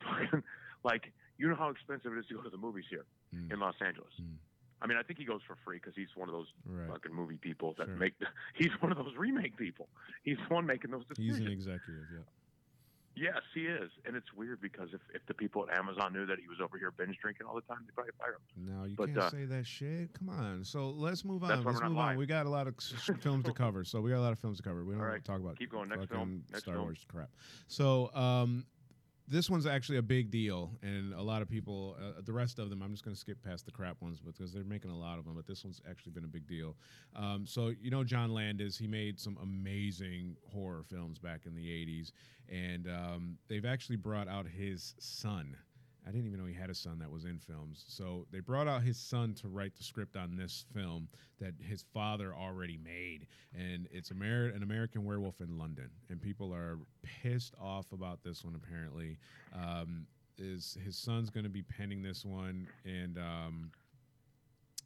like, 0.84 1.12
you 1.38 1.48
know 1.50 1.56
how 1.56 1.70
expensive 1.70 2.14
it 2.14 2.20
is 2.20 2.26
to 2.28 2.36
go 2.36 2.42
to 2.42 2.50
the 2.50 2.58
movies 2.58 2.86
here 2.90 3.06
Mm. 3.36 3.52
in 3.54 3.60
Los 3.60 3.76
Angeles. 3.84 4.14
Mm. 4.22 4.36
I 4.82 4.86
mean, 4.86 4.98
I 4.98 5.02
think 5.02 5.18
he 5.18 5.26
goes 5.26 5.42
for 5.48 5.56
free 5.66 5.78
because 5.78 5.94
he's 5.96 6.10
one 6.16 6.30
of 6.30 6.34
those 6.36 6.48
right. 6.68 6.88
fucking 6.90 7.14
movie 7.14 7.38
people 7.38 7.74
that 7.78 7.88
Sure. 7.88 7.96
make. 7.96 8.14
He's 8.54 8.70
one 8.82 8.92
of 8.92 8.98
those 8.98 9.16
remake 9.18 9.56
people. 9.58 9.88
He's 10.24 10.38
the 10.48 10.54
one 10.54 10.66
making 10.68 10.92
those 10.92 11.06
decisions. 11.08 11.38
He's 11.38 11.46
an 11.48 11.52
executive. 11.52 12.06
Yeah. 12.14 12.20
yes, 13.16 13.42
he 13.54 13.62
is, 13.62 13.90
and 14.06 14.16
it's 14.16 14.34
weird 14.34 14.60
because 14.60 14.90
if, 14.94 15.00
if 15.16 15.26
the 15.26 15.34
people 15.34 15.66
at 15.70 15.78
Amazon 15.78 16.12
knew 16.14 16.26
that 16.26 16.38
he 16.40 16.48
was 16.48 16.58
over 16.62 16.78
here 16.78 16.92
binge 16.92 17.18
drinking 17.22 17.48
all 17.48 17.56
the 17.56 17.62
time, 17.62 17.78
they'd 17.86 17.96
probably 17.96 18.12
fire 18.20 18.34
him. 18.34 18.66
No, 18.78 18.84
you 18.86 18.96
But, 18.96 19.08
can't 19.08 19.18
uh, 19.20 19.30
say 19.32 19.46
that 19.46 19.66
shit. 19.66 20.14
Come 20.20 20.30
on. 20.30 20.64
So 20.66 20.90
let's 20.90 21.24
move 21.24 21.44
on. 21.44 21.64
Let's 21.64 21.82
move 21.82 21.98
on. 21.98 22.18
We 22.18 22.26
got 22.26 22.46
a 22.46 22.50
lot 22.50 22.68
of 22.68 22.76
films 23.22 23.46
to 23.46 23.54
cover. 23.64 23.84
So 23.86 24.02
we 24.02 24.10
got 24.12 24.18
a 24.20 24.22
lot 24.22 24.34
of 24.34 24.40
films 24.40 24.58
to 24.58 24.64
cover. 24.64 24.84
We 24.84 24.94
don't 24.94 25.02
All 25.02 25.08
want 25.10 25.24
to 25.24 25.32
talk 25.32 25.40
about 25.40 25.58
Keep 25.58 25.72
going. 25.72 25.90
Next 25.90 26.10
film. 26.10 26.44
Next 26.52 26.64
Star 26.64 26.76
film. 26.76 26.86
Wars 26.88 27.06
crap. 27.08 27.30
So 27.68 28.14
um, 28.14 28.66
this 29.28 29.50
one's 29.50 29.66
actually 29.66 29.98
a 29.98 30.04
big 30.04 30.30
deal, 30.32 30.72
and 30.82 31.14
a 31.14 31.22
lot 31.22 31.42
of 31.42 31.50
people. 31.50 31.96
Uh, 32.00 32.22
the 32.26 32.34
rest 32.34 32.60
of 32.60 32.70
them, 32.70 32.82
I'm 32.82 32.92
just 32.92 33.06
going 33.06 33.16
to 33.16 33.20
skip 33.20 33.42
past 33.44 33.66
the 33.66 33.72
crap 33.72 34.02
ones 34.02 34.20
because 34.20 34.52
they're 34.52 34.64
making 34.64 34.92
a 34.92 34.98
lot 34.98 35.18
of 35.18 35.26
them. 35.26 35.36
But 35.36 35.48
this 35.48 35.64
one's 35.64 35.82
actually 35.90 36.12
been 36.12 36.26
a 36.26 36.28
big 36.28 36.48
deal. 36.48 36.76
Um, 37.16 37.46
so 37.46 37.72
you 37.82 37.90
know, 37.90 38.04
John 38.04 38.34
Landis, 38.34 38.78
he 38.78 38.88
made 38.88 39.20
some 39.20 39.38
amazing 39.42 40.36
horror 40.52 40.84
films 40.84 41.20
back 41.20 41.42
in 41.46 41.56
the 41.56 41.68
'80s, 41.68 42.12
and 42.50 42.88
um, 42.88 43.38
they've 43.48 43.66
actually 43.66 43.96
brought 43.96 44.28
out 44.28 44.46
his 44.48 44.96
son. 45.00 45.56
I 46.06 46.12
didn't 46.12 46.28
even 46.28 46.40
know 46.40 46.46
he 46.46 46.54
had 46.54 46.70
a 46.70 46.76
son 46.76 47.00
that 47.00 47.10
was 47.10 47.26
in 47.26 47.40
films. 47.40 47.86
So 47.88 48.26
they 48.32 48.40
brought 48.40 48.68
out 48.68 48.84
his 48.84 48.98
son 48.98 49.34
to 49.36 49.48
write 49.48 49.76
the 49.76 49.84
script 49.84 50.16
on 50.16 50.36
this 50.36 50.66
film 50.74 51.08
that 51.40 51.54
his 51.60 51.84
father 51.94 52.34
already 52.34 52.78
made, 52.84 53.28
and 53.54 53.88
it's 53.92 54.12
Amer- 54.12 54.48
an 54.50 54.64
American 54.64 55.06
Werewolf 55.06 55.42
in 55.42 55.58
London, 55.58 55.90
and 56.10 56.22
people 56.22 56.54
are 56.54 56.78
pissed 57.02 57.54
off 57.62 57.92
about 57.92 58.24
this 58.24 58.44
one. 58.44 58.56
Apparently, 58.56 59.18
um, 59.54 60.06
is 60.38 60.78
his 60.84 60.98
son's 60.98 61.30
going 61.30 61.44
to 61.44 61.50
be 61.50 61.62
penning 61.62 62.02
this 62.02 62.26
one, 62.26 62.68
and 62.86 63.18
um, 63.18 63.72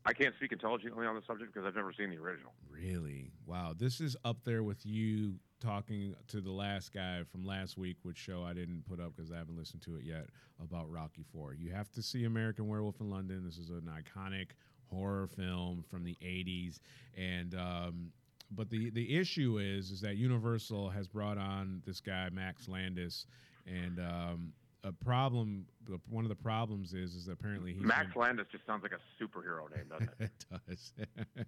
I 0.07 0.13
can't 0.13 0.33
speak 0.35 0.53
intelligently 0.53 1.05
on 1.05 1.15
the 1.15 1.21
subject 1.27 1.53
because 1.53 1.67
I've 1.67 1.75
never 1.75 1.91
seen 1.91 2.09
the 2.09 2.17
original. 2.17 2.53
Really? 2.71 3.29
Wow. 3.45 3.73
This 3.77 3.99
is 3.99 4.15
up 4.23 4.37
there 4.45 4.63
with 4.63 4.85
you 4.85 5.33
talking 5.59 6.15
to 6.29 6.39
the 6.39 6.51
last 6.51 6.93
guy 6.93 7.23
from 7.29 7.45
last 7.45 7.77
week, 7.77 7.97
which 8.03 8.17
show 8.17 8.41
I 8.41 8.53
didn't 8.53 8.85
put 8.87 9.01
up 9.01 9.17
because 9.17 9.33
I 9.33 9.37
haven't 9.37 9.57
listened 9.57 9.81
to 9.81 9.97
it 9.97 10.05
yet, 10.05 10.27
about 10.63 10.89
Rocky 10.89 11.25
Four. 11.33 11.55
You 11.55 11.73
have 11.73 11.91
to 11.91 12.01
see 12.01 12.23
American 12.23 12.69
Werewolf 12.69 13.01
in 13.01 13.09
London. 13.09 13.43
This 13.43 13.57
is 13.57 13.69
an 13.69 13.91
iconic 13.91 14.51
horror 14.89 15.27
film 15.27 15.83
from 15.91 16.05
the 16.05 16.15
80s. 16.23 16.79
And, 17.17 17.53
um, 17.55 18.11
but 18.51 18.69
the, 18.69 18.89
the 18.91 19.17
issue 19.17 19.57
is, 19.57 19.91
is 19.91 19.99
that 20.01 20.15
Universal 20.15 20.89
has 20.91 21.09
brought 21.09 21.37
on 21.37 21.81
this 21.85 21.99
guy, 21.99 22.29
Max 22.31 22.69
Landis, 22.69 23.25
and, 23.65 23.99
um, 23.99 24.53
a 24.87 24.91
problem. 25.03 25.65
One 26.09 26.25
of 26.25 26.29
the 26.29 26.35
problems 26.35 26.93
is, 26.93 27.15
is 27.15 27.27
apparently 27.27 27.73
he's 27.73 27.81
Max 27.81 28.13
been- 28.13 28.21
Landis 28.21 28.47
just 28.51 28.65
sounds 28.65 28.83
like 28.83 28.91
a 28.91 29.23
superhero 29.23 29.73
name, 29.75 29.87
doesn't 29.89 30.09
it? 30.19 30.29
it 30.29 30.45
does. 30.67 30.93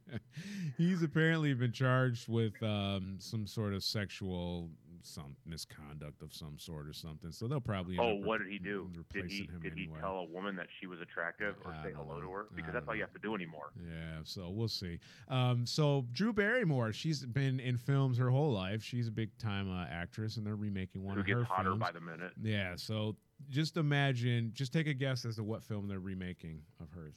He's 0.77 1.03
apparently 1.03 1.53
been 1.53 1.73
charged 1.73 2.29
with 2.29 2.61
um, 2.63 3.17
some 3.19 3.45
sort 3.45 3.73
of 3.73 3.83
sexual 3.83 4.69
some 5.01 5.35
misconduct 5.45 6.21
of 6.21 6.33
some 6.33 6.57
sort 6.57 6.87
or 6.87 6.93
something. 6.93 7.31
So 7.31 7.47
they'll 7.47 7.61
probably 7.61 7.97
oh, 7.99 8.15
what 8.15 8.39
did 8.39 8.47
he 8.51 8.59
do? 8.59 8.89
Did 9.13 9.29
he 9.29 9.49
did 9.61 9.73
he 9.73 9.89
tell 9.99 10.17
a 10.17 10.25
woman 10.25 10.55
that 10.57 10.67
she 10.79 10.87
was 10.87 10.99
attractive 11.01 11.55
or 11.65 11.73
I 11.73 11.83
say 11.83 11.93
hello 11.95 12.19
to 12.21 12.29
her? 12.31 12.45
Because 12.55 12.73
that's 12.73 12.87
all 12.87 12.95
you 12.95 13.01
have 13.01 13.13
to 13.13 13.19
do 13.19 13.35
anymore. 13.35 13.71
Yeah, 13.81 14.19
so 14.23 14.49
we'll 14.49 14.67
see. 14.67 14.99
Um, 15.27 15.65
so 15.65 16.05
Drew 16.11 16.33
Barrymore, 16.33 16.91
she's 16.93 17.25
been 17.25 17.59
in 17.59 17.77
films 17.77 18.17
her 18.17 18.29
whole 18.29 18.51
life. 18.51 18.83
She's 18.83 19.07
a 19.07 19.11
big 19.11 19.37
time 19.37 19.71
uh, 19.71 19.85
actress, 19.89 20.37
and 20.37 20.45
they're 20.45 20.55
remaking 20.55 21.03
one 21.03 21.15
Who 21.15 21.21
of 21.21 21.27
gets 21.27 21.39
her 21.39 21.43
hotter 21.45 21.69
films. 21.69 21.79
by 21.79 21.91
the 21.91 22.01
minute? 22.01 22.31
Yeah, 22.41 22.73
so 22.75 23.15
just 23.49 23.77
imagine, 23.77 24.51
just 24.53 24.73
take 24.73 24.87
a 24.87 24.93
guess 24.93 25.25
as 25.25 25.37
to 25.37 25.43
what 25.43 25.63
film 25.63 25.87
they're 25.87 25.99
remaking 25.99 26.61
of 26.81 26.91
hers. 26.91 27.15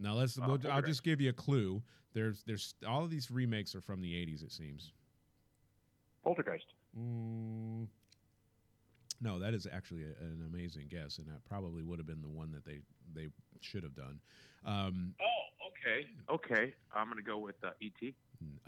Now 0.00 0.14
let's. 0.14 0.38
Uh, 0.38 0.44
we'll, 0.46 0.58
I'll 0.70 0.82
just 0.82 1.04
give 1.04 1.20
you 1.20 1.30
a 1.30 1.34
clue. 1.34 1.82
There's, 2.14 2.42
there's 2.46 2.74
all 2.86 3.04
of 3.04 3.10
these 3.10 3.30
remakes 3.30 3.74
are 3.74 3.80
from 3.80 4.00
the 4.00 4.12
'80s. 4.12 4.42
It 4.42 4.52
seems. 4.52 4.92
Poltergeist. 6.24 6.66
Mm, 6.98 7.86
no, 9.20 9.38
that 9.38 9.54
is 9.54 9.66
actually 9.72 10.02
a, 10.02 10.24
an 10.24 10.48
amazing 10.52 10.88
guess, 10.90 11.18
and 11.18 11.26
that 11.28 11.44
probably 11.48 11.82
would 11.82 11.98
have 11.98 12.06
been 12.06 12.22
the 12.22 12.28
one 12.28 12.50
that 12.52 12.64
they 12.64 12.80
they 13.14 13.28
should 13.60 13.82
have 13.82 13.94
done. 13.94 14.18
Um, 14.66 15.14
Oh, 15.20 15.68
okay, 15.68 16.06
okay. 16.30 16.74
I'm 16.94 17.08
gonna 17.08 17.22
go 17.22 17.38
with 17.38 17.56
uh, 17.64 17.70
E.T. 17.80 18.14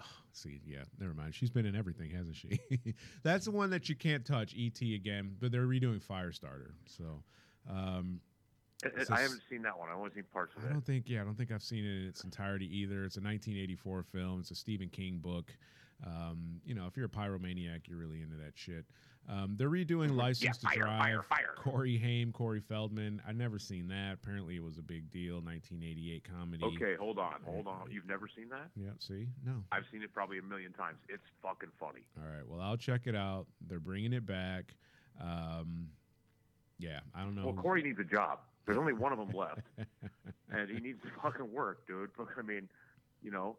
oh, 0.00 0.04
see, 0.32 0.60
yeah, 0.66 0.84
never 0.98 1.14
mind. 1.14 1.34
She's 1.34 1.50
been 1.50 1.66
in 1.66 1.74
everything, 1.76 2.10
hasn't 2.10 2.36
she? 2.36 2.60
That's 3.22 3.44
the 3.46 3.50
one 3.50 3.70
that 3.70 3.88
you 3.88 3.94
can't 3.96 4.24
touch. 4.24 4.54
E.T. 4.54 4.94
again, 4.94 5.36
but 5.40 5.52
they're 5.52 5.66
redoing 5.66 6.02
Firestarter. 6.02 6.72
So. 6.86 7.22
Um, 7.70 8.20
I- 8.84 8.88
It's 9.00 9.10
I 9.10 9.20
haven't 9.22 9.42
seen 9.48 9.62
that 9.62 9.78
one. 9.78 9.88
I've 9.88 9.96
only 9.96 10.10
seen 10.14 10.24
parts 10.32 10.54
of 10.56 10.62
I 10.62 10.66
it. 10.66 10.70
I 10.70 10.72
don't 10.74 10.84
think, 10.84 11.08
yeah, 11.08 11.22
I 11.22 11.24
don't 11.24 11.36
think 11.36 11.50
I've 11.50 11.62
seen 11.62 11.84
it 11.84 12.02
in 12.02 12.06
its 12.08 12.24
entirety 12.24 12.66
either. 12.80 13.04
It's 13.04 13.16
a 13.16 13.20
1984 13.20 14.02
film. 14.02 14.40
It's 14.40 14.50
a 14.50 14.54
Stephen 14.54 14.88
King 14.90 15.18
book. 15.22 15.56
Um, 16.04 16.60
you 16.66 16.74
know, 16.74 16.86
if 16.86 16.96
you're 16.96 17.06
a 17.06 17.08
pyromaniac, 17.08 17.88
you're 17.88 17.98
really 17.98 18.20
into 18.20 18.36
that 18.36 18.52
shit. 18.56 18.84
Um, 19.28 19.54
they're 19.56 19.70
redoing 19.70 20.14
License 20.14 20.58
to 20.58 20.66
fire, 20.66 20.78
Drive. 20.80 20.98
fire, 20.98 21.22
fire. 21.22 21.54
Corey 21.56 21.96
Haim, 21.96 22.32
Corey 22.32 22.60
Feldman. 22.60 23.22
I've 23.26 23.36
never 23.36 23.58
seen 23.58 23.88
that. 23.88 24.14
Apparently, 24.22 24.56
it 24.56 24.62
was 24.62 24.76
a 24.76 24.82
big 24.82 25.10
deal. 25.10 25.36
1988 25.36 26.24
comedy. 26.30 26.64
Okay, 26.64 26.94
hold 26.96 27.18
on, 27.18 27.36
hold 27.44 27.66
on. 27.66 27.90
You've 27.90 28.06
never 28.06 28.28
seen 28.28 28.48
that? 28.50 28.68
Yeah. 28.76 28.90
See, 28.98 29.28
no. 29.44 29.64
I've 29.72 29.84
seen 29.90 30.02
it 30.02 30.12
probably 30.12 30.38
a 30.38 30.42
million 30.42 30.72
times. 30.72 30.98
It's 31.08 31.24
fucking 31.42 31.70
funny. 31.80 32.06
All 32.18 32.30
right. 32.30 32.46
Well, 32.46 32.60
I'll 32.60 32.76
check 32.76 33.02
it 33.06 33.16
out. 33.16 33.46
They're 33.66 33.80
bringing 33.80 34.12
it 34.12 34.26
back. 34.26 34.74
Um, 35.20 35.88
yeah, 36.78 37.00
I 37.14 37.22
don't 37.22 37.34
know. 37.34 37.46
Well, 37.46 37.54
Corey 37.54 37.82
needs 37.82 38.00
a 38.00 38.04
job. 38.04 38.40
There's 38.66 38.78
only 38.78 38.92
one 38.94 39.12
of 39.12 39.18
them 39.18 39.30
left, 39.34 39.60
and 40.50 40.70
he 40.70 40.80
needs 40.80 41.00
to 41.02 41.08
fucking 41.22 41.52
work, 41.52 41.86
dude. 41.86 42.10
I 42.38 42.42
mean, 42.42 42.68
you 43.22 43.30
know, 43.30 43.56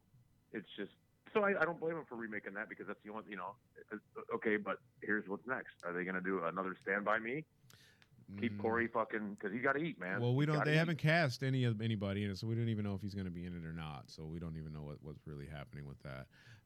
it's 0.54 0.68
just. 0.78 0.92
So 1.36 1.44
I, 1.44 1.50
I 1.62 1.66
don't 1.66 1.80
blame 1.80 1.98
him 1.98 2.06
for 2.08 2.16
remaking 2.16 2.54
that 2.54 2.70
because 2.70 2.88
that's 2.88 3.00
the 3.04 3.12
only, 3.12 3.24
you 3.30 3.36
know. 3.36 3.56
uh, 3.92 4.36
Okay, 4.36 4.56
but 4.58 4.78
here's 5.04 5.28
what's 5.28 5.46
next. 5.46 5.74
Are 5.86 5.92
they 5.92 6.04
going 6.04 6.16
to 6.16 6.22
do 6.22 6.42
another 6.46 6.76
Stand 6.82 7.04
by 7.04 7.20
Me? 7.20 7.44
Keep 8.40 8.58
Mm, 8.58 8.62
Corey 8.62 8.88
fucking 8.88 9.36
because 9.38 9.54
he 9.54 9.60
got 9.60 9.74
to 9.74 9.80
eat, 9.80 10.00
man. 10.00 10.20
Well, 10.20 10.34
we 10.34 10.48
don't. 10.48 10.66
They 10.66 10.74
eat. 10.74 10.78
haven't 10.78 10.98
cast 10.98 11.44
any 11.44 11.64
of 11.66 11.80
anybody 11.80 12.24
in 12.24 12.32
it, 12.32 12.38
so 12.40 12.48
we 12.48 12.56
don't 12.56 12.70
even 12.70 12.84
know 12.84 12.96
if 12.96 13.02
he's 13.02 13.14
going 13.14 13.26
to 13.28 13.32
be 13.32 13.46
in 13.46 13.56
it 13.56 13.64
or 13.64 13.72
not. 13.72 14.06
So 14.08 14.24
we 14.26 14.40
don't 14.40 14.58
even 14.58 14.74
know 14.74 14.82
what, 14.82 14.98
what's 15.04 15.28
really 15.28 15.46
happening 15.46 15.86
with 15.86 16.02
that. 16.02 16.26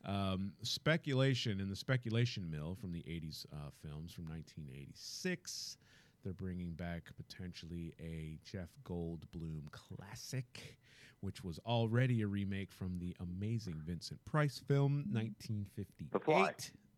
Um, 0.10 0.54
speculation 0.62 1.60
in 1.60 1.70
the 1.70 1.76
speculation 1.76 2.50
mill 2.50 2.78
from 2.80 2.94
the 2.94 3.02
'80s 3.02 3.46
uh, 3.52 3.72
films 3.84 4.14
from 4.14 4.30
1986 4.30 5.78
they're 6.24 6.34
bringing 6.34 6.72
back 6.74 7.04
potentially 7.16 7.94
a 8.00 8.38
Jeff 8.44 8.70
Goldblum 8.86 9.72
classic, 9.72 10.79
which 11.22 11.44
was 11.44 11.60
already 11.66 12.22
a 12.22 12.28
remake 12.28 12.72
from 12.72 12.98
the 13.00 13.16
amazing 13.20 13.82
Vincent 13.86 14.24
Price 14.26 14.58
film 14.58 15.06
1958, 15.12 16.12
The 16.12 16.20
Fly. 16.20 16.54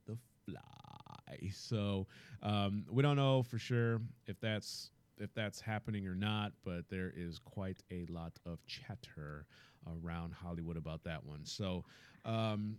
The 0.08 0.18
Fly. 0.46 1.50
So 1.54 2.08
um, 2.44 2.86
we 2.90 3.02
don't 3.02 3.16
know 3.16 3.44
for 3.44 3.58
sure 3.58 4.02
if 4.28 4.40
that's 4.40 4.92
if 5.18 5.34
that's 5.36 5.62
happening 5.62 6.08
or 6.08 6.16
not, 6.16 6.52
but 6.64 6.90
there 6.90 7.12
is 7.16 7.38
quite 7.38 7.84
a 7.92 8.06
lot 8.10 8.34
of 8.46 8.58
chatter 8.66 9.46
around 9.88 10.34
Hollywood 10.34 10.78
about 10.78 11.04
that 11.04 11.24
one. 11.24 11.46
So 11.46 11.84
um, 12.26 12.78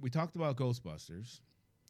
we 0.00 0.10
talked 0.10 0.34
about 0.34 0.56
Ghostbusters, 0.56 1.40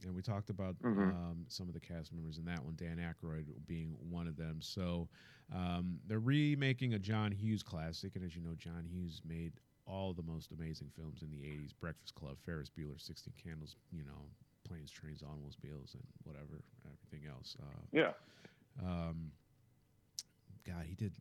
and 0.04 0.14
we 0.14 0.20
talked 0.20 0.50
about 0.50 0.76
Mhm. 0.82 1.10
um, 1.14 1.44
some 1.48 1.68
of 1.68 1.74
the 1.74 1.80
cast 1.80 2.12
members 2.12 2.36
in 2.36 2.44
that 2.44 2.62
one, 2.62 2.74
Dan 2.76 2.98
Aykroyd 2.98 3.46
being 3.66 3.96
one 4.10 4.26
of 4.28 4.36
them. 4.36 4.60
So 4.60 5.08
um, 5.54 5.98
they're 6.06 6.18
remaking 6.18 6.94
a 6.94 6.98
John 6.98 7.30
Hughes 7.32 7.62
classic, 7.62 8.16
and 8.16 8.24
as 8.24 8.34
you 8.34 8.42
know, 8.42 8.54
John 8.56 8.84
Hughes 8.90 9.20
made 9.26 9.52
all 9.86 10.12
the 10.12 10.22
most 10.22 10.52
amazing 10.52 10.90
films 10.96 11.22
in 11.22 11.30
the 11.30 11.42
80s 11.44 11.72
Breakfast 11.80 12.14
Club, 12.14 12.36
Ferris 12.46 12.70
Bueller, 12.70 13.00
16 13.00 13.32
Candles, 13.42 13.76
you 13.90 14.04
know, 14.04 14.26
Planes, 14.66 14.90
Trains, 14.90 15.22
Automobiles, 15.22 15.94
and 15.94 16.04
whatever, 16.24 16.62
everything 16.86 17.28
else. 17.28 17.56
Uh, 17.60 17.80
Yeah. 17.92 18.12
um, 18.82 19.32
God, 20.64 20.84
he 20.86 20.94
did 20.94 21.12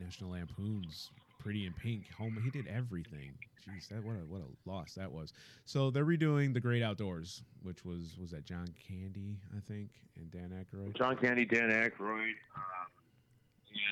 National 0.00 0.30
Lampoon's 0.30 1.10
Pretty 1.40 1.66
in 1.66 1.72
Pink. 1.74 2.08
Home, 2.12 2.38
he 2.42 2.48
did 2.50 2.66
everything. 2.68 3.34
Jeez, 3.68 3.88
that 3.88 4.02
what 4.02 4.14
a 4.16 4.20
what 4.20 4.40
a 4.40 4.70
loss 4.70 4.94
that 4.94 5.10
was. 5.10 5.32
So 5.66 5.90
they're 5.90 6.04
redoing 6.06 6.54
The 6.54 6.60
Great 6.60 6.82
Outdoors, 6.82 7.42
which 7.62 7.84
was 7.84 8.16
was 8.18 8.30
that 8.30 8.44
John 8.44 8.66
Candy, 8.88 9.36
I 9.54 9.60
think, 9.60 9.90
and 10.16 10.30
Dan 10.30 10.50
Aykroyd. 10.50 10.96
John 10.96 11.16
Candy, 11.16 11.44
Dan 11.44 11.70
Aykroyd, 11.70 12.32
um, 12.56 12.88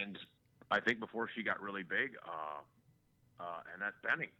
and 0.03 0.19
I 0.71 0.81
think 0.81 1.01
before 1.01 1.29
she 1.35 1.43
got 1.43 1.61
really 1.61 1.83
big, 1.83 2.17
uh, 2.27 3.43
uh, 3.43 3.61
Annette 3.75 3.95
Bening. 4.05 4.31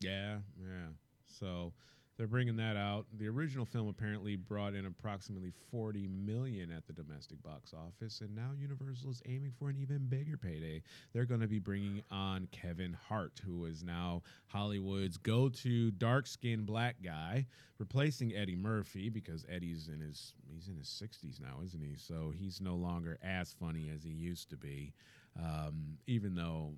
Yeah, 0.00 0.38
yeah. 0.60 0.88
So 1.26 1.72
they're 2.20 2.26
bringing 2.26 2.56
that 2.56 2.76
out. 2.76 3.06
The 3.16 3.28
original 3.28 3.64
film 3.64 3.88
apparently 3.88 4.36
brought 4.36 4.74
in 4.74 4.84
approximately 4.84 5.54
40 5.70 6.06
million 6.06 6.70
at 6.70 6.86
the 6.86 6.92
domestic 6.92 7.42
box 7.42 7.72
office, 7.72 8.20
and 8.20 8.36
now 8.36 8.50
Universal 8.60 9.12
is 9.12 9.22
aiming 9.26 9.52
for 9.58 9.70
an 9.70 9.78
even 9.80 10.04
bigger 10.06 10.36
payday. 10.36 10.82
They're 11.14 11.24
going 11.24 11.40
to 11.40 11.48
be 11.48 11.60
bringing 11.60 12.02
on 12.10 12.46
Kevin 12.52 12.94
Hart, 13.08 13.40
who 13.42 13.64
is 13.64 13.82
now 13.82 14.20
Hollywood's 14.48 15.16
go-to 15.16 15.92
dark-skinned 15.92 16.66
black 16.66 16.96
guy, 17.02 17.46
replacing 17.78 18.36
Eddie 18.36 18.54
Murphy 18.54 19.08
because 19.08 19.46
Eddie's 19.50 19.88
in 19.88 20.00
his 20.00 20.34
he's 20.46 20.68
in 20.68 20.76
his 20.76 20.88
60s 20.88 21.40
now, 21.40 21.62
isn't 21.64 21.82
he? 21.82 21.94
So 21.96 22.34
he's 22.38 22.60
no 22.60 22.74
longer 22.74 23.18
as 23.24 23.54
funny 23.58 23.90
as 23.94 24.02
he 24.02 24.10
used 24.10 24.50
to 24.50 24.58
be. 24.58 24.92
Um, 25.38 25.96
even 26.06 26.34
though 26.34 26.74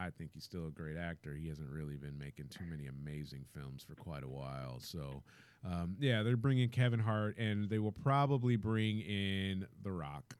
I 0.00 0.10
think 0.10 0.30
he's 0.32 0.44
still 0.44 0.66
a 0.66 0.70
great 0.70 0.96
actor. 0.96 1.34
He 1.34 1.48
hasn't 1.48 1.68
really 1.68 1.96
been 1.96 2.18
making 2.18 2.46
too 2.48 2.64
many 2.70 2.86
amazing 2.86 3.44
films 3.54 3.84
for 3.86 3.94
quite 3.94 4.24
a 4.24 4.28
while. 4.28 4.78
So, 4.80 5.22
um, 5.64 5.96
yeah, 6.00 6.22
they're 6.22 6.36
bringing 6.36 6.70
Kevin 6.70 7.00
Hart, 7.00 7.36
and 7.36 7.68
they 7.68 7.78
will 7.78 7.92
probably 7.92 8.56
bring 8.56 9.00
in 9.00 9.66
The 9.82 9.92
Rock 9.92 10.36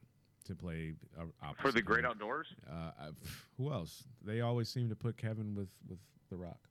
to 0.47 0.55
play 0.55 0.95
uh, 1.19 1.25
opposite 1.43 1.63
For 1.63 1.73
the 1.73 1.83
Great. 1.83 2.05
Outdoors? 2.05 2.47
Uh, 2.69 3.11
who 3.59 3.71
else? 3.71 4.05
They 4.25 4.41
always 4.41 4.69
seem 4.69 4.89
to 4.89 4.97
put 4.97 5.17
Kevin 5.17 5.55
with 5.55 5.69
with 5.89 5.99
The 6.31 6.37
Rock. 6.37 6.69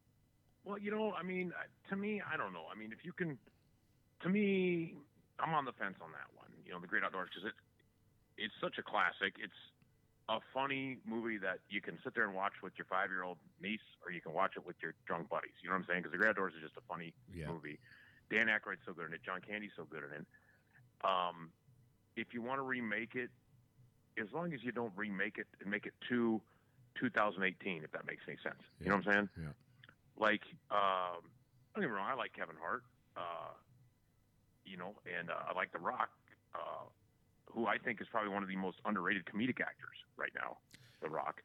Well, 0.66 0.78
you 0.78 0.92
know, 0.92 1.14
I 1.14 1.24
mean, 1.24 1.54
to 1.90 1.96
me, 1.96 2.22
I 2.22 2.38
don't 2.38 2.54
know. 2.54 2.66
I 2.74 2.78
mean, 2.78 2.92
if 2.92 3.06
you 3.06 3.14
can, 3.14 3.38
to 4.22 4.30
me, 4.30 4.96
I'm 5.40 5.54
on 5.54 5.66
the 5.66 5.72
fence 5.74 5.96
on 6.02 6.12
that 6.12 6.30
one. 6.36 6.50
You 6.66 6.74
know, 6.74 6.80
The 6.80 6.88
Great 6.88 7.04
Outdoors, 7.04 7.30
because 7.34 7.48
it's 7.50 7.62
it's 8.38 8.54
such 8.62 8.78
a 8.80 8.84
classic. 8.84 9.36
It's 9.38 9.54
a 10.30 10.40
funny 10.54 10.98
movie 11.06 11.38
that 11.40 11.58
you 11.70 11.82
can 11.82 11.98
sit 12.04 12.14
there 12.14 12.24
and 12.26 12.36
watch 12.36 12.54
with 12.62 12.74
your 12.78 12.86
five 12.86 13.10
year 13.10 13.24
old 13.24 13.38
niece, 13.62 13.82
or 14.06 14.12
you 14.12 14.22
can 14.22 14.32
watch 14.32 14.54
it 14.56 14.66
with 14.66 14.76
your 14.82 14.94
drunk 15.08 15.28
buddies. 15.30 15.58
You 15.64 15.70
know 15.70 15.76
what 15.76 15.82
I'm 15.82 15.88
saying? 15.88 16.00
Because 16.06 16.12
The 16.12 16.18
Great 16.20 16.30
Outdoors 16.30 16.54
is 16.54 16.62
just 16.62 16.78
a 16.78 16.86
funny 16.88 17.14
Yeah. 17.34 17.48
movie. 17.48 17.80
Dan 18.30 18.46
Aykroyd's 18.48 18.86
so 18.86 18.94
good 18.94 19.08
in 19.08 19.14
it. 19.14 19.24
John 19.26 19.42
Candy's 19.42 19.74
so 19.76 19.86
good 19.86 20.04
in 20.04 20.12
it. 20.14 20.26
Um, 21.04 21.52
if 22.16 22.32
you 22.34 22.44
want 22.44 22.60
to 22.60 22.64
remake 22.64 23.16
it, 23.16 23.32
as 24.22 24.32
long 24.32 24.54
as 24.54 24.62
you 24.64 24.72
don't 24.72 24.94
remake 24.96 25.40
it 25.40 25.48
and 25.62 25.72
make 25.72 25.88
it 25.88 25.94
to 26.10 26.40
2018, 27.00 27.84
if 27.84 27.92
that 27.92 28.06
makes 28.06 28.22
any 28.28 28.38
sense. 28.44 28.62
You 28.80 28.90
know 28.90 28.98
what 28.98 29.08
I'm 29.08 29.14
saying? 29.14 29.30
Yeah. 29.42 29.54
Like, 30.18 30.44
um, 30.70 31.24
don't 31.74 31.82
get 31.82 31.90
me 31.90 31.96
wrong, 31.96 32.08
I 32.08 32.14
like 32.14 32.34
Kevin 32.34 32.58
Hart, 32.62 32.84
uh, 33.18 33.54
you 34.66 34.78
know, 34.78 34.94
and 35.18 35.32
uh, 35.32 35.50
I 35.50 35.54
like 35.56 35.72
The 35.72 35.80
Rock, 35.80 36.10
uh, 36.54 36.86
who 37.50 37.66
I 37.68 37.78
think 37.78 38.02
is 38.02 38.08
probably 38.08 38.30
one 38.32 38.44
of 38.44 38.50
the 38.50 38.56
most 38.56 38.78
underrated 38.86 39.26
comedic 39.26 39.60
actors 39.62 39.98
right 40.18 40.32
now. 40.36 40.58
The 41.02 41.10
Rock, 41.10 41.42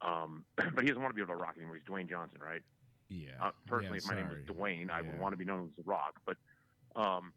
um, 0.00 0.44
but 0.56 0.80
he 0.82 0.86
doesn't 0.88 1.02
want 1.02 1.10
to 1.12 1.16
be 1.16 1.22
able 1.22 1.34
to 1.34 1.40
rock 1.40 1.54
anymore. 1.56 1.74
He's 1.76 1.84
Dwayne 1.84 2.08
Johnson, 2.08 2.38
right? 2.44 2.62
Yeah. 3.08 3.30
Uh, 3.40 3.50
personally, 3.66 3.98
Yeah, 4.04 4.10
if 4.12 4.16
my 4.16 4.22
name 4.22 4.28
was. 4.28 4.56
Dwayne, 4.56 4.90
I 4.90 5.02
would 5.02 5.18
want 5.18 5.32
to 5.32 5.36
be 5.36 5.44
known 5.44 5.64
as 5.64 5.70
The 5.76 5.82
Rock, 5.90 6.20
but 6.24 6.36
um, 6.96 7.32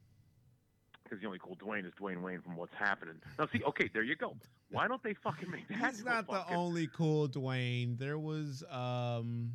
because 1.03 1.19
the 1.21 1.27
only 1.27 1.39
cool 1.41 1.55
Dwayne 1.57 1.85
is 1.85 1.91
Dwayne 1.99 2.21
Wayne 2.21 2.41
from 2.41 2.55
What's 2.55 2.73
Happening. 2.75 3.15
Now, 3.37 3.47
see, 3.51 3.61
okay, 3.63 3.89
there 3.93 4.03
you 4.03 4.15
go. 4.15 4.35
Why 4.71 4.87
don't 4.87 5.03
they 5.03 5.13
fucking 5.15 5.49
make 5.51 5.67
that? 5.69 5.91
He's 5.91 6.03
not 6.05 6.27
the 6.27 6.33
fucking- 6.33 6.55
only 6.55 6.87
cool 6.87 7.27
Dwayne. 7.27 7.97
There 7.97 8.17
was 8.19 8.63
um 8.71 9.53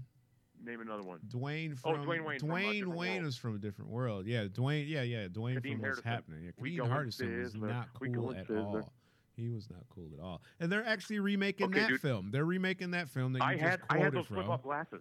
Name 0.64 0.80
another 0.80 1.02
one. 1.02 1.18
Dwayne 1.28 1.78
Oh, 1.84 1.92
Dwayne 1.94 2.24
Wayne 2.24 2.38
from 2.38 2.48
Dwayne 2.50 2.72
different 2.74 2.96
Wayne 2.98 3.24
is 3.24 3.36
from 3.36 3.54
a 3.54 3.58
different 3.58 3.90
world. 3.90 4.26
Yeah, 4.26 4.44
Dwayne. 4.44 4.88
Yeah, 4.88 5.02
yeah, 5.02 5.26
Dwayne 5.28 5.56
Kadeem 5.60 5.72
from 5.80 5.82
what's 5.82 6.02
happening. 6.02 6.44
Yeah, 6.44 6.50
Kadeem 6.82 6.88
Hardison 6.90 7.42
was 7.42 7.54
not 7.54 7.88
cool 7.94 8.34
at 8.34 8.50
all. 8.50 8.92
He 9.36 9.48
was 9.48 9.70
not 9.70 9.80
cool 9.88 10.08
at 10.18 10.22
all. 10.22 10.42
And 10.58 10.70
they're 10.70 10.86
actually 10.86 11.18
remaking 11.20 11.66
Okay, 11.68 11.80
that 11.80 11.88
dude. 11.88 12.00
film. 12.00 12.30
They're 12.30 12.44
remaking 12.44 12.90
that 12.90 13.08
film 13.08 13.32
that 13.34 13.38
you 13.38 13.44
I 13.48 13.52
just 13.54 13.64
had 13.64 13.80
I 13.88 13.98
had 13.98 14.12
those 14.12 14.26
from. 14.26 14.36
flip 14.36 14.50
up 14.50 14.62
glasses. 14.62 15.00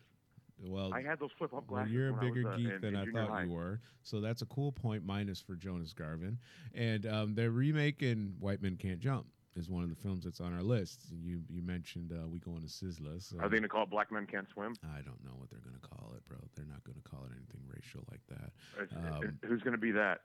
well, 0.62 0.93
I 0.93 1.01
had 1.01 1.20
those 1.20 1.32
flip 1.38 1.53
up 1.53 1.68
glasses. 1.68 1.91
well, 1.91 1.93
you're 1.93 2.10
a 2.10 2.14
I 2.16 2.20
was, 2.20 2.22
bigger 2.36 2.49
uh, 2.49 2.55
geek 2.55 2.68
in- 2.72 2.82
than 2.82 2.95
in 2.95 3.18
I 3.18 3.22
thought 3.22 3.30
high. 3.30 3.43
you 3.43 3.51
were. 3.51 3.82
So 4.03 4.22
that's 4.22 4.41
a 4.41 4.45
cool 4.45 4.72
point 4.72 5.03
minus 5.05 5.41
for 5.41 5.55
Jonas 5.55 5.91
Garvin. 5.91 6.38
And 6.74 7.05
um, 7.05 7.36
they're 7.36 7.51
remaking 7.51 8.36
White 8.39 8.62
Men 8.62 8.78
Can't 8.78 8.99
Jump 9.01 9.26
is 9.56 9.70
one 9.70 9.84
of 9.84 9.89
the 9.89 9.95
films 9.95 10.24
that's 10.24 10.39
on 10.39 10.54
our 10.54 10.64
list. 10.64 11.02
You 11.12 11.41
you 11.50 11.62
mentioned 11.62 12.12
uh, 12.12 12.28
we 12.28 12.39
going 12.39 12.62
to 12.62 12.68
Sizzler. 12.68 13.22
So 13.22 13.38
Are 13.39 13.50
they 13.50 13.58
going 13.58 13.64
to 13.64 13.70
call 13.70 13.84
it 13.84 13.89
Black 13.89 14.12
Men 14.12 14.26
Can't 14.26 14.47
Swim? 14.54 14.76
I 14.84 15.02
don't 15.02 15.24
know 15.24 15.32
what 15.38 15.50
they're 15.50 15.60
going 15.60 15.80
to 15.80 15.88
call 15.88 16.14
it, 16.16 16.28
bro. 16.28 16.38
They're 16.56 16.66
not 16.66 16.84
going 16.84 17.02
to 17.02 17.10
call 17.10 17.26
it 17.26 17.32
anything 17.36 17.62
racial 17.68 18.04
like 18.10 18.22
that. 18.30 18.52
Um, 18.97 19.39
Who's 19.45 19.62
going 19.62 19.74
to 19.74 19.82
be 19.82 19.91
that? 19.91 20.22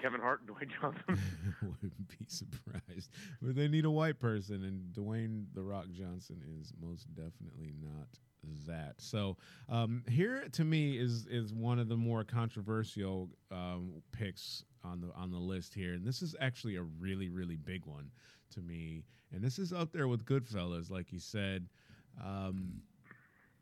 Kevin 0.00 0.20
Hart 0.20 0.40
and 0.40 0.56
Dwayne 0.56 0.70
Johnson? 0.80 1.02
Wouldn't 1.62 2.08
be 2.18 2.24
surprised. 2.26 3.10
But 3.40 3.56
they 3.56 3.68
need 3.68 3.84
a 3.84 3.90
white 3.90 4.18
person, 4.18 4.64
and 4.64 4.92
Dwayne 4.94 5.46
The 5.54 5.62
Rock 5.62 5.86
Johnson 5.92 6.40
is 6.60 6.72
most 6.80 7.12
definitely 7.14 7.74
not 7.80 8.08
that. 8.66 8.94
So 8.98 9.36
um, 9.68 10.02
here, 10.08 10.44
to 10.52 10.64
me, 10.64 10.98
is 10.98 11.26
is 11.26 11.52
one 11.52 11.78
of 11.78 11.88
the 11.88 11.96
more 11.96 12.24
controversial 12.24 13.28
um, 13.50 14.02
picks 14.12 14.64
on 14.84 15.00
the 15.00 15.12
on 15.14 15.30
the 15.30 15.38
list 15.38 15.74
here, 15.74 15.94
and 15.94 16.04
this 16.04 16.22
is 16.22 16.34
actually 16.40 16.76
a 16.76 16.82
really 16.82 17.28
really 17.28 17.56
big 17.56 17.86
one 17.86 18.10
to 18.52 18.60
me, 18.60 19.04
and 19.32 19.42
this 19.42 19.58
is 19.58 19.72
up 19.72 19.92
there 19.92 20.08
with 20.08 20.24
Goodfellas, 20.24 20.90
like 20.90 21.12
you 21.12 21.18
said. 21.18 21.66
Um, 22.22 22.80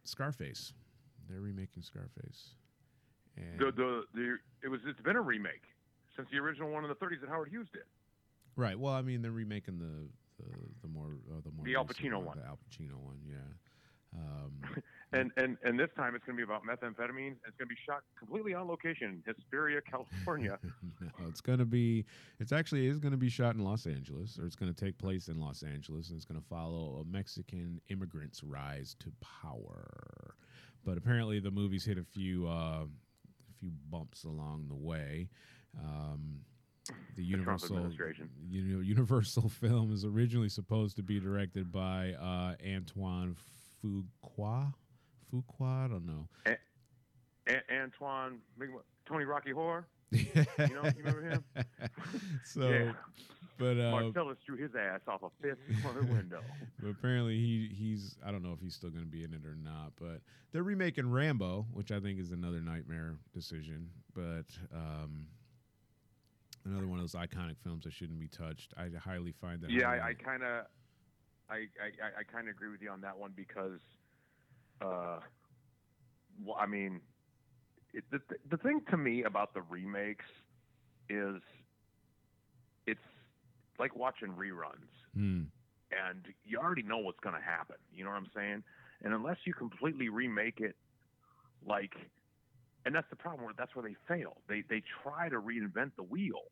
Scarface, 0.04 0.72
they're 1.28 1.40
remaking 1.40 1.82
Scarface. 1.82 2.54
And 3.36 3.58
the, 3.58 3.72
the, 3.72 4.02
the, 4.14 4.36
it 4.64 4.68
was, 4.68 4.80
it's 4.86 5.00
been 5.00 5.16
a 5.16 5.20
remake 5.20 5.62
since 6.16 6.28
the 6.32 6.38
original 6.38 6.70
one 6.70 6.84
in 6.84 6.88
the 6.88 6.96
30s 6.96 7.20
that 7.20 7.28
Howard 7.30 7.48
Hughes 7.48 7.68
did. 7.72 7.84
Right. 8.56 8.78
Well, 8.78 8.92
I 8.92 9.02
mean, 9.02 9.22
they're 9.22 9.30
remaking 9.30 9.78
the 9.78 10.08
the, 10.38 10.50
the 10.82 10.88
more 10.88 11.16
uh, 11.30 11.40
the 11.44 11.50
more 11.52 11.64
The 11.64 11.76
Al 11.76 11.84
Pacino 11.84 12.22
one. 12.22 12.38
the 12.38 12.46
Al 12.46 12.58
Pacino 12.58 12.96
one. 12.98 13.18
Yeah. 13.26 14.18
Um, 14.18 14.52
And, 15.12 15.32
and, 15.36 15.56
and 15.64 15.78
this 15.78 15.88
time 15.96 16.14
it's 16.14 16.24
going 16.24 16.38
to 16.38 16.46
be 16.46 16.50
about 16.50 16.62
methamphetamines. 16.62 17.36
It's 17.46 17.56
going 17.58 17.66
to 17.68 17.74
be 17.74 17.76
shot 17.84 18.02
completely 18.18 18.54
on 18.54 18.68
location 18.68 19.08
in 19.08 19.22
Hesperia, 19.26 19.80
California. 19.80 20.58
no, 21.00 21.28
it's 21.28 21.40
gonna 21.40 21.64
be. 21.64 22.04
It's 22.38 22.52
actually 22.52 22.86
is 22.86 22.98
gonna 22.98 23.16
be 23.16 23.28
shot 23.28 23.54
in 23.56 23.64
Los 23.64 23.86
Angeles, 23.86 24.38
or 24.38 24.46
it's 24.46 24.56
gonna 24.56 24.72
take 24.72 24.98
place 24.98 25.28
in 25.28 25.40
Los 25.40 25.62
Angeles, 25.62 26.08
and 26.10 26.16
it's 26.16 26.24
gonna 26.24 26.40
follow 26.40 27.04
a 27.04 27.12
Mexican 27.12 27.80
immigrant's 27.88 28.44
rise 28.44 28.94
to 29.00 29.12
power. 29.20 30.34
But 30.84 30.96
apparently, 30.96 31.40
the 31.40 31.50
movie's 31.50 31.84
hit 31.84 31.98
a 31.98 32.04
few 32.04 32.46
uh, 32.46 32.84
a 32.84 33.58
few 33.58 33.70
bumps 33.90 34.24
along 34.24 34.66
the 34.68 34.76
way. 34.76 35.28
Um, 35.78 36.40
the 37.16 37.24
Universal 37.24 37.92
you 38.48 38.62
know, 38.62 38.80
Universal 38.80 39.48
film 39.60 39.92
is 39.92 40.04
originally 40.04 40.48
supposed 40.48 40.96
to 40.96 41.02
be 41.02 41.20
directed 41.20 41.70
by 41.70 42.14
uh, 42.20 42.54
Antoine 42.66 43.36
Fuqua. 43.84 44.72
Fuqua, 45.32 45.84
I 45.84 45.88
don't 45.88 46.06
know. 46.06 46.28
A- 46.46 47.74
Antoine, 47.82 48.38
Tony 49.06 49.24
Rocky 49.24 49.52
Horror. 49.52 49.86
You 50.12 50.74
know, 50.74 50.84
you 50.84 51.04
remember 51.04 51.22
him? 51.22 51.44
so, 52.44 52.68
yeah. 52.68 52.92
but 53.58 53.78
uh, 53.78 53.92
Marcellus 53.92 54.38
threw 54.44 54.56
his 54.56 54.72
ass 54.74 55.00
off 55.06 55.22
a 55.22 55.30
fifth 55.40 55.58
floor 55.80 56.02
window. 56.02 56.40
but 56.82 56.90
apparently 56.90 57.36
he 57.36 57.70
he's 57.72 58.16
I 58.26 58.32
don't 58.32 58.42
know 58.42 58.52
if 58.52 58.60
he's 58.60 58.74
still 58.74 58.90
going 58.90 59.04
to 59.04 59.10
be 59.10 59.22
in 59.22 59.32
it 59.32 59.46
or 59.46 59.54
not. 59.54 59.92
But 60.00 60.20
they're 60.50 60.64
remaking 60.64 61.10
Rambo, 61.10 61.66
which 61.72 61.92
I 61.92 62.00
think 62.00 62.18
is 62.18 62.32
another 62.32 62.60
nightmare 62.60 63.18
decision. 63.32 63.88
But 64.14 64.46
um, 64.74 65.26
Another 66.64 66.86
one 66.86 66.98
of 66.98 67.10
those 67.10 67.18
iconic 67.18 67.56
films 67.64 67.84
that 67.84 67.92
shouldn't 67.92 68.20
be 68.20 68.28
touched. 68.28 68.74
I 68.76 68.88
highly 68.98 69.32
find 69.32 69.62
that. 69.62 69.70
Yeah, 69.70 69.88
I, 69.88 70.08
I 70.08 70.14
kind 70.14 70.42
of, 70.42 70.66
I, 71.48 71.54
I, 71.54 72.20
I 72.20 72.22
kind 72.30 72.48
of 72.48 72.54
agree 72.54 72.70
with 72.70 72.82
you 72.82 72.90
on 72.90 73.00
that 73.00 73.16
one 73.16 73.32
because, 73.34 73.80
uh, 74.80 75.18
well, 76.44 76.56
I 76.58 76.66
mean, 76.66 77.00
it, 77.92 78.04
the 78.10 78.20
the 78.50 78.56
thing 78.56 78.80
to 78.90 78.96
me 78.96 79.24
about 79.24 79.54
the 79.54 79.62
remakes 79.62 80.24
is, 81.08 81.40
it's 82.86 83.00
like 83.78 83.96
watching 83.96 84.30
reruns, 84.30 84.90
Hmm. 85.14 85.44
and 85.90 86.24
you 86.44 86.58
already 86.58 86.82
know 86.82 86.98
what's 86.98 87.20
going 87.20 87.34
to 87.34 87.40
happen. 87.42 87.76
You 87.92 88.04
know 88.04 88.10
what 88.10 88.16
I'm 88.16 88.30
saying? 88.34 88.62
And 89.02 89.14
unless 89.14 89.38
you 89.44 89.54
completely 89.54 90.08
remake 90.08 90.60
it, 90.60 90.76
like, 91.66 91.94
and 92.84 92.94
that's 92.94 93.08
the 93.10 93.16
problem. 93.16 93.44
Where 93.44 93.54
that's 93.56 93.74
where 93.74 93.82
they 93.82 93.96
fail. 94.08 94.36
They 94.48 94.62
they 94.68 94.82
try 95.02 95.28
to 95.28 95.40
reinvent 95.40 95.92
the 95.96 96.02
wheel, 96.02 96.42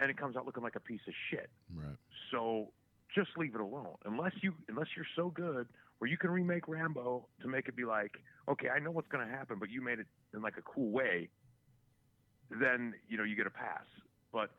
and 0.00 0.10
it 0.10 0.16
comes 0.16 0.36
out 0.36 0.46
looking 0.46 0.62
like 0.62 0.76
a 0.76 0.80
piece 0.80 1.00
of 1.06 1.14
shit. 1.30 1.50
Right. 1.74 1.96
So 2.30 2.72
just 3.14 3.30
leave 3.36 3.54
it 3.54 3.60
alone. 3.60 3.96
Unless 4.04 4.32
you 4.42 4.54
unless 4.68 4.88
you're 4.96 5.06
so 5.16 5.30
good 5.30 5.66
where 6.00 6.10
you 6.10 6.16
can 6.16 6.30
remake 6.30 6.66
Rambo 6.66 7.28
to 7.42 7.48
make 7.48 7.68
it 7.68 7.76
be 7.76 7.84
like, 7.84 8.12
okay, 8.48 8.70
I 8.70 8.78
know 8.78 8.90
what's 8.90 9.08
going 9.08 9.24
to 9.26 9.30
happen, 9.30 9.58
but 9.60 9.68
you 9.70 9.82
made 9.82 9.98
it 9.98 10.06
in 10.34 10.40
like 10.40 10.56
a 10.56 10.62
cool 10.62 10.90
way. 10.90 11.28
Then 12.50 12.94
you 13.08 13.16
know 13.16 13.22
you 13.24 13.36
get 13.36 13.46
a 13.46 13.50
pass. 13.50 13.84
But 14.32 14.50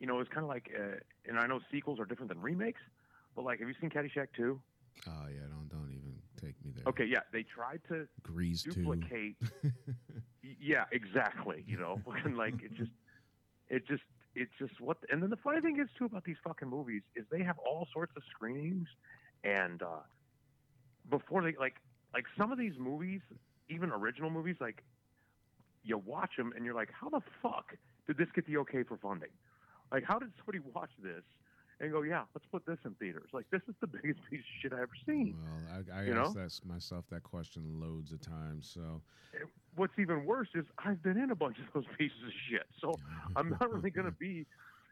you 0.00 0.06
know 0.06 0.20
it's 0.20 0.30
kind 0.30 0.44
of 0.44 0.48
like, 0.48 0.70
uh, 0.74 0.96
and 1.26 1.38
I 1.38 1.46
know 1.46 1.60
sequels 1.70 1.98
are 1.98 2.04
different 2.06 2.28
than 2.30 2.40
remakes, 2.40 2.80
but 3.34 3.44
like, 3.44 3.58
have 3.58 3.68
you 3.68 3.74
seen 3.80 3.90
Caddyshack 3.90 4.28
2? 4.36 4.58
Oh 5.06 5.12
yeah, 5.28 5.40
don't 5.50 5.68
don't 5.68 5.90
even 5.90 6.14
take 6.40 6.54
me 6.64 6.70
there. 6.74 6.84
Okay, 6.86 7.04
yeah, 7.04 7.20
they 7.32 7.42
tried 7.42 7.80
to 7.88 8.06
Grease 8.22 8.62
duplicate. 8.62 9.36
Yeah, 10.60 10.84
exactly. 10.92 11.62
You 11.66 11.76
know, 11.78 12.00
and 12.24 12.36
like 12.38 12.54
it 12.62 12.74
just, 12.74 12.90
it 13.68 13.86
just, 13.86 14.02
it's 14.34 14.50
just 14.58 14.80
what. 14.80 14.96
And 15.10 15.22
then 15.22 15.28
the 15.28 15.36
funny 15.36 15.60
thing 15.60 15.78
is 15.78 15.88
too 15.98 16.06
about 16.06 16.24
these 16.24 16.38
fucking 16.42 16.68
movies 16.68 17.02
is 17.16 17.26
they 17.30 17.42
have 17.42 17.58
all 17.58 17.86
sorts 17.92 18.12
of 18.16 18.22
screenings, 18.30 18.88
and 19.44 19.82
uh 19.82 20.00
before 21.10 21.42
they 21.42 21.54
like, 21.58 21.76
like 22.12 22.24
some 22.36 22.52
of 22.52 22.58
these 22.58 22.74
movies, 22.78 23.20
even 23.68 23.90
original 23.90 24.30
movies, 24.30 24.56
like 24.60 24.82
you 25.84 25.98
watch 25.98 26.36
them 26.36 26.52
and 26.54 26.64
you're 26.64 26.74
like, 26.74 26.90
how 26.92 27.08
the 27.08 27.20
fuck 27.42 27.74
did 28.06 28.16
this 28.16 28.28
get 28.34 28.46
the 28.46 28.56
okay 28.58 28.82
for 28.82 28.96
funding? 28.96 29.30
Like, 29.90 30.04
how 30.04 30.18
did 30.18 30.30
somebody 30.36 30.60
watch 30.74 30.90
this 31.02 31.22
and 31.80 31.92
go, 31.92 32.02
yeah, 32.02 32.22
let's 32.34 32.46
put 32.50 32.66
this 32.66 32.78
in 32.84 32.92
theaters? 32.94 33.30
Like, 33.32 33.46
this 33.50 33.62
is 33.68 33.74
the 33.80 33.86
biggest 34.02 34.20
piece 34.28 34.40
of 34.40 34.46
shit 34.62 34.72
I 34.72 34.82
ever 34.82 34.90
seen. 35.06 35.36
Well, 35.42 35.84
I, 35.94 36.00
I 36.00 36.04
You 36.04 36.18
asked 36.18 36.34
that, 36.34 36.68
myself 36.68 37.04
that 37.10 37.22
question 37.22 37.80
loads 37.80 38.12
of 38.12 38.20
times. 38.20 38.70
So 38.72 39.00
what's 39.76 39.98
even 39.98 40.24
worse 40.24 40.48
is 40.54 40.64
I've 40.84 41.02
been 41.02 41.16
in 41.16 41.30
a 41.30 41.34
bunch 41.34 41.56
of 41.58 41.64
those 41.72 41.84
pieces 41.98 42.18
of 42.26 42.32
shit. 42.50 42.66
So 42.80 42.94
I'm 43.36 43.50
not 43.50 43.72
really 43.72 43.90
gonna 43.90 44.10
be, 44.10 44.46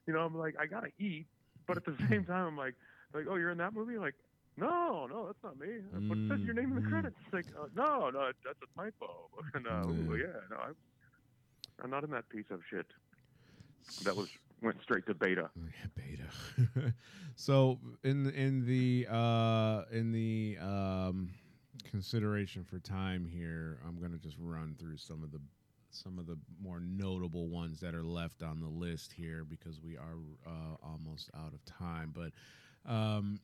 you 0.06 0.12
know, 0.12 0.20
I'm 0.20 0.36
like 0.36 0.54
I 0.58 0.66
gotta 0.66 0.90
eat, 0.98 1.26
but 1.66 1.76
at 1.76 1.84
the 1.84 1.96
same 2.08 2.24
time 2.24 2.46
I'm 2.46 2.56
like, 2.56 2.74
like 3.12 3.24
oh 3.28 3.36
you're 3.36 3.50
in 3.50 3.58
that 3.58 3.74
movie, 3.74 3.98
like 3.98 4.14
no, 4.56 5.06
no, 5.06 5.26
that's 5.26 5.38
not 5.42 5.58
me. 5.58 5.68
But 5.92 6.18
it 6.18 6.24
says 6.30 6.40
your 6.44 6.54
name 6.54 6.70
in 6.70 6.76
the 6.76 6.82
Mm. 6.82 6.90
credits. 6.90 7.16
It's 7.24 7.32
like 7.34 7.46
uh, 7.58 7.66
no, 7.74 8.10
no, 8.10 8.30
that's 8.44 8.58
a 8.62 8.80
typo. 8.80 9.28
And 9.54 9.66
uh, 9.66 9.86
ooh, 9.88 10.16
Yeah. 10.16 10.26
yeah, 10.26 10.40
no, 10.50 10.56
I'm, 10.56 10.76
I'm 11.82 11.90
not 11.90 12.04
in 12.04 12.10
that 12.10 12.28
piece 12.28 12.50
of 12.50 12.60
shit. 12.70 12.86
That 14.04 14.16
was 14.16 14.28
went 14.62 14.80
straight 14.82 15.06
to 15.06 15.14
beta. 15.14 15.50
Yeah, 15.56 15.86
beta. 15.94 16.92
so 17.36 17.78
in 18.04 18.30
in 18.30 18.64
the 18.66 19.06
uh, 19.10 19.84
in 19.90 20.12
the 20.12 20.58
um, 20.60 21.30
consideration 21.84 22.64
for 22.64 22.78
time 22.78 23.24
here, 23.24 23.78
I'm 23.86 24.00
gonna 24.00 24.18
just 24.18 24.36
run 24.38 24.76
through 24.78 24.96
some 24.98 25.22
of 25.22 25.30
the 25.32 25.40
some 25.90 26.18
of 26.18 26.26
the 26.26 26.38
more 26.60 26.80
notable 26.80 27.48
ones 27.48 27.80
that 27.80 27.94
are 27.94 28.04
left 28.04 28.42
on 28.42 28.60
the 28.60 28.68
list 28.68 29.12
here 29.12 29.44
because 29.44 29.80
we 29.80 29.96
are 29.96 30.16
uh, 30.46 30.76
almost 30.82 31.30
out 31.34 31.54
of 31.54 31.64
time. 31.64 32.12
But 32.14 32.32
um, 32.90 33.40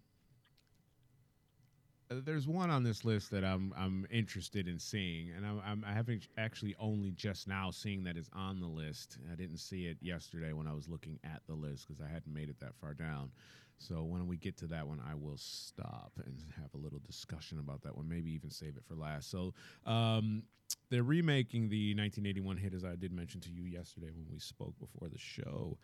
there's 2.24 2.48
one 2.48 2.70
on 2.70 2.82
this 2.82 3.04
list 3.04 3.30
that 3.30 3.44
I'm 3.44 3.72
I'm 3.76 4.06
interested 4.10 4.68
in 4.68 4.78
seeing, 4.78 5.30
and 5.36 5.46
I'm, 5.46 5.60
I'm 5.64 5.84
I 5.86 5.92
haven't 5.92 6.28
actually 6.36 6.74
only 6.78 7.10
just 7.12 7.48
now 7.48 7.70
seeing 7.70 8.04
that 8.04 8.16
it's 8.16 8.30
on 8.32 8.60
the 8.60 8.66
list. 8.66 9.18
I 9.30 9.34
didn't 9.34 9.58
see 9.58 9.86
it 9.86 9.96
yesterday 10.00 10.52
when 10.52 10.66
I 10.66 10.72
was 10.74 10.88
looking 10.88 11.18
at 11.24 11.42
the 11.46 11.54
list 11.54 11.86
because 11.86 12.00
I 12.00 12.12
hadn't 12.12 12.32
made 12.32 12.48
it 12.48 12.60
that 12.60 12.74
far 12.80 12.94
down. 12.94 13.30
So 13.78 14.04
when 14.04 14.28
we 14.28 14.36
get 14.36 14.56
to 14.58 14.66
that 14.68 14.86
one, 14.86 15.00
I 15.10 15.14
will 15.14 15.36
stop 15.36 16.12
and 16.24 16.36
have 16.60 16.72
a 16.74 16.78
little 16.78 17.00
discussion 17.04 17.58
about 17.58 17.82
that 17.82 17.96
one. 17.96 18.08
Maybe 18.08 18.30
even 18.30 18.50
save 18.50 18.76
it 18.76 18.84
for 18.86 18.94
last. 18.94 19.30
So 19.30 19.54
um, 19.86 20.44
they're 20.88 21.02
remaking 21.02 21.68
the 21.68 21.94
1981 21.94 22.58
hit, 22.58 22.74
as 22.74 22.84
I 22.84 22.94
did 22.94 23.12
mention 23.12 23.40
to 23.40 23.50
you 23.50 23.64
yesterday 23.64 24.10
when 24.14 24.26
we 24.30 24.38
spoke 24.38 24.78
before 24.78 25.08
the 25.08 25.18
show. 25.18 25.78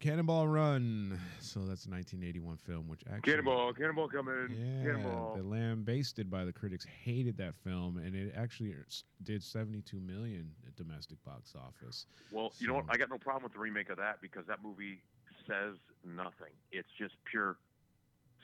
Cannonball 0.00 0.48
Run. 0.48 1.20
So 1.40 1.60
that's 1.60 1.84
a 1.84 1.90
1981 1.90 2.56
film, 2.66 2.88
which 2.88 3.02
actually 3.12 3.32
Cannonball, 3.32 3.72
cannonball 3.74 4.08
coming. 4.08 4.48
yeah, 4.50 4.82
Cannonball. 4.92 5.36
the 5.36 5.42
lambasted 5.42 6.30
by 6.30 6.44
the 6.44 6.52
critics 6.52 6.86
hated 7.04 7.36
that 7.36 7.54
film, 7.62 7.98
and 7.98 8.14
it 8.16 8.32
actually 8.34 8.74
did 9.22 9.42
72 9.42 10.00
million 10.00 10.50
at 10.66 10.74
domestic 10.76 11.22
box 11.24 11.54
office. 11.54 12.06
Well, 12.32 12.52
you 12.58 12.66
know 12.66 12.74
what? 12.74 12.86
I 12.88 12.96
got 12.96 13.10
no 13.10 13.18
problem 13.18 13.42
with 13.44 13.52
the 13.52 13.58
remake 13.58 13.90
of 13.90 13.98
that 13.98 14.20
because 14.22 14.46
that 14.46 14.62
movie 14.62 15.02
says 15.46 15.76
nothing. 16.04 16.54
It's 16.72 16.88
just 16.98 17.14
pure 17.30 17.56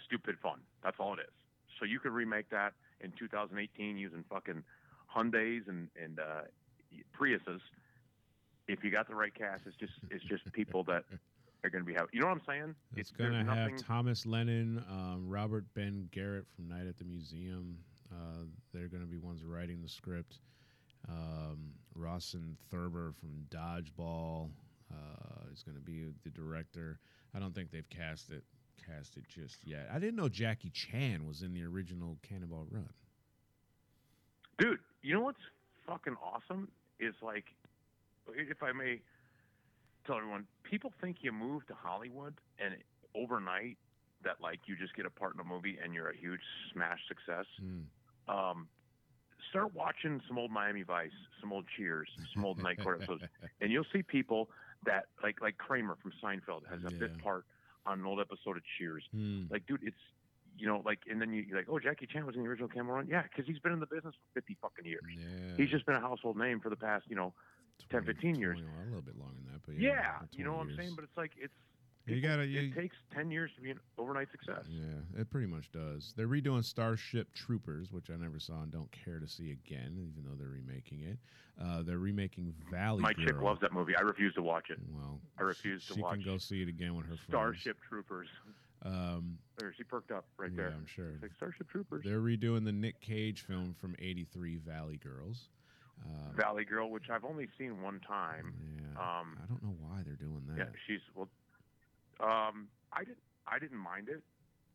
stupid 0.05 0.37
fun. 0.43 0.61
That's 0.83 0.97
all 1.01 1.15
it 1.15 1.21
is. 1.21 1.33
So 1.79 1.87
you 1.87 2.01
could 2.01 2.13
remake 2.13 2.51
that 2.51 2.75
in 3.01 3.13
2018 3.19 3.97
using 3.97 4.25
fucking 4.29 4.63
Hyundai's 5.15 5.69
and 5.69 5.89
and 6.03 6.19
uh, 6.19 6.43
Priuses. 7.19 7.61
If 8.69 8.83
you 8.83 8.91
got 8.91 9.09
the 9.09 9.15
right 9.15 9.35
cast, 9.35 9.63
it's 9.67 9.77
just 9.77 9.93
it's 10.11 10.25
just 10.25 10.53
people 10.53 10.83
that 10.85 11.05
are 11.67 11.71
going 11.71 11.85
to 11.85 11.87
be 11.87 11.95
having. 11.95 12.09
You 12.13 12.21
know 12.21 12.29
what 12.29 12.35
I'm 12.39 12.43
saying? 12.47 12.75
It's 12.97 13.13
there's 13.19 13.33
gonna 13.33 13.45
have 13.45 13.71
nothing- 13.71 13.77
Thomas 13.79 14.25
Lennon, 14.25 14.83
um, 14.89 15.29
Robert 15.29 15.65
Ben 15.75 16.09
Garant 16.13 16.47
from 16.55 16.69
Night 16.69 16.87
at 16.87 16.97
the 16.97 17.05
Museum. 17.05 17.79
Uh, 18.13 18.45
they're 18.73 18.89
gonna 18.89 19.05
be 19.05 19.19
ones 19.19 19.43
writing 19.43 19.83
the 19.83 19.89
script. 19.89 20.39
Um, 21.09 21.73
Rawson 21.95 22.57
Thurber 22.71 23.13
from 23.19 23.47
Dodgeball 23.51 24.51
uh, 24.93 25.53
is 25.53 25.63
gonna 25.65 25.81
be 25.81 26.07
the 26.23 26.31
director. 26.31 27.01
I 27.35 27.41
don't 27.41 27.55
think 27.55 27.71
they've 27.73 27.89
cast 27.91 28.31
it 28.31 28.45
cast 28.87 29.17
it 29.17 29.25
just 29.29 29.67
yet. 29.67 29.89
I 29.93 29.99
didn't 29.99 30.15
know 30.15 30.29
Jackie 30.29 30.71
Chan 30.71 31.27
was 31.27 31.43
in 31.43 31.53
the 31.53 31.65
original 31.65 32.17
Cannonball 32.23 32.67
Run. 32.71 32.89
Dude, 34.59 34.79
you 35.03 35.15
know 35.15 35.23
what's 35.23 35.41
fucking 35.87 36.17
awesome 36.23 36.69
is 37.01 37.15
like, 37.21 37.47
if 38.29 38.63
I 38.63 38.71
may 38.71 39.01
tell 40.07 40.17
everyone, 40.17 40.47
people 40.63 40.93
think 41.01 41.19
you 41.21 41.33
move 41.33 41.67
to 41.67 41.75
Hollywood 41.75 42.35
and 42.59 42.75
overnight 43.15 43.79
that 44.25 44.37
like 44.41 44.61
you 44.67 44.77
just 44.77 44.95
get 44.95 45.07
a 45.07 45.11
part 45.11 45.35
in 45.35 45.41
a 45.41 45.45
movie 45.45 45.79
and 45.83 45.95
you're 45.95 46.09
a 46.09 46.17
huge 46.17 46.41
smash 46.73 47.01
success. 47.09 47.47
Hmm. 47.61 48.35
Um, 48.35 48.69
start 49.51 49.75
watching 49.75 50.21
some 50.27 50.39
old 50.39 50.51
Miami 50.51 50.83
Vice, 50.83 51.11
some 51.41 51.53
old 51.53 51.67
Cheers, 51.77 52.09
some 52.35 52.45
old 52.45 52.63
Night 52.63 52.83
Court 52.83 52.99
episodes, 53.03 53.25
and 53.61 53.71
you'll 53.71 53.87
see 53.93 54.03
people 54.03 54.51
that 54.85 55.07
like 55.23 55.41
like 55.41 55.59
Kramer 55.59 55.97
from 56.03 56.13
Seinfeld 56.23 56.63
has 56.71 56.81
a 56.85 56.95
bit 56.95 57.19
part 57.23 57.45
on 57.85 58.01
an 58.01 58.07
old 58.07 58.21
episode 58.21 58.57
of 58.57 58.63
Cheers. 58.79 59.05
Hmm. 59.13 59.45
Like, 59.51 59.67
dude, 59.67 59.81
it's 59.83 59.97
you 60.59 60.67
know, 60.67 60.83
like, 60.85 61.01
and 61.11 61.21
then 61.21 61.33
you 61.33 61.43
you're 61.43 61.59
like, 61.59 61.69
oh, 61.69 61.79
Jackie 61.79 62.07
Chan 62.07 62.25
was 62.25 62.35
in 62.35 62.43
the 62.43 62.49
original 62.49 62.69
Cameron. 62.69 63.07
Yeah, 63.11 63.23
because 63.23 63.47
he's 63.47 63.59
been 63.59 63.73
in 63.73 63.81
the 63.81 63.87
business 63.87 64.15
for 64.15 64.41
50 64.41 64.57
fucking 64.61 64.87
years. 64.87 65.03
Yeah. 65.09 65.57
He's 65.57 65.71
just 65.71 65.87
been 65.87 65.97
a 65.97 66.01
household 66.01 66.37
name 66.37 66.61
for 66.61 66.71
the 66.71 66.77
past, 66.77 67.05
you 67.09 67.17
know, 67.17 67.35
10, 67.91 68.05
15 68.05 68.35
years. 68.37 68.59
20, 68.59 68.67
well, 68.73 68.83
a 68.83 68.87
little 68.87 69.03
bit 69.03 69.19
longer 69.19 69.35
than 69.45 69.53
that, 69.53 69.61
but 69.67 69.79
yeah, 69.79 69.91
yeah, 69.91 70.13
you 70.33 70.45
know 70.45 70.53
what 70.55 70.67
I'm 70.67 70.77
saying. 70.77 70.93
But 70.95 71.05
it's 71.05 71.17
like 71.17 71.33
it's 71.39 71.55
You 72.07 72.21
gotta- 72.21 72.43
it 72.49 72.75
takes 72.75 72.97
10 73.13 73.31
years 73.31 73.51
to 73.57 73.61
be 73.61 73.71
an 73.71 73.81
overnight 73.99 74.31
success. 74.31 74.65
Yeah, 74.69 75.21
it 75.21 75.29
pretty 75.31 75.47
much 75.49 75.71
does. 75.73 76.13
They're 76.17 76.29
redoing 76.29 76.65
Starship 76.65 77.33
Troopers, 77.35 77.93
which 77.93 78.11
I 78.11 78.17
never 78.17 78.39
saw 78.39 78.63
and 78.63 78.71
don't 78.73 78.91
care 78.93 79.19
to 79.19 79.27
see 79.27 79.51
again, 79.53 79.97
even 79.99 80.25
though 80.25 80.35
they're 80.37 80.49
remaking 80.49 81.03
it. 81.03 81.19
Uh, 81.61 81.83
they're 81.83 81.99
remaking 81.99 82.55
Valley 82.71 83.03
My 83.03 83.13
Girl. 83.13 83.25
chick 83.27 83.41
loves 83.41 83.61
that 83.61 83.73
movie. 83.73 83.97
I 83.97 84.03
refuse 84.03 84.35
to 84.35 84.43
watch 84.43 84.71
it. 84.71 84.79
Well, 84.95 85.21
I 85.39 85.43
refuse 85.43 85.83
she 85.83 85.95
to 85.95 86.01
watch 86.01 86.15
it. 86.15 86.19
She 86.21 86.25
can 86.25 86.33
go 86.35 86.39
see 86.39 86.63
it 86.63 86.69
again 86.69 86.95
with 86.95 87.07
her 87.07 87.17
friends. 87.17 87.29
Starship 87.29 87.79
Troopers. 87.89 88.29
Um, 88.83 89.39
There, 89.59 89.73
she 89.77 89.83
perked 89.85 90.11
up 90.13 90.27
right 90.37 90.55
there. 90.55 90.67
yeah, 90.67 90.71
there. 90.71 90.79
I'm 90.79 90.87
sure. 90.87 91.19
Like 91.23 91.33
Starship 91.35 91.69
Troopers. 91.71 92.05
They're 92.05 92.21
redoing 92.21 92.65
the 92.65 92.73
Nick 92.73 93.01
Cage 93.01 93.41
film 93.41 93.75
from 93.75 93.97
'83, 93.99 94.57
Valley 94.59 94.99
Girls. 94.99 95.49
Uh, 96.05 96.33
Valley 96.37 96.65
Girl, 96.65 96.91
which 96.91 97.09
I've 97.11 97.25
only 97.25 97.49
seen 97.59 97.81
one 97.83 98.01
time. 98.01 98.53
yeah, 98.79 99.01
Um, 99.01 99.39
I 99.43 99.47
don't 99.47 99.63
know 99.63 99.77
why 99.81 100.03
they're 100.05 100.15
doing 100.15 100.43
that. 100.49 100.59
Yeah, 100.59 100.65
she's 100.87 101.01
well. 101.15 101.29
Um, 102.21 102.69
I 102.93 103.01
didn't. 103.05 103.19
I 103.47 103.59
didn't 103.59 103.79
mind 103.79 104.09
it. 104.09 104.23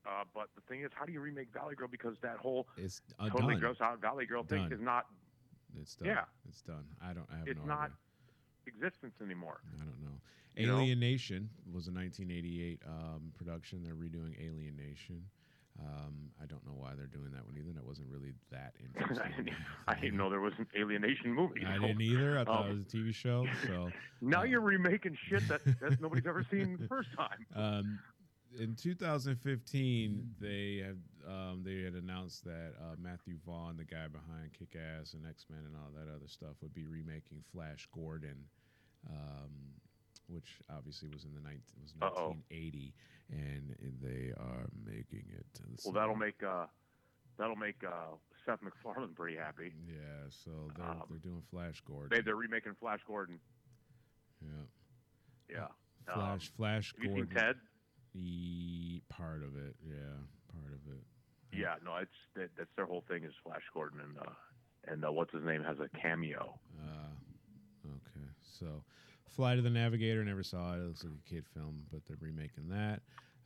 Uh, 0.05 0.23
but 0.33 0.47
the 0.55 0.61
thing 0.61 0.81
is, 0.81 0.89
how 0.95 1.05
do 1.05 1.11
you 1.11 1.19
remake 1.21 1.49
Valley 1.53 1.75
Girl? 1.75 1.87
Because 1.87 2.15
that 2.23 2.37
whole 2.37 2.67
It's 2.77 3.01
uh, 3.19 3.29
totally 3.29 3.53
done. 3.53 3.61
gross 3.61 3.81
out 3.81 4.01
Valley 4.01 4.25
Girl 4.25 4.43
thing 4.43 4.67
is 4.71 4.79
not 4.81 5.05
It's 5.79 5.95
done. 5.95 6.07
Yeah. 6.07 6.23
it's 6.47 6.61
done. 6.61 6.85
I 7.03 7.13
don't. 7.13 7.27
I 7.31 7.37
have 7.37 7.47
It's 7.47 7.59
no 7.59 7.65
not- 7.65 7.79
idea. 7.85 7.95
existence 8.67 9.13
anymore. 9.21 9.61
I 9.75 9.83
don't 9.85 10.01
know. 10.01 10.17
You 10.55 10.67
know? 10.67 10.99
Nation 10.99 11.49
was 11.71 11.87
a 11.87 11.91
1988 11.91 12.81
um, 12.87 13.31
production. 13.37 13.83
They're 13.83 13.93
redoing 13.95 14.35
Alien 14.43 14.75
Nation. 14.75 15.23
Um, 15.83 16.29
I 16.41 16.45
don't 16.45 16.65
know 16.65 16.73
why 16.75 16.91
they're 16.95 17.07
doing 17.07 17.31
that 17.33 17.43
one 17.45 17.55
either. 17.57 17.71
That 17.73 17.85
wasn't 17.85 18.07
really 18.09 18.33
that 18.51 18.73
I, 18.95 18.99
interesting. 19.01 19.31
didn't, 19.45 19.57
I 19.87 19.95
didn't 19.95 20.17
know 20.17 20.29
there 20.29 20.39
was 20.41 20.53
an 20.59 20.67
alienation 20.77 21.33
movie. 21.33 21.65
I 21.65 21.75
so- 21.77 21.87
didn't 21.87 22.01
either. 22.01 22.37
I 22.39 22.43
thought 22.43 22.65
Um, 22.65 22.71
it 22.71 22.73
was 22.73 22.93
a 22.93 22.97
TV 22.97 23.13
show. 23.13 23.45
So 23.67 23.89
Now 24.21 24.41
uh, 24.41 24.43
you're 24.43 24.61
remaking 24.61 25.17
shit 25.29 25.47
that, 25.47 25.61
that 25.81 25.99
nobody's 26.01 26.27
ever 26.27 26.45
seen 26.51 26.77
the 26.79 26.87
first 26.87 27.09
time. 27.17 27.45
um, 27.55 27.99
in 28.59 28.75
2015, 28.75 30.35
they 30.39 30.83
had 30.85 30.97
um, 31.27 31.61
they 31.63 31.81
had 31.83 31.93
announced 31.93 32.43
that 32.45 32.73
uh, 32.81 32.95
Matthew 32.99 33.35
Vaughn, 33.45 33.77
the 33.77 33.85
guy 33.85 34.07
behind 34.07 34.51
Kick 34.57 34.75
Ass 34.75 35.13
and 35.13 35.25
X 35.27 35.45
Men 35.49 35.59
and 35.65 35.75
all 35.75 35.89
that 35.95 36.11
other 36.13 36.27
stuff, 36.27 36.55
would 36.61 36.73
be 36.73 36.85
remaking 36.85 37.43
Flash 37.53 37.87
Gordon, 37.93 38.35
um, 39.09 39.51
which 40.31 40.59
obviously 40.69 41.09
was 41.09 41.25
in 41.25 41.33
the 41.35 41.41
19, 41.41 41.61
was 41.81 41.93
Uh-oh. 42.01 42.35
1980, 42.49 42.93
and 43.31 43.75
they 44.01 44.31
are 44.39 44.67
making 44.85 45.25
it. 45.35 45.45
Well, 45.83 45.93
that'll 45.93 46.15
make 46.15 46.41
uh, 46.43 46.65
that'll 47.37 47.55
make 47.55 47.83
uh, 47.83 48.15
Seth 48.45 48.61
MacFarlane 48.61 49.13
pretty 49.13 49.37
happy. 49.37 49.73
Yeah, 49.87 50.27
so 50.29 50.71
they're 50.75 50.85
Um, 50.85 51.03
they're 51.09 51.19
doing 51.19 51.43
Flash 51.51 51.81
Gordon. 51.85 52.09
They, 52.09 52.21
they're 52.21 52.35
remaking 52.35 52.75
Flash 52.79 53.01
Gordon. 53.05 53.39
yeah, 54.41 54.47
Yeah. 55.49 55.63
Um, 56.07 56.13
Flash 56.15 56.51
Flash 56.57 56.93
have 56.95 57.03
you 57.03 57.09
Gordon. 57.09 57.27
seen 57.27 57.37
Ted? 57.37 57.55
E- 58.13 59.01
part 59.09 59.41
of 59.43 59.55
it, 59.55 59.75
yeah, 59.85 60.19
part 60.51 60.73
of 60.73 60.91
it. 60.91 61.03
Yeah, 61.53 61.75
no, 61.83 61.95
it's 61.97 62.11
that, 62.35 62.49
that's 62.57 62.69
their 62.75 62.85
whole 62.85 63.03
thing 63.07 63.23
is 63.23 63.33
Flash 63.43 63.63
Gordon 63.73 63.99
and 64.01 64.17
uh, 64.17 64.31
and 64.87 65.05
uh, 65.05 65.11
what's 65.11 65.31
his 65.33 65.43
name 65.43 65.63
has 65.63 65.77
a 65.79 65.87
cameo. 66.01 66.59
Uh, 66.81 67.87
okay, 67.87 68.27
so 68.41 68.83
Flight 69.35 69.57
of 69.57 69.63
the 69.63 69.69
Navigator, 69.69 70.23
never 70.23 70.43
saw 70.43 70.73
it. 70.73 70.77
It 70.79 70.87
looks 70.87 71.03
like 71.03 71.13
a 71.25 71.29
kid 71.29 71.45
film, 71.53 71.83
but 71.91 72.01
they're 72.05 72.17
remaking 72.19 72.67
that. 72.69 73.01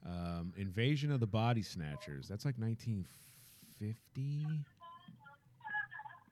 Um, 0.05 0.53
Invasion 0.57 1.11
of 1.11 1.19
the 1.19 1.27
Body 1.27 1.61
Snatchers. 1.61 2.27
That's 2.27 2.45
like 2.45 2.55
1950. 2.57 4.47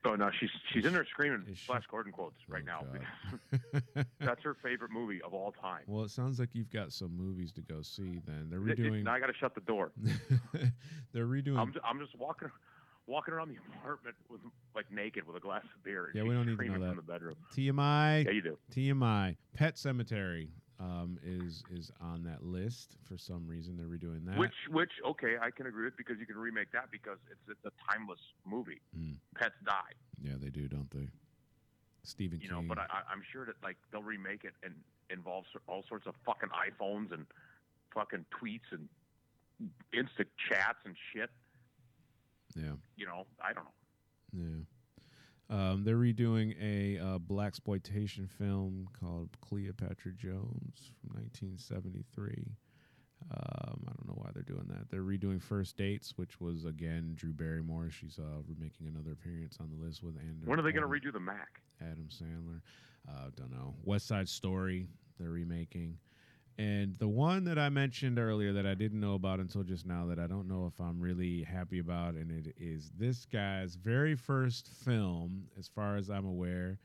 Oh 0.06 0.16
no, 0.16 0.30
she's 0.38 0.50
she's 0.72 0.84
in 0.84 0.92
there 0.92 1.06
screaming 1.06 1.44
Is 1.50 1.56
she? 1.56 1.64
Flash 1.66 1.84
Gordon 1.90 2.12
quotes 2.12 2.36
right 2.46 2.62
Oh, 2.68 2.84
now. 2.84 3.58
God. 3.94 4.06
That's 4.20 4.42
her 4.42 4.54
favorite 4.62 4.90
movie 4.90 5.22
of 5.22 5.32
all 5.32 5.52
time. 5.52 5.80
well, 5.86 6.04
it 6.04 6.10
sounds 6.10 6.38
like 6.38 6.50
you've 6.52 6.70
got 6.70 6.92
some 6.92 7.16
movies 7.16 7.52
to 7.52 7.62
go 7.62 7.80
see. 7.80 8.20
Then 8.26 8.48
they're 8.50 8.68
It- 8.68 8.78
it- 8.78 8.82
redoing. 8.92 9.04
now 9.04 9.14
I 9.14 9.20
got 9.20 9.28
to 9.28 9.34
shut 9.34 9.54
the 9.54 9.62
door. 9.62 9.92
they're 11.12 11.26
redoing. 11.26 11.56
I'm 11.58 11.72
just, 11.72 11.84
I'm 11.88 11.98
just 11.98 12.14
walking 12.18 12.50
walking 13.06 13.34
around 13.34 13.48
the 13.48 13.56
apartment 13.78 14.16
with 14.30 14.40
like 14.74 14.90
naked 14.90 15.26
with 15.26 15.36
a 15.36 15.40
glass 15.40 15.64
of 15.64 15.82
beer. 15.84 16.10
Yeah, 16.14 16.22
we 16.22 16.30
don't 16.34 16.46
need 16.46 16.58
to 16.58 16.64
know 16.66 16.80
that. 16.80 16.86
from 16.88 16.96
the 16.96 17.02
bedroom. 17.02 17.34
TMI. 17.56 18.24
Yeah, 18.24 18.30
you 18.32 18.42
do. 18.42 18.58
TMI. 18.72 19.36
Pet 19.54 19.76
Sematary 19.76 20.48
um, 20.80 21.18
is 21.24 21.62
is 21.72 21.90
on 22.00 22.24
that 22.24 22.42
list 22.44 22.96
for 23.08 23.16
some 23.18 23.46
reason. 23.46 23.76
They're 23.76 23.86
redoing 23.86 24.24
that. 24.26 24.38
Which 24.38 24.54
which 24.70 24.92
okay, 25.06 25.34
I 25.40 25.50
can 25.50 25.66
agree 25.66 25.84
with 25.84 25.96
because 25.96 26.16
you 26.18 26.26
can 26.26 26.36
remake 26.36 26.72
that 26.72 26.90
because 26.90 27.18
it's 27.30 27.40
it's 27.48 27.64
a 27.64 27.92
timeless 27.92 28.20
movie. 28.46 28.80
Mm. 28.98 29.16
Pets 29.36 29.54
die, 29.64 29.72
Yeah, 30.22 30.34
they 30.40 30.50
do, 30.50 30.68
don't 30.68 30.90
they? 30.90 31.08
Stephen 32.02 32.38
you 32.40 32.48
King. 32.48 32.56
know, 32.56 32.64
but 32.68 32.78
I, 32.78 32.84
I- 32.84 33.12
I'm 33.12 33.22
sure 33.32 33.46
that 33.46 33.54
like 33.62 33.76
they'll 33.92 34.02
remake 34.02 34.44
it 34.44 34.52
and 34.62 34.74
involve 35.10 35.44
all 35.68 35.84
sorts 35.88 36.06
of 36.06 36.14
fucking 36.26 36.48
iPhones 36.50 37.12
and 37.12 37.24
fucking 37.94 38.24
tweets 38.42 38.68
and 38.72 38.88
instant 39.92 40.28
chats 40.50 40.78
and 40.84 40.94
shit. 41.12 41.30
Yeah. 42.56 42.72
You 42.96 43.06
know, 43.06 43.26
I 43.42 43.52
don't 43.52 43.64
know. 43.64 43.70
Yeah. 44.32 44.64
Um, 45.50 45.84
they're 45.84 45.96
redoing 45.96 46.54
a 46.60 46.98
uh, 46.98 47.18
black 47.18 47.48
exploitation 47.48 48.26
film 48.26 48.88
called 48.98 49.28
Cleopatra 49.40 50.12
Jones 50.12 50.90
from 51.00 51.20
1973. 51.20 52.56
Um, 53.30 53.84
I 53.86 53.92
don't 53.92 54.06
know 54.06 54.16
why 54.16 54.30
they're 54.34 54.42
doing 54.42 54.66
that. 54.68 54.90
They're 54.90 55.02
redoing 55.02 55.42
First 55.42 55.76
Dates, 55.76 56.14
which 56.16 56.40
was 56.40 56.64
again 56.64 57.12
Drew 57.14 57.32
Barrymore. 57.32 57.88
She's 57.90 58.18
uh, 58.18 58.42
making 58.58 58.86
another 58.86 59.12
appearance 59.12 59.58
on 59.60 59.70
the 59.70 59.82
list 59.84 60.02
with 60.02 60.16
Andrew. 60.16 60.46
When 60.46 60.58
are 60.58 60.62
they 60.62 60.72
going 60.72 60.82
to 60.82 61.08
redo 61.08 61.12
the 61.12 61.20
Mac? 61.20 61.60
Adam 61.80 62.08
Sandler? 62.10 62.60
Uh, 63.08 63.30
don't 63.36 63.50
know. 63.50 63.74
West 63.84 64.06
Side 64.08 64.28
Story. 64.28 64.88
They're 65.18 65.30
remaking. 65.30 65.98
And 66.56 66.94
the 66.96 67.08
one 67.08 67.44
that 67.44 67.58
I 67.58 67.68
mentioned 67.68 68.18
earlier 68.18 68.52
that 68.52 68.66
I 68.66 68.74
didn't 68.74 69.00
know 69.00 69.14
about 69.14 69.40
until 69.40 69.64
just 69.64 69.86
now 69.86 70.06
that 70.06 70.20
I 70.20 70.28
don't 70.28 70.46
know 70.46 70.66
if 70.66 70.80
I'm 70.80 71.00
really 71.00 71.42
happy 71.42 71.80
about, 71.80 72.14
and 72.14 72.30
it 72.30 72.54
is 72.56 72.92
this 72.96 73.26
guy's 73.26 73.74
very 73.74 74.14
first 74.14 74.68
film, 74.68 75.48
as 75.58 75.66
far 75.66 75.96
as 75.96 76.10
I'm 76.10 76.26
aware, 76.26 76.78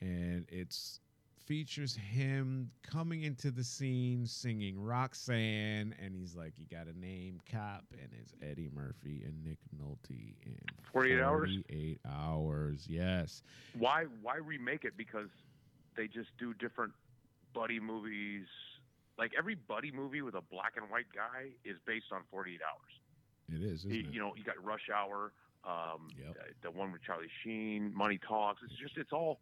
and 0.00 0.44
it's 0.50 1.00
features 1.46 1.94
him 1.94 2.70
coming 2.82 3.22
into 3.22 3.50
the 3.50 3.64
scene 3.64 4.26
singing 4.26 4.78
Roxanne, 4.82 5.94
and 5.98 6.14
he's 6.14 6.34
like, 6.34 6.58
"You 6.58 6.66
got 6.70 6.86
a 6.86 6.98
name, 6.98 7.40
cop," 7.50 7.84
and 7.92 8.12
it's 8.12 8.34
Eddie 8.42 8.70
Murphy 8.74 9.22
and 9.24 9.42
Nick 9.42 9.58
Nolte 9.74 10.36
in 10.42 10.58
48 10.92 11.20
hours? 11.20 11.50
48 11.66 12.00
hours, 12.06 12.86
yes. 12.88 13.42
Why 13.72 14.04
why 14.20 14.36
remake 14.36 14.84
it? 14.84 14.96
Because 14.96 15.28
they 15.96 16.08
just 16.08 16.30
do 16.38 16.52
different 16.54 16.92
buddy 17.54 17.80
movies. 17.80 18.46
Like 19.18 19.32
every 19.38 19.54
buddy 19.54 19.92
movie 19.92 20.22
with 20.22 20.34
a 20.34 20.40
black 20.40 20.72
and 20.76 20.90
white 20.90 21.06
guy 21.14 21.50
is 21.64 21.76
based 21.86 22.06
on 22.12 22.22
48 22.30 22.60
hours. 22.62 23.60
It 23.60 23.64
is, 23.64 23.84
it? 23.84 24.06
you 24.12 24.18
know, 24.18 24.32
you 24.36 24.42
got 24.42 24.62
Rush 24.64 24.88
Hour, 24.94 25.32
um, 25.64 26.08
Yep. 26.18 26.34
the, 26.34 26.68
the 26.68 26.70
one 26.70 26.92
with 26.92 27.02
Charlie 27.02 27.30
Sheen, 27.42 27.92
Money 27.94 28.18
Talks. 28.26 28.62
It's 28.64 28.74
just 28.80 28.96
it's 28.96 29.12
all 29.12 29.40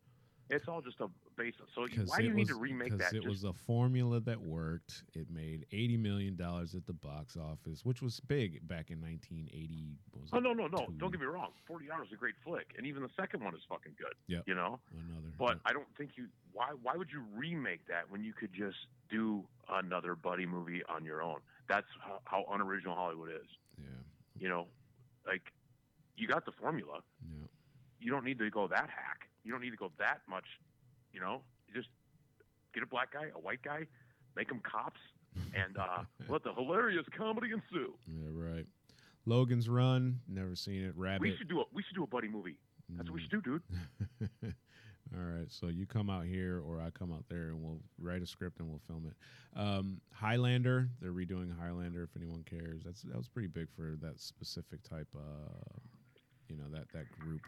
it's 0.51 0.69
all 0.69 0.83
just 0.83 1.01
a 1.01 1.09
base. 1.37 1.55
So 1.75 1.87
why 2.07 2.19
do 2.19 2.25
you 2.25 2.35
need 2.35 2.41
was- 2.41 2.49
to 2.49 2.55
remake 2.57 2.97
that? 2.99 3.13
It 3.13 3.23
Just- 3.23 3.29
was 3.29 3.45
a 3.45 3.53
formula 3.53 4.21
that 4.21 4.41
worked. 4.41 5.05
It 5.15 5.31
made 5.31 5.67
eighty 5.73 5.97
million 5.97 6.37
dollars 6.37 6.75
at 6.75 6.87
the 6.87 6.93
box 6.93 7.37
office, 7.37 7.85
which 7.85 8.03
was 8.03 8.21
big 8.21 8.67
back 8.67 8.91
in 8.91 9.01
nineteen 9.01 9.49
eighty. 9.53 9.99
Oh 10.33 10.39
no 10.39 10.53
no 10.53 10.67
no! 10.67 10.87
two. 10.87 10.93
Don't 10.99 11.11
get 11.11 11.21
me 11.21 11.27
wrong. 11.27 11.51
Forty 11.67 11.91
hours 11.91 12.09
is 12.09 12.15
a 12.15 12.17
great 12.17 12.35
flick, 12.45 12.75
and 12.77 12.87
even 12.87 13.03
the 13.03 13.11
second 13.17 13.43
one 13.43 13.55
is 13.55 13.63
fucking 13.69 13.95
good. 13.99 14.15
Yep. 14.29 14.45
You 14.47 14.55
know, 14.55 14.81
Another, 14.93 15.33
but 15.39 15.57
yeah. 15.57 15.63
I 15.67 15.73
don't 15.73 15.89
think 15.97 16.13
you. 16.17 16.29
Why 16.53 16.69
why 16.83 16.97
would 16.97 17.11
you 17.11 17.23
remake 17.35 17.87
that 17.89 18.11
when 18.11 18.23
you 18.23 18.33
could 18.33 18.53
just 18.53 18.77
do 19.11 19.45
another 19.69 20.15
buddy 20.15 20.47
movie 20.47 20.83
on 20.89 21.05
your 21.05 21.23
own? 21.23 21.39
That's 21.69 21.87
how, 22.01 22.21
how 22.25 22.45
unoriginal 22.53 22.95
Hollywood 22.95 23.31
is. 23.31 23.49
yeah, 23.79 23.85
You 24.39 24.49
know, 24.49 24.67
like 25.27 25.53
you 26.17 26.29
got 26.29 26.45
the 26.45 26.53
formula. 26.53 27.01
yeah. 27.27 27.47
You 28.01 28.11
don't 28.11 28.25
need 28.25 28.39
to 28.41 28.51
go 28.51 28.67
that 28.67 28.91
hack. 28.91 29.29
You 29.45 29.53
don't 29.53 29.61
need 29.63 29.71
to 29.71 29.77
go 29.77 29.93
that 29.99 30.21
much. 30.29 30.45
You 31.13 31.21
know, 31.21 31.43
just 31.75 31.89
get 32.75 32.83
a 32.83 32.87
black 32.87 33.13
guy, 33.13 33.27
a 33.35 33.39
white 33.39 33.63
guy, 33.63 33.87
make 34.37 34.49
them 34.49 34.61
cops, 34.63 35.01
and 35.55 35.77
uh, 35.77 36.05
let 36.29 36.43
the 36.43 36.53
hilarious 36.55 37.07
comedy 37.17 37.49
ensue. 37.53 37.93
Yeah, 38.07 38.29
right. 38.33 38.67
Logan's 39.25 39.69
Run. 39.69 40.21
Never 40.29 40.57
seen 40.57 40.85
it. 40.85 40.95
Rabbit. 40.97 41.23
We 41.23 41.37
should 41.37 41.49
do 41.49 41.61
a 41.61 41.65
we 41.73 41.83
should 41.83 41.95
do 41.95 42.03
a 42.05 42.07
buddy 42.09 42.29
movie. 42.29 42.57
That's 42.97 43.09
what 43.09 43.15
we 43.15 43.23
should 43.23 43.43
do, 43.43 43.61
dude. 44.41 44.55
All 45.15 45.23
right, 45.23 45.51
so 45.51 45.67
you 45.67 45.85
come 45.85 46.09
out 46.09 46.25
here, 46.25 46.63
or 46.67 46.81
I 46.81 46.89
come 46.89 47.13
out 47.13 47.25
there, 47.29 47.49
and 47.49 47.63
we'll 47.63 47.81
write 48.01 48.23
a 48.23 48.27
script 48.27 48.61
and 48.61 48.69
we'll 48.69 48.81
film 48.87 49.07
it. 49.07 49.59
Um, 49.59 50.01
Highlander, 50.11 50.89
they're 51.03 51.13
redoing 51.13 51.55
Highlander. 51.59 52.03
If 52.05 52.17
anyone 52.17 52.45
cares, 52.49 52.83
that's 52.85 53.03
that 53.03 53.17
was 53.17 53.29
pretty 53.29 53.49
big 53.49 53.69
for 53.77 53.97
that 54.01 54.21
specific 54.21 54.83
type, 54.83 55.09
uh, 55.15 55.79
you 56.49 56.57
know, 56.57 56.65
that 56.73 56.87
that 56.95 57.11
group 57.19 57.43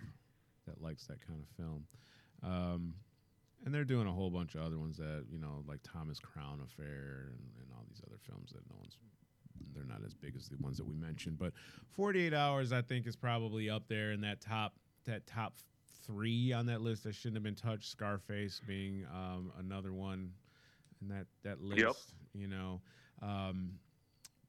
that 0.66 0.82
likes 0.82 1.06
that 1.06 1.26
kind 1.26 1.40
of 1.40 1.48
film. 1.56 1.86
Um, 2.42 2.94
and 3.64 3.74
they're 3.74 3.84
doing 3.84 4.06
a 4.06 4.12
whole 4.12 4.30
bunch 4.30 4.54
of 4.54 4.62
other 4.62 4.78
ones 4.78 4.96
that 4.98 5.24
you 5.30 5.38
know, 5.38 5.64
like 5.66 5.80
Thomas 5.82 6.18
Crown 6.18 6.60
Affair 6.64 7.28
and, 7.30 7.38
and 7.60 7.68
all 7.74 7.84
these 7.88 8.00
other 8.06 8.18
films 8.26 8.52
that 8.52 8.62
no 8.70 8.76
one's. 8.78 8.96
They're 9.74 9.84
not 9.84 10.04
as 10.04 10.14
big 10.14 10.34
as 10.36 10.48
the 10.48 10.56
ones 10.60 10.76
that 10.78 10.86
we 10.86 10.94
mentioned, 10.94 11.38
but 11.38 11.52
48 11.96 12.32
Hours, 12.34 12.72
I 12.72 12.82
think, 12.82 13.06
is 13.06 13.16
probably 13.16 13.70
up 13.70 13.88
there 13.88 14.12
in 14.12 14.20
that 14.20 14.40
top 14.40 14.74
that 15.06 15.26
top 15.26 15.54
three 16.06 16.52
on 16.52 16.66
that 16.66 16.80
list 16.80 17.04
that 17.04 17.14
shouldn't 17.14 17.36
have 17.36 17.42
been 17.42 17.54
touched. 17.54 17.90
Scarface 17.90 18.60
being 18.66 19.06
um, 19.12 19.52
another 19.58 19.92
one 19.92 20.30
in 21.00 21.08
that 21.08 21.26
that 21.42 21.60
list. 21.60 21.80
Yep. 21.80 21.94
You 22.34 22.48
know, 22.48 22.80
um, 23.22 23.70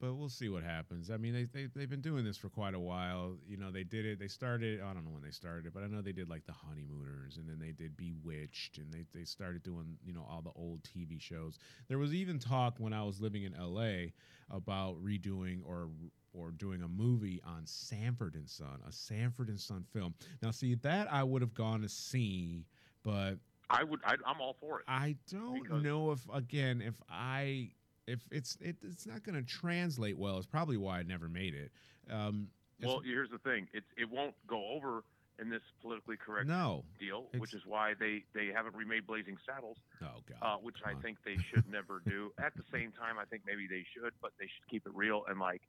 but 0.06 0.14
we'll 0.14 0.30
see 0.30 0.50
what 0.50 0.64
happens. 0.64 1.10
I 1.10 1.18
mean, 1.18 1.34
they, 1.34 1.46
they 1.46 1.68
they've 1.76 1.90
been 1.90 2.02
doing 2.02 2.24
this 2.24 2.38
for 2.38 2.50
quite 2.50 2.76
a 2.76 2.80
while. 2.80 3.38
You 3.48 3.58
know, 3.58 3.72
they 3.72 3.84
did 3.84 4.06
it. 4.06 4.20
They 4.20 4.28
started. 4.28 4.80
I 4.80 4.94
don't 4.94 5.04
know 5.04 5.12
when 5.12 5.24
they 5.24 5.32
started 5.32 5.66
it, 5.66 5.74
but 5.74 5.82
I 5.82 5.88
know 5.88 6.02
they 6.02 6.12
did 6.12 6.30
like 6.30 6.46
the 6.46 6.54
Honeymooners, 6.54 7.38
and 7.38 7.50
then 7.50 7.58
they 7.60 7.72
did 7.72 7.98
Bewitched, 7.98 8.78
and 8.78 8.94
they 8.94 9.06
they 9.18 9.26
started 9.26 9.64
doing 9.64 9.98
you 10.06 10.14
know 10.14 10.26
all 10.30 10.42
the 10.44 10.52
old 10.56 10.84
TV 10.84 11.20
shows. 11.20 11.58
There 11.88 11.98
was 11.98 12.14
even 12.14 12.38
talk 12.38 12.76
when 12.78 12.94
I 12.94 13.04
was 13.04 13.20
living 13.20 13.44
in 13.44 13.56
L.A. 13.56 14.14
about 14.52 15.04
redoing 15.04 15.62
or 15.66 15.90
or 16.34 16.52
doing 16.52 16.84
a 16.84 16.88
movie 16.88 17.42
on 17.44 17.62
Sanford 17.66 18.36
and 18.36 18.48
Son, 18.48 18.82
a 18.88 18.92
Sanford 18.92 19.50
and 19.50 19.60
Son 19.60 19.86
film. 19.92 20.14
Now, 20.44 20.52
see 20.52 20.76
that 20.76 21.12
I 21.12 21.24
would 21.24 21.42
have 21.42 21.56
gone 21.56 21.82
to 21.82 21.90
see, 21.90 22.66
but 23.04 23.40
I 23.72 23.84
would. 23.84 24.02
I, 24.06 24.16
I'm 24.26 24.40
all 24.40 24.56
for 24.60 24.82
it. 24.82 24.86
I 24.88 25.16
don't 25.32 25.82
know 25.82 26.12
if 26.12 26.20
again 26.32 26.84
if 26.86 27.02
I 27.10 27.72
if 28.08 28.20
it's 28.32 28.58
it, 28.62 28.76
it's 28.84 29.06
not 29.08 29.24
going 29.24 29.36
to 29.36 29.44
translate 29.44 30.18
well. 30.18 30.38
It's 30.38 30.46
probably 30.48 30.78
why 30.78 31.00
I 31.00 31.04
never 31.04 31.28
made 31.28 31.54
it. 31.54 31.72
Um, 32.12 32.50
Well, 32.82 33.00
here's 33.04 33.30
the 33.30 33.40
thing. 33.40 33.68
It 33.74 33.84
it 33.98 34.10
won't 34.10 34.36
go 34.48 34.64
over 34.70 35.04
in 35.38 35.50
this 35.50 35.62
politically 35.82 36.16
correct 36.16 36.48
no. 36.48 36.86
deal, 37.00 37.28
which 37.38 37.54
is 37.54 37.62
why 37.66 37.94
they 38.00 38.24
they 38.34 38.48
haven't 38.54 38.76
remade 38.76 39.06
Blazing 39.08 39.38
Saddles, 39.46 39.78
Oh 40.02 40.22
God. 40.30 40.38
uh, 40.42 40.58
which 40.58 40.76
come 40.82 40.92
I 40.92 40.96
on. 40.96 41.02
think 41.02 41.18
they 41.26 41.38
should 41.54 41.70
never 41.70 42.02
do. 42.06 42.32
At 42.38 42.56
the 42.56 42.64
same 42.72 42.92
time, 42.92 43.18
I 43.20 43.26
think 43.26 43.44
maybe 43.46 43.68
they 43.68 43.86
should, 43.94 44.14
but 44.22 44.32
they 44.40 44.46
should 44.46 44.68
keep 44.70 44.86
it 44.86 44.94
real 44.96 45.24
and 45.28 45.40
like 45.40 45.62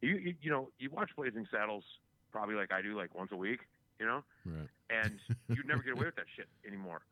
you, 0.00 0.16
you 0.16 0.34
you 0.40 0.50
know 0.50 0.70
you 0.78 0.88
watch 0.90 1.10
Blazing 1.16 1.46
Saddles 1.50 1.84
probably 2.32 2.54
like 2.54 2.72
I 2.72 2.80
do 2.80 2.96
like 2.96 3.14
once 3.14 3.32
a 3.32 3.36
week, 3.36 3.60
you 3.98 4.06
know, 4.06 4.22
Right. 4.46 4.68
and 4.88 5.18
you 5.48 5.62
never 5.66 5.82
get 5.82 5.94
away 5.94 6.06
with 6.06 6.16
that 6.16 6.26
shit 6.36 6.46
anymore. 6.66 7.02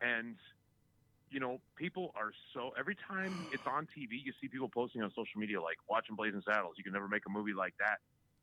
And 0.00 0.36
you 1.34 1.40
know, 1.40 1.60
people 1.74 2.12
are 2.14 2.30
so 2.54 2.70
every 2.78 2.96
time 3.08 3.46
it's 3.52 3.66
on 3.66 3.88
TV, 3.90 4.22
you 4.24 4.32
see 4.40 4.46
people 4.46 4.68
posting 4.68 5.02
on 5.02 5.10
social 5.10 5.40
media 5.40 5.60
like 5.60 5.76
watching 5.90 6.14
Blazing 6.14 6.42
Saddles. 6.46 6.74
You 6.78 6.84
can 6.84 6.92
never 6.92 7.08
make 7.08 7.26
a 7.26 7.30
movie 7.30 7.52
like 7.52 7.74
that 7.80 7.98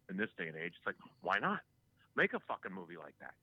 in 0.10 0.18
this 0.18 0.30
day 0.38 0.50
and 0.50 0.58
age. 0.58 0.74
It's 0.78 0.86
like, 0.86 0.98
why 1.22 1.39
not 1.39 1.62
make 2.16 2.34
a 2.34 2.39
fucking 2.39 2.74
movie 2.74 2.98
like 2.98 3.16
that? 3.22 3.34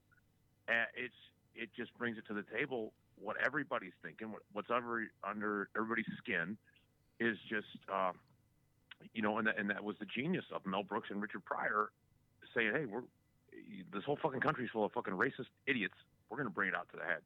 And 0.69 0.87
it's 0.95 1.17
it 1.57 1.71
just 1.75 1.97
brings 1.97 2.19
it 2.19 2.27
to 2.29 2.35
the 2.35 2.45
table. 2.55 2.93
What 3.21 3.37
everybody's 3.45 3.97
thinking, 4.05 4.31
what, 4.31 4.43
what's 4.53 4.71
under 4.71 5.09
under 5.25 5.71
everybody's 5.75 6.13
skin, 6.19 6.59
is 7.19 7.39
just 7.49 7.67
uh, 7.91 8.13
you 9.15 9.23
know, 9.23 9.39
and 9.39 9.47
that, 9.47 9.59
and 9.59 9.71
that 9.71 9.83
was 9.83 9.97
the 9.99 10.07
genius 10.07 10.45
of 10.55 10.67
Mel 10.67 10.83
Brooks 10.83 11.09
and 11.11 11.23
Richard 11.23 11.45
Pryor 11.45 11.89
saying, 12.55 12.73
hey, 12.75 12.85
we're 12.85 13.03
this 13.93 14.05
whole 14.05 14.19
fucking 14.23 14.41
country's 14.41 14.69
full 14.71 14.85
of 14.85 14.93
fucking 14.93 15.15
racist 15.15 15.49
idiots. 15.67 15.95
We're 16.29 16.37
gonna 16.37 16.51
bring 16.51 16.69
it 16.69 16.77
out 16.77 16.89
to 16.91 16.99
the 16.99 17.05
head, 17.05 17.23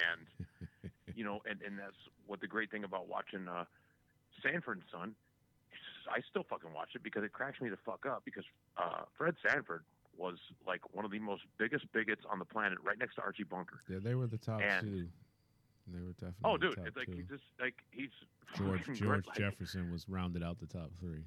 and 0.00 0.90
you 1.18 1.24
know, 1.24 1.40
and 1.50 1.58
and 1.66 1.76
that's 1.78 1.98
what 2.28 2.40
the 2.40 2.46
great 2.46 2.70
thing 2.70 2.84
about 2.84 3.08
watching 3.08 3.48
uh, 3.48 3.64
Sanford 4.42 4.78
and 4.78 4.86
Son. 4.92 5.14
I 6.10 6.20
still 6.30 6.44
fucking 6.48 6.72
watch 6.72 6.90
it 6.94 7.02
because 7.02 7.24
it 7.24 7.32
cracks 7.32 7.60
me 7.60 7.68
the 7.68 7.76
fuck 7.84 8.06
up 8.06 8.22
because 8.24 8.44
uh, 8.78 9.02
Fred 9.18 9.34
Sanford 9.46 9.82
was 10.16 10.36
like 10.66 10.80
one 10.94 11.04
of 11.04 11.10
the 11.10 11.18
most 11.18 11.42
biggest 11.58 11.84
bigots 11.92 12.22
on 12.30 12.38
the 12.38 12.44
planet, 12.44 12.78
right 12.82 12.98
next 12.98 13.16
to 13.16 13.20
Archie 13.22 13.44
Bunker. 13.44 13.80
Yeah, 13.90 13.98
they 14.02 14.14
were 14.14 14.26
the 14.26 14.38
top 14.38 14.60
And- 14.62 14.86
two. 14.86 15.06
They 15.90 16.00
were 16.00 16.12
definitely. 16.12 16.44
Oh, 16.44 16.58
the 16.58 16.66
dude, 16.68 16.76
top 16.76 16.86
it's 16.86 16.96
like 16.98 17.06
two. 17.06 17.22
just 17.30 17.42
like 17.58 17.74
he's 17.90 18.10
George 18.56 18.84
George 18.98 19.26
like- 19.26 19.36
Jefferson 19.38 19.90
was 19.90 20.06
rounded 20.08 20.42
out 20.42 20.60
the 20.60 20.66
top 20.66 20.90
three. 21.00 21.24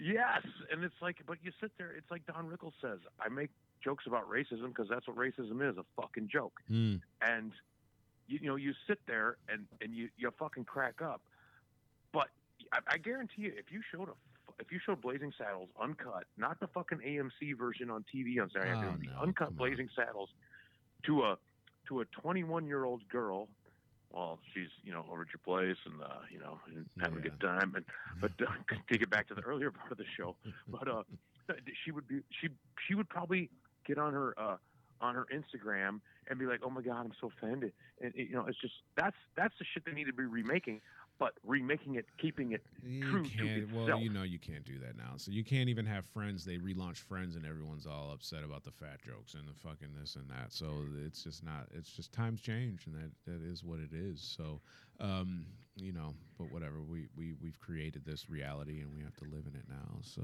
Yes, 0.00 0.42
and 0.70 0.84
it's 0.84 0.94
like, 1.00 1.16
but 1.26 1.38
you 1.42 1.50
sit 1.60 1.72
there. 1.78 1.92
It's 1.96 2.10
like 2.10 2.24
Don 2.26 2.46
Rickles 2.46 2.72
says, 2.80 2.98
I 3.20 3.28
make 3.28 3.50
jokes 3.82 4.04
about 4.06 4.28
racism 4.30 4.68
because 4.68 4.88
that's 4.88 5.06
what 5.08 5.16
racism 5.16 5.68
is—a 5.68 5.84
fucking 6.00 6.28
joke. 6.32 6.54
Hmm. 6.68 6.96
and 7.22 7.52
you, 8.28 8.38
you 8.42 8.48
know 8.48 8.56
you 8.56 8.72
sit 8.86 8.98
there 9.06 9.36
and 9.48 9.66
and 9.80 9.94
you 9.94 10.08
you 10.16 10.30
fucking 10.38 10.64
crack 10.64 11.02
up. 11.02 11.20
But 12.12 12.28
I, 12.72 12.78
I 12.94 12.98
guarantee 12.98 13.42
you, 13.42 13.52
if 13.56 13.72
you 13.72 13.80
showed 13.92 14.08
a 14.08 14.12
if 14.60 14.72
you 14.72 14.78
showed 14.84 15.00
Blazing 15.00 15.32
Saddles 15.38 15.68
uncut, 15.80 16.24
not 16.36 16.58
the 16.60 16.66
fucking 16.68 16.98
AMC 16.98 17.56
version 17.56 17.90
on 17.90 18.04
TV 18.14 18.40
on 18.40 18.50
Saturday 18.50 18.72
Oh, 18.74 18.78
afternoon, 18.80 19.10
no, 19.14 19.22
uncut. 19.22 19.56
Blazing 19.56 19.88
Saddles 19.96 20.30
to 21.06 21.22
a 21.24 21.38
to 21.88 22.00
a 22.00 22.04
21 22.06 22.66
year 22.66 22.84
old 22.84 23.08
girl. 23.08 23.48
Well, 24.12 24.38
she's 24.54 24.68
you 24.84 24.92
know 24.92 25.04
over 25.10 25.22
at 25.22 25.28
your 25.28 25.40
place 25.44 25.76
and 25.84 26.02
uh, 26.02 26.20
you 26.32 26.38
know 26.38 26.58
and 26.74 26.86
having 27.00 27.18
a 27.18 27.22
good 27.22 27.40
time. 27.40 27.74
And 27.76 27.84
but 28.20 28.32
uh, 28.40 28.50
to 28.92 28.98
get 28.98 29.10
back 29.10 29.28
to 29.28 29.34
the 29.34 29.42
earlier 29.42 29.70
part 29.70 29.92
of 29.92 29.98
the 29.98 30.04
show, 30.16 30.34
but 30.68 30.88
uh, 30.88 31.02
she 31.84 31.90
would 31.90 32.08
be 32.08 32.20
she 32.40 32.48
she 32.86 32.94
would 32.94 33.08
probably 33.08 33.50
get 33.86 33.98
on 33.98 34.12
her 34.14 34.34
uh, 34.38 34.56
on 35.00 35.14
her 35.14 35.26
Instagram 35.32 36.00
and 36.28 36.38
be 36.38 36.46
like, 36.46 36.60
"Oh 36.62 36.70
my 36.70 36.82
God, 36.82 37.04
I'm 37.06 37.12
so 37.20 37.30
offended," 37.36 37.72
and 38.00 38.12
it, 38.14 38.28
you 38.28 38.34
know, 38.34 38.46
it's 38.46 38.60
just 38.60 38.74
that's 38.96 39.16
that's 39.36 39.54
the 39.58 39.64
shit 39.72 39.84
they 39.84 39.92
need 39.92 40.06
to 40.06 40.12
be 40.12 40.24
remaking, 40.24 40.80
but 41.18 41.32
remaking 41.44 41.94
it, 41.96 42.06
keeping 42.20 42.52
it 42.52 42.62
You 42.82 43.10
true 43.10 43.22
to 43.24 43.28
can't. 43.30 43.72
Well, 43.72 43.82
itself. 43.84 44.02
you 44.02 44.10
know 44.10 44.22
you 44.22 44.38
can't 44.38 44.64
do 44.64 44.78
that 44.80 44.96
now. 44.96 45.14
So 45.16 45.30
you 45.30 45.44
can't 45.44 45.68
even 45.68 45.86
have 45.86 46.04
friends. 46.06 46.44
They 46.44 46.56
relaunch 46.58 46.98
Friends, 46.98 47.36
and 47.36 47.46
everyone's 47.46 47.86
all 47.86 48.10
upset 48.12 48.44
about 48.44 48.64
the 48.64 48.70
fat 48.70 49.00
jokes 49.02 49.34
and 49.34 49.48
the 49.48 49.54
fucking 49.54 49.88
this 49.98 50.16
and 50.16 50.28
that. 50.30 50.52
So 50.52 50.84
it's 51.04 51.22
just 51.24 51.44
not. 51.44 51.68
It's 51.74 51.90
just 51.90 52.12
times 52.12 52.40
change, 52.40 52.86
and 52.86 52.94
that 52.94 53.10
that 53.26 53.42
is 53.42 53.64
what 53.64 53.78
it 53.78 53.92
is. 53.92 54.20
So, 54.20 54.60
um, 55.00 55.46
you 55.76 55.92
know, 55.92 56.14
but 56.38 56.50
whatever. 56.52 56.82
We 56.82 57.08
we 57.16 57.34
we've 57.40 57.58
created 57.58 58.04
this 58.04 58.28
reality, 58.28 58.80
and 58.80 58.92
we 58.92 59.02
have 59.02 59.16
to 59.16 59.24
live 59.24 59.46
in 59.46 59.54
it 59.58 59.66
now. 59.68 59.98
So, 60.02 60.22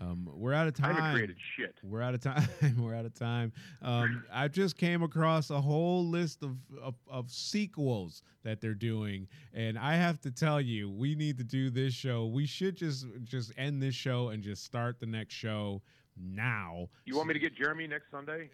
um, 0.00 0.28
we're 0.32 0.54
out 0.54 0.66
of 0.66 0.74
time. 0.74 0.94
haven't 0.94 1.12
created 1.12 1.36
shit. 1.56 1.74
We're 1.82 2.00
out 2.00 2.14
of 2.14 2.20
time. 2.20 2.48
We're 2.78 2.94
out 2.94 3.04
of 3.04 3.14
time. 3.14 3.52
Um, 3.82 4.24
I 4.32 4.48
just 4.48 4.78
came 4.78 5.02
across 5.02 5.50
a 5.50 5.60
whole 5.60 6.06
list 6.06 6.42
of, 6.42 6.56
of 6.82 6.94
of 7.08 7.30
sequels 7.30 8.22
that 8.42 8.60
they're 8.60 8.74
doing, 8.74 9.28
and 9.52 9.78
I 9.78 9.96
have 9.96 10.20
to 10.22 10.30
tell 10.30 10.60
you, 10.60 10.90
we 10.90 11.14
need 11.14 11.36
to 11.38 11.44
do 11.44 11.68
this 11.68 11.92
show. 11.92 12.26
We 12.26 12.46
should 12.46 12.76
just 12.76 13.06
just 13.24 13.52
end 13.58 13.82
this 13.82 13.94
show 13.94 14.28
and 14.28 14.42
just 14.42 14.64
start 14.64 14.98
the 15.00 15.06
next 15.06 15.34
show 15.34 15.82
now. 16.16 16.88
You 17.04 17.16
want 17.16 17.28
me 17.28 17.34
to 17.34 17.40
get 17.40 17.54
Jeremy 17.54 17.86
next 17.86 18.10
Sunday? 18.10 18.48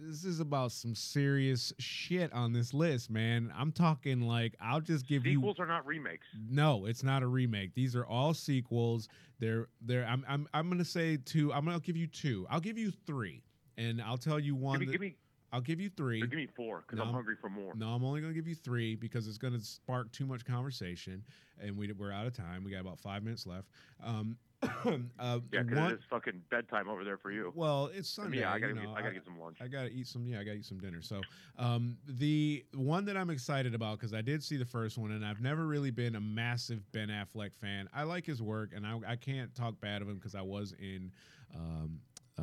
This 0.00 0.24
is 0.24 0.40
about 0.40 0.72
some 0.72 0.94
serious 0.94 1.72
shit 1.78 2.32
on 2.32 2.52
this 2.52 2.74
list, 2.74 3.10
man. 3.10 3.52
I'm 3.56 3.70
talking 3.70 4.22
like 4.22 4.54
I'll 4.60 4.80
just 4.80 5.06
give 5.06 5.24
you 5.24 5.36
Sequels 5.38 5.60
are 5.60 5.66
not 5.66 5.86
remakes. 5.86 6.26
no, 6.50 6.86
it's 6.86 7.02
not 7.04 7.22
a 7.22 7.26
remake. 7.26 7.74
These 7.74 7.94
are 7.94 8.04
all 8.04 8.34
sequels. 8.34 9.08
They're 9.38 9.68
they're 9.80 10.04
I'm 10.04 10.24
I'm 10.28 10.48
I'm 10.52 10.68
gonna 10.68 10.84
say 10.84 11.16
two. 11.16 11.52
I'm 11.52 11.64
gonna 11.64 11.78
give 11.80 11.96
you 11.96 12.06
two. 12.08 12.46
I'll 12.50 12.60
give 12.60 12.76
you 12.76 12.90
three. 13.06 13.42
And 13.76 14.00
I'll 14.02 14.18
tell 14.18 14.38
you 14.40 14.54
one. 14.54 14.78
Give 14.78 14.80
me, 14.80 14.86
that- 14.86 14.92
give 14.92 15.00
me, 15.00 15.16
I'll 15.52 15.60
give 15.60 15.80
you 15.80 15.88
three. 15.96 16.20
give 16.20 16.30
me 16.32 16.48
four 16.56 16.80
because 16.84 16.98
No. 16.98 17.04
I'm 17.04 17.12
hungry 17.14 17.36
for 17.40 17.48
more. 17.48 17.74
No, 17.76 17.88
I'm 17.90 18.04
only 18.04 18.20
going 18.20 18.32
to 18.32 18.36
give 18.36 18.48
you 18.48 18.56
three 18.56 18.96
because 18.96 19.28
it's 19.28 19.38
going 19.38 19.52
to 19.52 19.60
spark 19.64 20.10
too 20.10 20.26
much 20.26 20.44
conversation, 20.44 21.22
and 21.60 21.76
we, 21.76 21.92
we're 21.92 22.10
out 22.10 22.26
of 22.26 22.32
time. 22.32 22.64
We 22.64 22.72
got 22.72 22.80
about 22.80 22.98
five 22.98 23.22
minutes 23.22 23.46
left. 23.46 23.68
Um, 24.02 24.36
uh, 25.18 25.38
Yeah, 25.52 25.62
because 25.62 25.92
it's 25.92 26.04
fucking 26.10 26.42
bedtime 26.50 26.88
over 26.88 27.04
there 27.04 27.16
for 27.18 27.30
you. 27.30 27.52
well, 27.54 27.90
it's 27.94 28.08
Sunday. 28.08 28.40
yeah, 28.40 28.52
I 28.52 28.58
gotta 28.58 28.74
you 28.74 28.80
get, 28.80 28.84
know, 28.84 28.94
I 28.94 29.02
gotta 29.02 29.14
get 29.14 29.24
some 29.24 29.38
lunch. 29.38 29.58
I 29.60 29.68
gotta 29.68 29.88
eat 29.90 30.06
some. 30.06 30.26
Yeah, 30.26 30.40
I 30.40 30.44
gotta 30.44 30.58
eat 30.58 30.66
some 30.66 30.78
dinner. 30.78 31.02
So, 31.02 31.20
um, 31.58 31.96
the 32.06 32.64
one 32.74 33.04
that 33.06 33.16
I'm 33.16 33.30
excited 33.30 33.74
about 33.74 33.98
because 33.98 34.14
I 34.14 34.22
did 34.22 34.42
see 34.42 34.56
the 34.56 34.64
first 34.64 34.98
one, 34.98 35.10
and 35.10 35.24
I've 35.24 35.40
never 35.40 35.66
really 35.66 35.90
been 35.90 36.16
a 36.16 36.20
massive 36.20 36.90
Ben 36.92 37.08
Affleck 37.08 37.54
fan. 37.54 37.88
I 37.94 38.02
like 38.04 38.26
his 38.26 38.42
work, 38.42 38.70
and 38.74 38.86
I, 38.86 38.98
I 39.06 39.16
can't 39.16 39.54
talk 39.54 39.80
bad 39.80 40.02
of 40.02 40.08
him 40.08 40.16
because 40.16 40.34
I 40.34 40.42
was 40.42 40.74
in 40.78 41.10
um, 41.54 42.00
uh, 42.38 42.42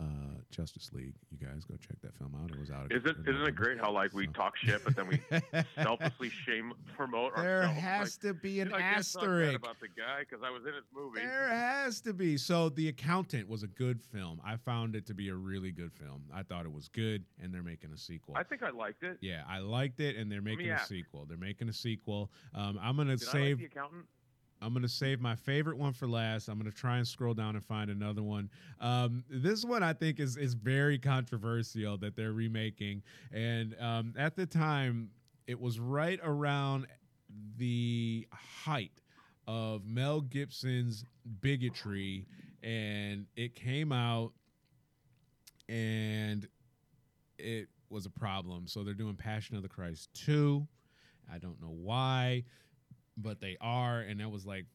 uh, 0.00 0.04
Justice 0.50 0.90
League. 0.92 1.14
You 1.30 1.38
guys 1.46 1.64
go 1.64 1.74
check 1.76 2.00
that 2.02 2.14
film 2.16 2.34
out. 2.42 2.50
It 2.50 2.58
was 2.58 2.70
out. 2.70 2.90
Is 2.92 3.04
it 3.04 3.16
isn't 3.28 3.42
it 3.46 3.54
great 3.54 3.78
how 3.78 3.90
like 3.92 4.12
we 4.14 4.26
talk 4.28 4.56
shit 4.56 4.82
but 4.84 4.96
then 4.96 5.06
we 5.08 5.20
selflessly 5.82 6.30
shame 6.46 6.72
promote 6.96 7.36
there 7.36 7.62
ourselves? 7.64 7.80
has 7.80 8.16
to 8.18 8.32
be 8.34 8.60
an 8.60 8.70
like, 8.70 8.82
I 8.82 8.92
can't 8.94 9.12
talk 9.12 9.22
bad 9.22 9.28
asterisk. 9.28 9.56
about 9.58 9.80
the 9.80 9.88
guy 9.88 10.20
because 10.20 10.42
I 10.44 10.50
was 10.50 10.62
in 10.66 10.72
his 10.74 10.84
movie. 10.94 11.20
There 11.20 11.48
has 11.48 12.00
to 12.02 12.12
be. 12.14 12.36
So, 12.38 12.68
The 12.70 12.88
Accountant 12.88 13.48
was 13.48 13.62
a 13.62 13.66
good 13.68 14.00
film. 14.02 14.40
I 14.44 14.56
found 14.56 14.94
it 14.96 15.06
to 15.06 15.14
be 15.14 15.28
a 15.28 15.34
really 15.34 15.72
good 15.72 15.92
film. 15.92 16.22
I 16.32 16.42
thought 16.42 16.64
it 16.64 16.72
was 16.72 16.88
good, 16.88 17.24
and 17.42 17.52
they're 17.52 17.62
making 17.62 17.92
a 17.92 17.98
sequel. 17.98 18.34
I 18.36 18.42
think 18.42 18.62
I 18.62 18.70
liked 18.70 19.02
it. 19.02 19.18
Yeah, 19.20 19.42
I 19.48 19.58
liked 19.58 20.00
it, 20.00 20.16
and 20.16 20.30
they're 20.32 20.40
making 20.42 20.70
a 20.70 20.74
ask. 20.74 20.88
sequel. 20.88 21.26
They're 21.28 21.36
making 21.36 21.68
a 21.68 21.72
sequel. 21.72 22.30
Um, 22.54 22.78
I'm 22.82 22.96
gonna 22.96 23.16
Did 23.16 23.28
I 23.28 23.32
like 23.32 23.42
save. 23.42 23.58
the 23.58 23.64
accountant? 23.66 24.04
I'm 24.66 24.74
gonna 24.74 24.88
save 24.88 25.20
my 25.20 25.36
favorite 25.36 25.78
one 25.78 25.92
for 25.92 26.08
last. 26.08 26.48
I'm 26.48 26.58
gonna 26.58 26.72
try 26.72 26.96
and 26.96 27.06
scroll 27.06 27.34
down 27.34 27.54
and 27.54 27.64
find 27.64 27.88
another 27.88 28.24
one. 28.24 28.50
Um, 28.80 29.22
this 29.30 29.64
one 29.64 29.84
I 29.84 29.92
think 29.92 30.18
is 30.18 30.36
is 30.36 30.54
very 30.54 30.98
controversial 30.98 31.96
that 31.98 32.16
they're 32.16 32.32
remaking, 32.32 33.04
and 33.32 33.76
um, 33.80 34.12
at 34.18 34.34
the 34.34 34.44
time 34.44 35.10
it 35.46 35.60
was 35.60 35.78
right 35.78 36.18
around 36.24 36.88
the 37.58 38.26
height 38.32 39.00
of 39.46 39.86
Mel 39.86 40.20
Gibson's 40.20 41.04
bigotry, 41.40 42.26
and 42.60 43.26
it 43.36 43.54
came 43.54 43.92
out, 43.92 44.32
and 45.68 46.48
it 47.38 47.68
was 47.88 48.04
a 48.04 48.10
problem. 48.10 48.66
So 48.66 48.82
they're 48.82 48.94
doing 48.94 49.14
Passion 49.14 49.54
of 49.54 49.62
the 49.62 49.68
Christ 49.68 50.10
two. 50.12 50.66
I 51.32 51.38
don't 51.38 51.60
know 51.60 51.74
why, 51.80 52.42
but 53.16 53.40
they 53.40 53.56
are, 53.60 54.00
and 54.00 54.20
that 54.20 54.30
was 54.30 54.46
like, 54.46 54.66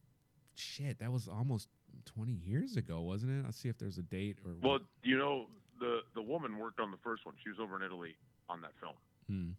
shit, 0.54 0.98
that 1.00 1.12
was 1.12 1.28
almost 1.28 1.68
twenty 2.04 2.32
years 2.32 2.76
ago, 2.76 3.00
wasn't 3.00 3.32
it? 3.32 3.46
I'll 3.46 3.52
see 3.52 3.68
if 3.68 3.78
there's 3.78 3.98
a 3.98 4.02
date 4.02 4.38
or. 4.44 4.52
Well, 4.62 4.80
you 5.02 5.18
know 5.18 5.46
the 5.80 6.00
the 6.14 6.22
woman 6.22 6.58
worked 6.58 6.80
on 6.80 6.90
the 6.90 6.96
first 7.02 7.24
one. 7.26 7.34
She 7.42 7.50
was 7.50 7.58
over 7.60 7.76
in 7.76 7.82
Italy 7.82 8.16
on 8.48 8.60
that 8.62 8.72
film. 8.80 8.94
Hmm. 9.28 9.50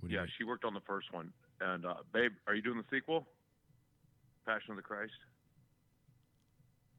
What 0.00 0.10
Yeah, 0.10 0.26
she 0.38 0.44
worked 0.44 0.64
on 0.64 0.74
the 0.74 0.80
first 0.86 1.12
one. 1.12 1.32
And 1.60 1.84
uh, 1.84 1.94
babe, 2.12 2.32
are 2.46 2.54
you 2.54 2.62
doing 2.62 2.78
the 2.78 2.96
sequel? 2.96 3.26
Passion 4.46 4.70
of 4.70 4.76
the 4.76 4.82
Christ. 4.82 5.12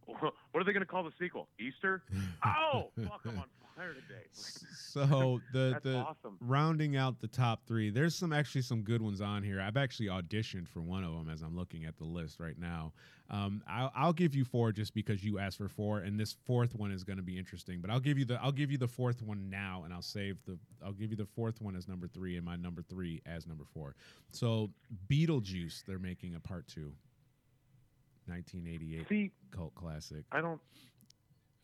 What 0.51 0.59
are 0.59 0.63
they 0.65 0.73
going 0.73 0.85
to 0.85 0.91
call 0.91 1.03
the 1.03 1.13
sequel? 1.19 1.47
Easter? 1.59 2.03
Oh, 2.45 2.89
fuck! 3.03 3.21
I'm 3.25 3.37
on 3.37 3.45
today. 3.89 4.25
so 4.33 5.41
the 5.53 5.79
the 5.83 5.97
awesome. 5.97 6.37
rounding 6.39 6.95
out 6.95 7.19
the 7.19 7.27
top 7.27 7.65
three, 7.67 7.89
there's 7.89 8.15
some 8.15 8.33
actually 8.33 8.61
some 8.61 8.81
good 8.81 9.01
ones 9.01 9.21
on 9.21 9.43
here. 9.43 9.61
I've 9.61 9.77
actually 9.77 10.07
auditioned 10.07 10.67
for 10.67 10.81
one 10.81 11.03
of 11.03 11.11
them 11.11 11.29
as 11.29 11.41
I'm 11.41 11.55
looking 11.55 11.85
at 11.85 11.97
the 11.97 12.03
list 12.03 12.39
right 12.39 12.57
now. 12.57 12.93
Um, 13.29 13.63
I'll, 13.67 13.91
I'll 13.95 14.13
give 14.13 14.35
you 14.35 14.43
four 14.43 14.71
just 14.71 14.93
because 14.93 15.23
you 15.23 15.39
asked 15.39 15.57
for 15.57 15.69
four, 15.69 15.99
and 15.99 16.19
this 16.19 16.35
fourth 16.45 16.75
one 16.75 16.91
is 16.91 17.03
going 17.03 17.17
to 17.17 17.23
be 17.23 17.37
interesting. 17.37 17.79
But 17.79 17.89
I'll 17.89 17.99
give 17.99 18.17
you 18.17 18.25
the 18.25 18.39
I'll 18.41 18.51
give 18.51 18.71
you 18.71 18.77
the 18.77 18.87
fourth 18.87 19.21
one 19.21 19.49
now, 19.49 19.83
and 19.85 19.93
I'll 19.93 20.01
save 20.01 20.37
the 20.45 20.57
I'll 20.83 20.93
give 20.93 21.11
you 21.11 21.17
the 21.17 21.25
fourth 21.25 21.61
one 21.61 21.75
as 21.75 21.87
number 21.87 22.07
three, 22.07 22.37
and 22.37 22.45
my 22.45 22.55
number 22.55 22.81
three 22.81 23.21
as 23.25 23.47
number 23.47 23.63
four. 23.73 23.95
So 24.31 24.69
Beetlejuice, 25.07 25.85
they're 25.85 25.99
making 25.99 26.35
a 26.35 26.39
part 26.39 26.67
two. 26.67 26.91
1988 28.27 29.09
See, 29.09 29.31
cult 29.51 29.73
classic. 29.75 30.23
I 30.31 30.41
don't. 30.41 30.61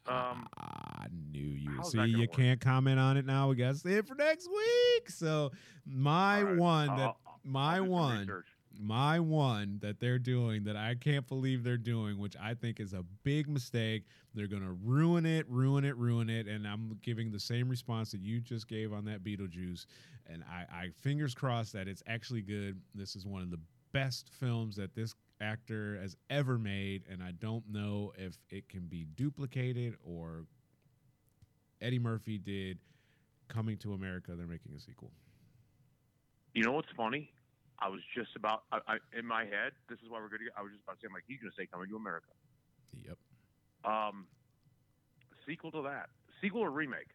Um, 0.07 0.47
I 0.57 1.07
knew 1.31 1.39
you. 1.43 1.79
See, 1.83 1.99
you 2.05 2.19
work? 2.19 2.33
can't 2.33 2.61
comment 2.61 2.99
on 2.99 3.17
it 3.17 3.25
now. 3.25 3.49
We 3.49 3.55
got 3.55 3.73
to 3.73 3.77
save 3.77 3.97
it 3.99 4.07
for 4.07 4.15
next 4.15 4.47
week. 4.49 5.09
So 5.09 5.51
my 5.85 6.41
right, 6.43 6.57
one 6.57 6.87
that 6.87 6.99
I'll- 6.99 7.19
my 7.43 7.77
I'll 7.77 7.85
one 7.85 8.19
research. 8.19 8.45
my 8.79 9.19
one 9.19 9.79
that 9.81 9.99
they're 9.99 10.19
doing 10.19 10.63
that 10.65 10.75
I 10.75 10.95
can't 10.95 11.27
believe 11.27 11.63
they're 11.63 11.77
doing, 11.77 12.17
which 12.19 12.35
I 12.41 12.53
think 12.53 12.79
is 12.79 12.93
a 12.93 13.03
big 13.23 13.47
mistake. 13.49 14.03
They're 14.33 14.47
gonna 14.47 14.73
ruin 14.73 15.25
it, 15.25 15.47
ruin 15.49 15.83
it, 15.85 15.95
ruin 15.97 16.29
it, 16.29 16.47
and 16.47 16.67
I'm 16.67 16.97
giving 17.01 17.31
the 17.31 17.39
same 17.39 17.69
response 17.69 18.11
that 18.11 18.21
you 18.21 18.39
just 18.41 18.67
gave 18.67 18.91
on 18.93 19.05
that 19.05 19.23
Beetlejuice. 19.23 19.85
And 20.27 20.43
I, 20.49 20.65
I 20.71 20.89
fingers 21.01 21.33
crossed 21.33 21.73
that 21.73 21.87
it's 21.87 22.03
actually 22.07 22.41
good. 22.41 22.79
This 22.93 23.15
is 23.15 23.25
one 23.25 23.41
of 23.41 23.49
the 23.49 23.59
best 23.93 24.29
films 24.29 24.75
that 24.75 24.93
this 24.93 25.15
actor 25.41 25.97
has 26.01 26.15
ever 26.29 26.57
made, 26.57 27.03
and 27.09 27.21
I 27.23 27.31
don't 27.31 27.63
know 27.69 28.13
if 28.17 28.37
it 28.49 28.69
can 28.69 28.87
be 28.87 29.05
duplicated 29.15 29.95
or 30.03 30.45
Eddie 31.81 31.99
Murphy 31.99 32.37
did 32.37 32.79
Coming 33.49 33.77
to 33.77 33.93
America. 33.93 34.35
They're 34.35 34.45
making 34.45 34.73
a 34.75 34.79
sequel. 34.79 35.11
You 36.53 36.63
know 36.63 36.73
what's 36.73 36.89
funny? 36.97 37.31
I 37.79 37.87
was 37.87 38.01
just 38.13 38.35
about 38.35 38.63
I, 38.73 38.79
I, 38.87 38.97
in 39.17 39.25
my 39.25 39.43
head. 39.45 39.71
This 39.87 39.99
is 40.03 40.09
why 40.09 40.19
we're 40.19 40.27
going 40.27 40.41
to. 40.41 40.51
I 40.57 40.61
was 40.61 40.71
just 40.73 40.83
about 40.83 40.99
to 40.99 41.01
say, 41.01 41.07
I'm 41.07 41.13
like, 41.13 41.23
he's 41.27 41.39
going 41.39 41.51
to 41.51 41.55
say 41.55 41.65
"Coming 41.65 41.87
to 41.89 41.95
America." 41.95 42.27
Yep. 43.05 43.17
Um, 43.85 44.25
sequel 45.47 45.71
to 45.71 45.81
that, 45.83 46.09
sequel 46.41 46.61
or 46.61 46.71
remake? 46.71 47.07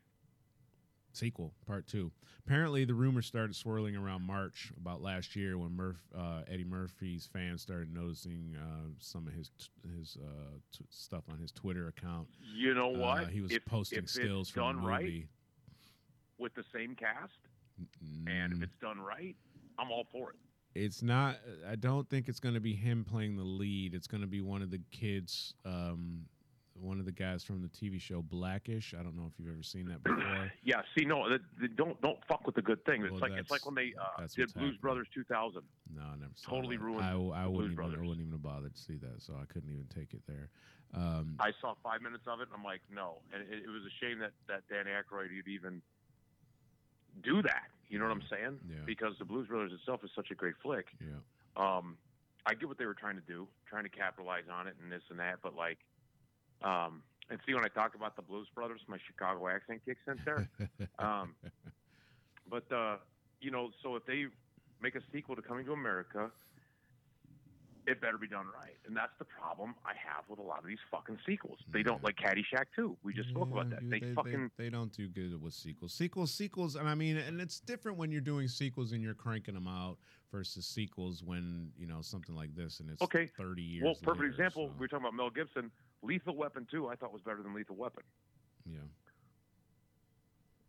Sequel, 1.16 1.52
part 1.66 1.86
two. 1.86 2.10
Apparently, 2.46 2.84
the 2.84 2.94
rumors 2.94 3.26
started 3.26 3.54
swirling 3.54 3.94
around 3.96 4.22
March 4.22 4.72
about 4.80 5.00
last 5.02 5.36
year 5.36 5.56
when 5.58 5.70
Murph, 5.76 6.02
uh, 6.16 6.40
Eddie 6.48 6.64
Murphy's 6.64 7.28
fans 7.32 7.62
started 7.62 7.92
noticing 7.94 8.56
uh, 8.58 8.88
some 8.98 9.26
of 9.28 9.32
his 9.34 9.50
t- 9.58 9.68
his 9.96 10.16
uh, 10.20 10.56
t- 10.76 10.84
stuff 10.90 11.24
on 11.30 11.38
his 11.38 11.52
Twitter 11.52 11.88
account. 11.88 12.26
You 12.54 12.74
know 12.74 12.88
what? 12.88 13.24
Uh, 13.24 13.26
he 13.26 13.40
was 13.40 13.52
If- 13.52 13.64
posting 13.66 14.00
if 14.00 14.08
stills 14.10 14.48
from 14.50 14.76
the 14.76 14.82
right, 14.82 15.04
movie. 15.04 15.28
with 16.38 16.54
the 16.54 16.64
same 16.74 16.94
cast, 16.96 17.32
and 18.26 18.52
if 18.52 18.58
Mm, 18.58 18.62
it's 18.64 18.76
done 18.80 18.98
right, 18.98 19.36
I'm 19.78 19.90
all 19.90 20.06
for 20.10 20.30
it. 20.30 20.36
it's 20.74 21.02
not. 21.02 21.36
I 21.68 21.76
don't 21.76 22.08
think 22.08 22.28
it's 22.28 22.40
going 22.40 22.54
to 22.54 22.60
be 22.60 22.74
him 22.74 23.04
playing 23.04 23.36
the 23.36 23.44
lead. 23.44 23.94
It's 23.94 24.06
going 24.08 24.22
to 24.22 24.26
be 24.26 24.40
one 24.40 24.62
of 24.62 24.70
the 24.70 24.80
kids. 24.90 25.54
Um, 25.64 26.26
one 26.82 26.98
of 26.98 27.04
the 27.04 27.12
guys 27.12 27.44
from 27.44 27.62
the 27.62 27.68
TV 27.68 28.00
show 28.00 28.22
Blackish. 28.22 28.92
I 28.98 29.02
don't 29.02 29.16
know 29.16 29.26
if 29.32 29.38
you've 29.38 29.48
ever 29.52 29.62
seen 29.62 29.86
that 29.88 30.02
before. 30.02 30.50
Yeah. 30.64 30.82
See, 30.96 31.04
no, 31.04 31.28
th- 31.28 31.40
th- 31.58 31.72
don't 31.76 32.00
don't 32.02 32.18
fuck 32.26 32.44
with 32.46 32.54
the 32.54 32.62
good 32.62 32.84
thing. 32.84 33.02
It's 33.02 33.12
Well, 33.12 33.20
like 33.20 33.32
it's 33.32 33.50
like 33.50 33.64
when 33.64 33.74
they 33.74 33.94
uh, 34.00 34.20
did 34.26 34.36
Blues 34.36 34.52
happening. 34.54 34.78
Brothers 34.80 35.08
2000. 35.14 35.62
No, 35.94 36.02
I 36.02 36.16
never 36.16 36.32
saw 36.34 36.50
Totally 36.50 36.76
that. 36.76 36.82
ruined 36.82 37.04
I, 37.04 37.12
I 37.40 37.44
the 37.44 37.50
wouldn't 37.50 37.72
even. 37.72 37.84
I 37.84 37.88
wouldn't 38.06 38.20
even 38.26 38.38
bother 38.38 38.68
to 38.68 38.78
see 38.80 38.96
that, 38.98 39.22
so 39.22 39.34
I 39.40 39.44
couldn't 39.52 39.70
even 39.70 39.86
take 39.94 40.14
it 40.14 40.22
there. 40.26 40.50
Um, 40.94 41.36
I 41.40 41.52
saw 41.60 41.74
five 41.82 42.02
minutes 42.02 42.24
of 42.26 42.40
it, 42.40 42.48
and 42.48 42.52
I'm 42.54 42.64
like, 42.64 42.80
no. 42.92 43.18
And 43.32 43.42
it, 43.42 43.64
it 43.64 43.68
was 43.70 43.82
a 43.82 44.04
shame 44.04 44.18
that 44.18 44.32
that 44.48 44.62
Dan 44.68 44.84
Aykroyd 44.86 45.34
would 45.34 45.48
even 45.48 45.80
do 47.22 47.42
that. 47.42 47.64
You 47.88 47.98
know 47.98 48.06
what 48.06 48.12
I'm 48.12 48.24
saying? 48.30 48.58
Yeah. 48.68 48.76
Because 48.86 49.14
the 49.18 49.24
Blues 49.24 49.48
Brothers 49.48 49.72
itself 49.72 50.00
is 50.04 50.10
such 50.14 50.30
a 50.30 50.34
great 50.34 50.54
flick. 50.62 50.86
yeah. 51.00 51.16
Um, 51.56 51.96
I 52.46 52.54
get 52.54 52.66
what 52.66 52.78
they 52.78 52.86
were 52.86 52.94
trying 52.94 53.14
to 53.16 53.22
do, 53.22 53.46
trying 53.68 53.84
to 53.84 53.90
capitalize 53.90 54.44
on 54.52 54.66
it 54.66 54.74
and 54.82 54.90
this 54.90 55.02
and 55.10 55.18
that, 55.20 55.38
but 55.42 55.54
like, 55.54 55.78
um, 56.64 57.02
and 57.30 57.38
see 57.46 57.54
when 57.54 57.64
I 57.64 57.68
talk 57.68 57.94
about 57.94 58.16
the 58.16 58.22
Blues 58.22 58.48
Brothers, 58.54 58.80
my 58.88 58.98
Chicago 59.06 59.48
accent 59.48 59.82
kicks 59.84 60.00
in 60.06 60.18
there. 60.24 60.48
um, 60.98 61.34
but 62.48 62.70
uh, 62.72 62.96
you 63.40 63.50
know, 63.50 63.70
so 63.82 63.96
if 63.96 64.04
they 64.06 64.26
make 64.80 64.94
a 64.96 65.00
sequel 65.12 65.36
to 65.36 65.42
Coming 65.42 65.64
to 65.66 65.72
America, 65.72 66.30
it 67.86 68.00
better 68.00 68.16
be 68.18 68.28
done 68.28 68.46
right, 68.54 68.76
and 68.86 68.96
that's 68.96 69.12
the 69.18 69.24
problem 69.24 69.74
I 69.84 69.90
have 70.06 70.22
with 70.28 70.38
a 70.38 70.42
lot 70.42 70.60
of 70.60 70.66
these 70.66 70.78
fucking 70.90 71.18
sequels. 71.26 71.58
They 71.72 71.82
don't 71.82 72.00
Yeah. 72.02 72.06
like 72.06 72.16
Caddyshack 72.16 72.66
too. 72.76 72.96
We 73.02 73.12
just 73.12 73.30
spoke 73.30 73.50
about 73.50 73.70
that. 73.70 73.82
you- 73.82 73.90
They, 73.90 74.12
fucking 74.14 74.50
they, 74.56 74.70
don't 74.70 74.92
do 74.92 75.08
good 75.08 75.40
with 75.42 75.52
sequels. 75.54 75.92
Sequels, 75.92 76.32
sequels, 76.32 76.76
and 76.76 76.88
I 76.88 76.94
mean, 76.94 77.16
and 77.16 77.40
it's 77.40 77.58
different 77.58 77.98
when 77.98 78.12
you're 78.12 78.20
doing 78.20 78.46
sequels 78.46 78.92
and 78.92 79.02
you're 79.02 79.14
cranking 79.14 79.54
them 79.54 79.66
out 79.66 79.98
versus 80.30 80.64
sequels 80.64 81.24
when 81.24 81.72
you 81.76 81.86
know 81.88 82.02
something 82.02 82.36
like 82.36 82.54
this 82.54 82.78
and 82.80 82.88
it's 82.88 83.02
Okay. 83.02 83.26
30 83.36 83.62
years. 83.62 83.84
well, 83.84 83.94
perfect 83.94 84.20
later, 84.20 84.26
example. 84.30 84.68
so, 84.68 84.72
We 84.74 84.80
were 84.84 84.88
talking 84.88 85.04
about 85.06 85.14
Mel 85.14 85.30
Gibson. 85.30 85.70
Lethal 86.02 86.36
Weapon 86.36 86.66
2, 86.70 86.88
I 86.88 86.96
thought 86.96 87.12
was 87.12 87.22
better 87.22 87.42
than 87.42 87.54
Lethal 87.54 87.76
Weapon. 87.76 88.02
yeah. 88.66 88.78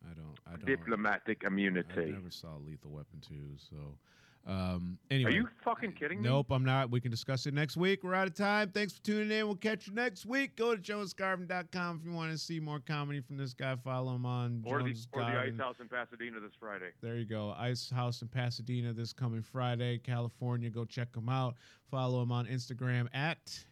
I 0.05 0.13
don't. 0.13 0.37
I 0.45 0.51
don't. 0.57 0.65
Diplomatic 0.65 1.43
immunity. 1.47 2.01
I 2.01 2.05
never 2.11 2.29
saw 2.29 2.57
Lethal 2.65 2.91
Weapon 2.91 3.21
2, 3.25 3.35
so. 3.57 3.97
Um, 4.45 4.97
anyway, 5.09 5.31
Are 5.31 5.33
you 5.33 5.47
fucking 5.63 5.93
kidding 5.93 6.21
me? 6.21 6.27
Nope, 6.27 6.47
I'm 6.51 6.65
not. 6.65 6.91
We 6.91 6.99
can 6.99 7.09
discuss 7.09 7.45
it 7.45 7.53
next 7.53 7.77
week. 7.77 8.03
We're 8.03 8.13
out 8.13 8.27
of 8.27 8.33
time. 8.33 8.71
Thanks 8.73 8.91
for 8.91 9.01
tuning 9.01 9.31
in. 9.31 9.45
We'll 9.47 9.55
catch 9.55 9.87
you 9.87 9.93
next 9.93 10.25
week. 10.25 10.57
Go 10.57 10.75
to 10.75 10.81
jonesgarvin.com 10.81 11.99
if 12.01 12.05
you 12.05 12.11
want 12.11 12.33
to 12.33 12.37
see 12.37 12.59
more 12.59 12.81
comedy 12.81 13.21
from 13.21 13.37
this 13.37 13.53
guy. 13.53 13.77
Follow 13.77 14.13
him 14.15 14.25
on 14.25 14.61
Or 14.65 14.83
the, 14.83 14.93
or 15.13 15.21
the 15.21 15.27
Ice 15.27 15.57
House 15.57 15.77
in 15.79 15.87
Pasadena 15.87 16.41
this 16.41 16.51
Friday. 16.59 16.89
There 17.01 17.15
you 17.15 17.23
go. 17.23 17.55
Ice 17.57 17.89
House 17.89 18.21
in 18.21 18.27
Pasadena 18.27 18.91
this 18.91 19.13
coming 19.13 19.41
Friday, 19.41 19.99
California. 19.99 20.69
Go 20.69 20.83
check 20.83 21.15
him 21.15 21.29
out. 21.29 21.55
Follow 21.89 22.21
him 22.21 22.33
on 22.33 22.45
Instagram 22.47 23.07
at. 23.13 23.63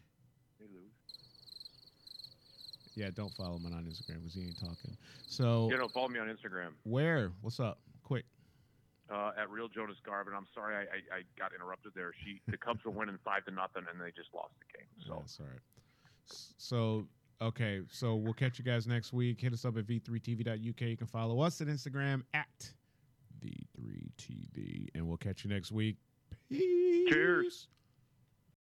Yeah, 2.95 3.09
don't 3.13 3.33
follow 3.33 3.55
him 3.57 3.65
on 3.65 3.71
Instagram 3.85 4.19
because 4.19 4.33
he 4.33 4.41
ain't 4.43 4.59
talking. 4.59 4.95
So, 5.27 5.69
You 5.71 5.77
know, 5.77 5.87
follow 5.87 6.07
me 6.09 6.19
on 6.19 6.27
Instagram 6.27 6.71
where? 6.83 7.31
What's 7.41 7.59
up? 7.59 7.79
Quick. 8.03 8.25
uh, 9.09 9.31
at 9.37 9.49
Real 9.49 9.67
Jonas 9.67 9.97
Garvin. 10.05 10.33
I'm 10.35 10.47
sorry 10.53 10.75
I, 10.75 10.79
I, 10.81 11.19
I 11.19 11.21
got 11.37 11.51
interrupted 11.53 11.91
there. 11.95 12.11
She 12.23 12.41
the 12.47 12.57
Cubs 12.57 12.83
were 12.85 12.91
winning 12.91 13.17
five 13.25 13.43
to 13.45 13.51
nothing 13.51 13.83
and 13.91 13.99
they 13.99 14.11
just 14.11 14.29
lost 14.33 14.53
the 14.59 14.77
game. 14.77 14.87
So 15.07 15.15
That's 15.19 15.39
all 15.39 15.45
right. 15.47 15.59
So, 16.57 17.07
okay. 17.41 17.81
So 17.91 18.15
we'll 18.15 18.33
catch 18.33 18.57
you 18.59 18.63
guys 18.65 18.87
next 18.87 19.11
week. 19.13 19.41
Hit 19.41 19.51
us 19.53 19.65
up 19.65 19.77
at 19.77 19.85
v3tv.uk. 19.85 20.81
You 20.81 20.97
can 20.97 21.07
follow 21.07 21.41
us 21.41 21.59
at 21.61 21.67
Instagram 21.67 22.23
at 22.33 22.71
v3tv. 23.43 24.87
And 24.95 25.07
we'll 25.07 25.17
catch 25.17 25.43
you 25.43 25.49
next 25.49 25.71
week. 25.71 25.97
Peace. 26.49 27.09
Cheers. 27.09 27.67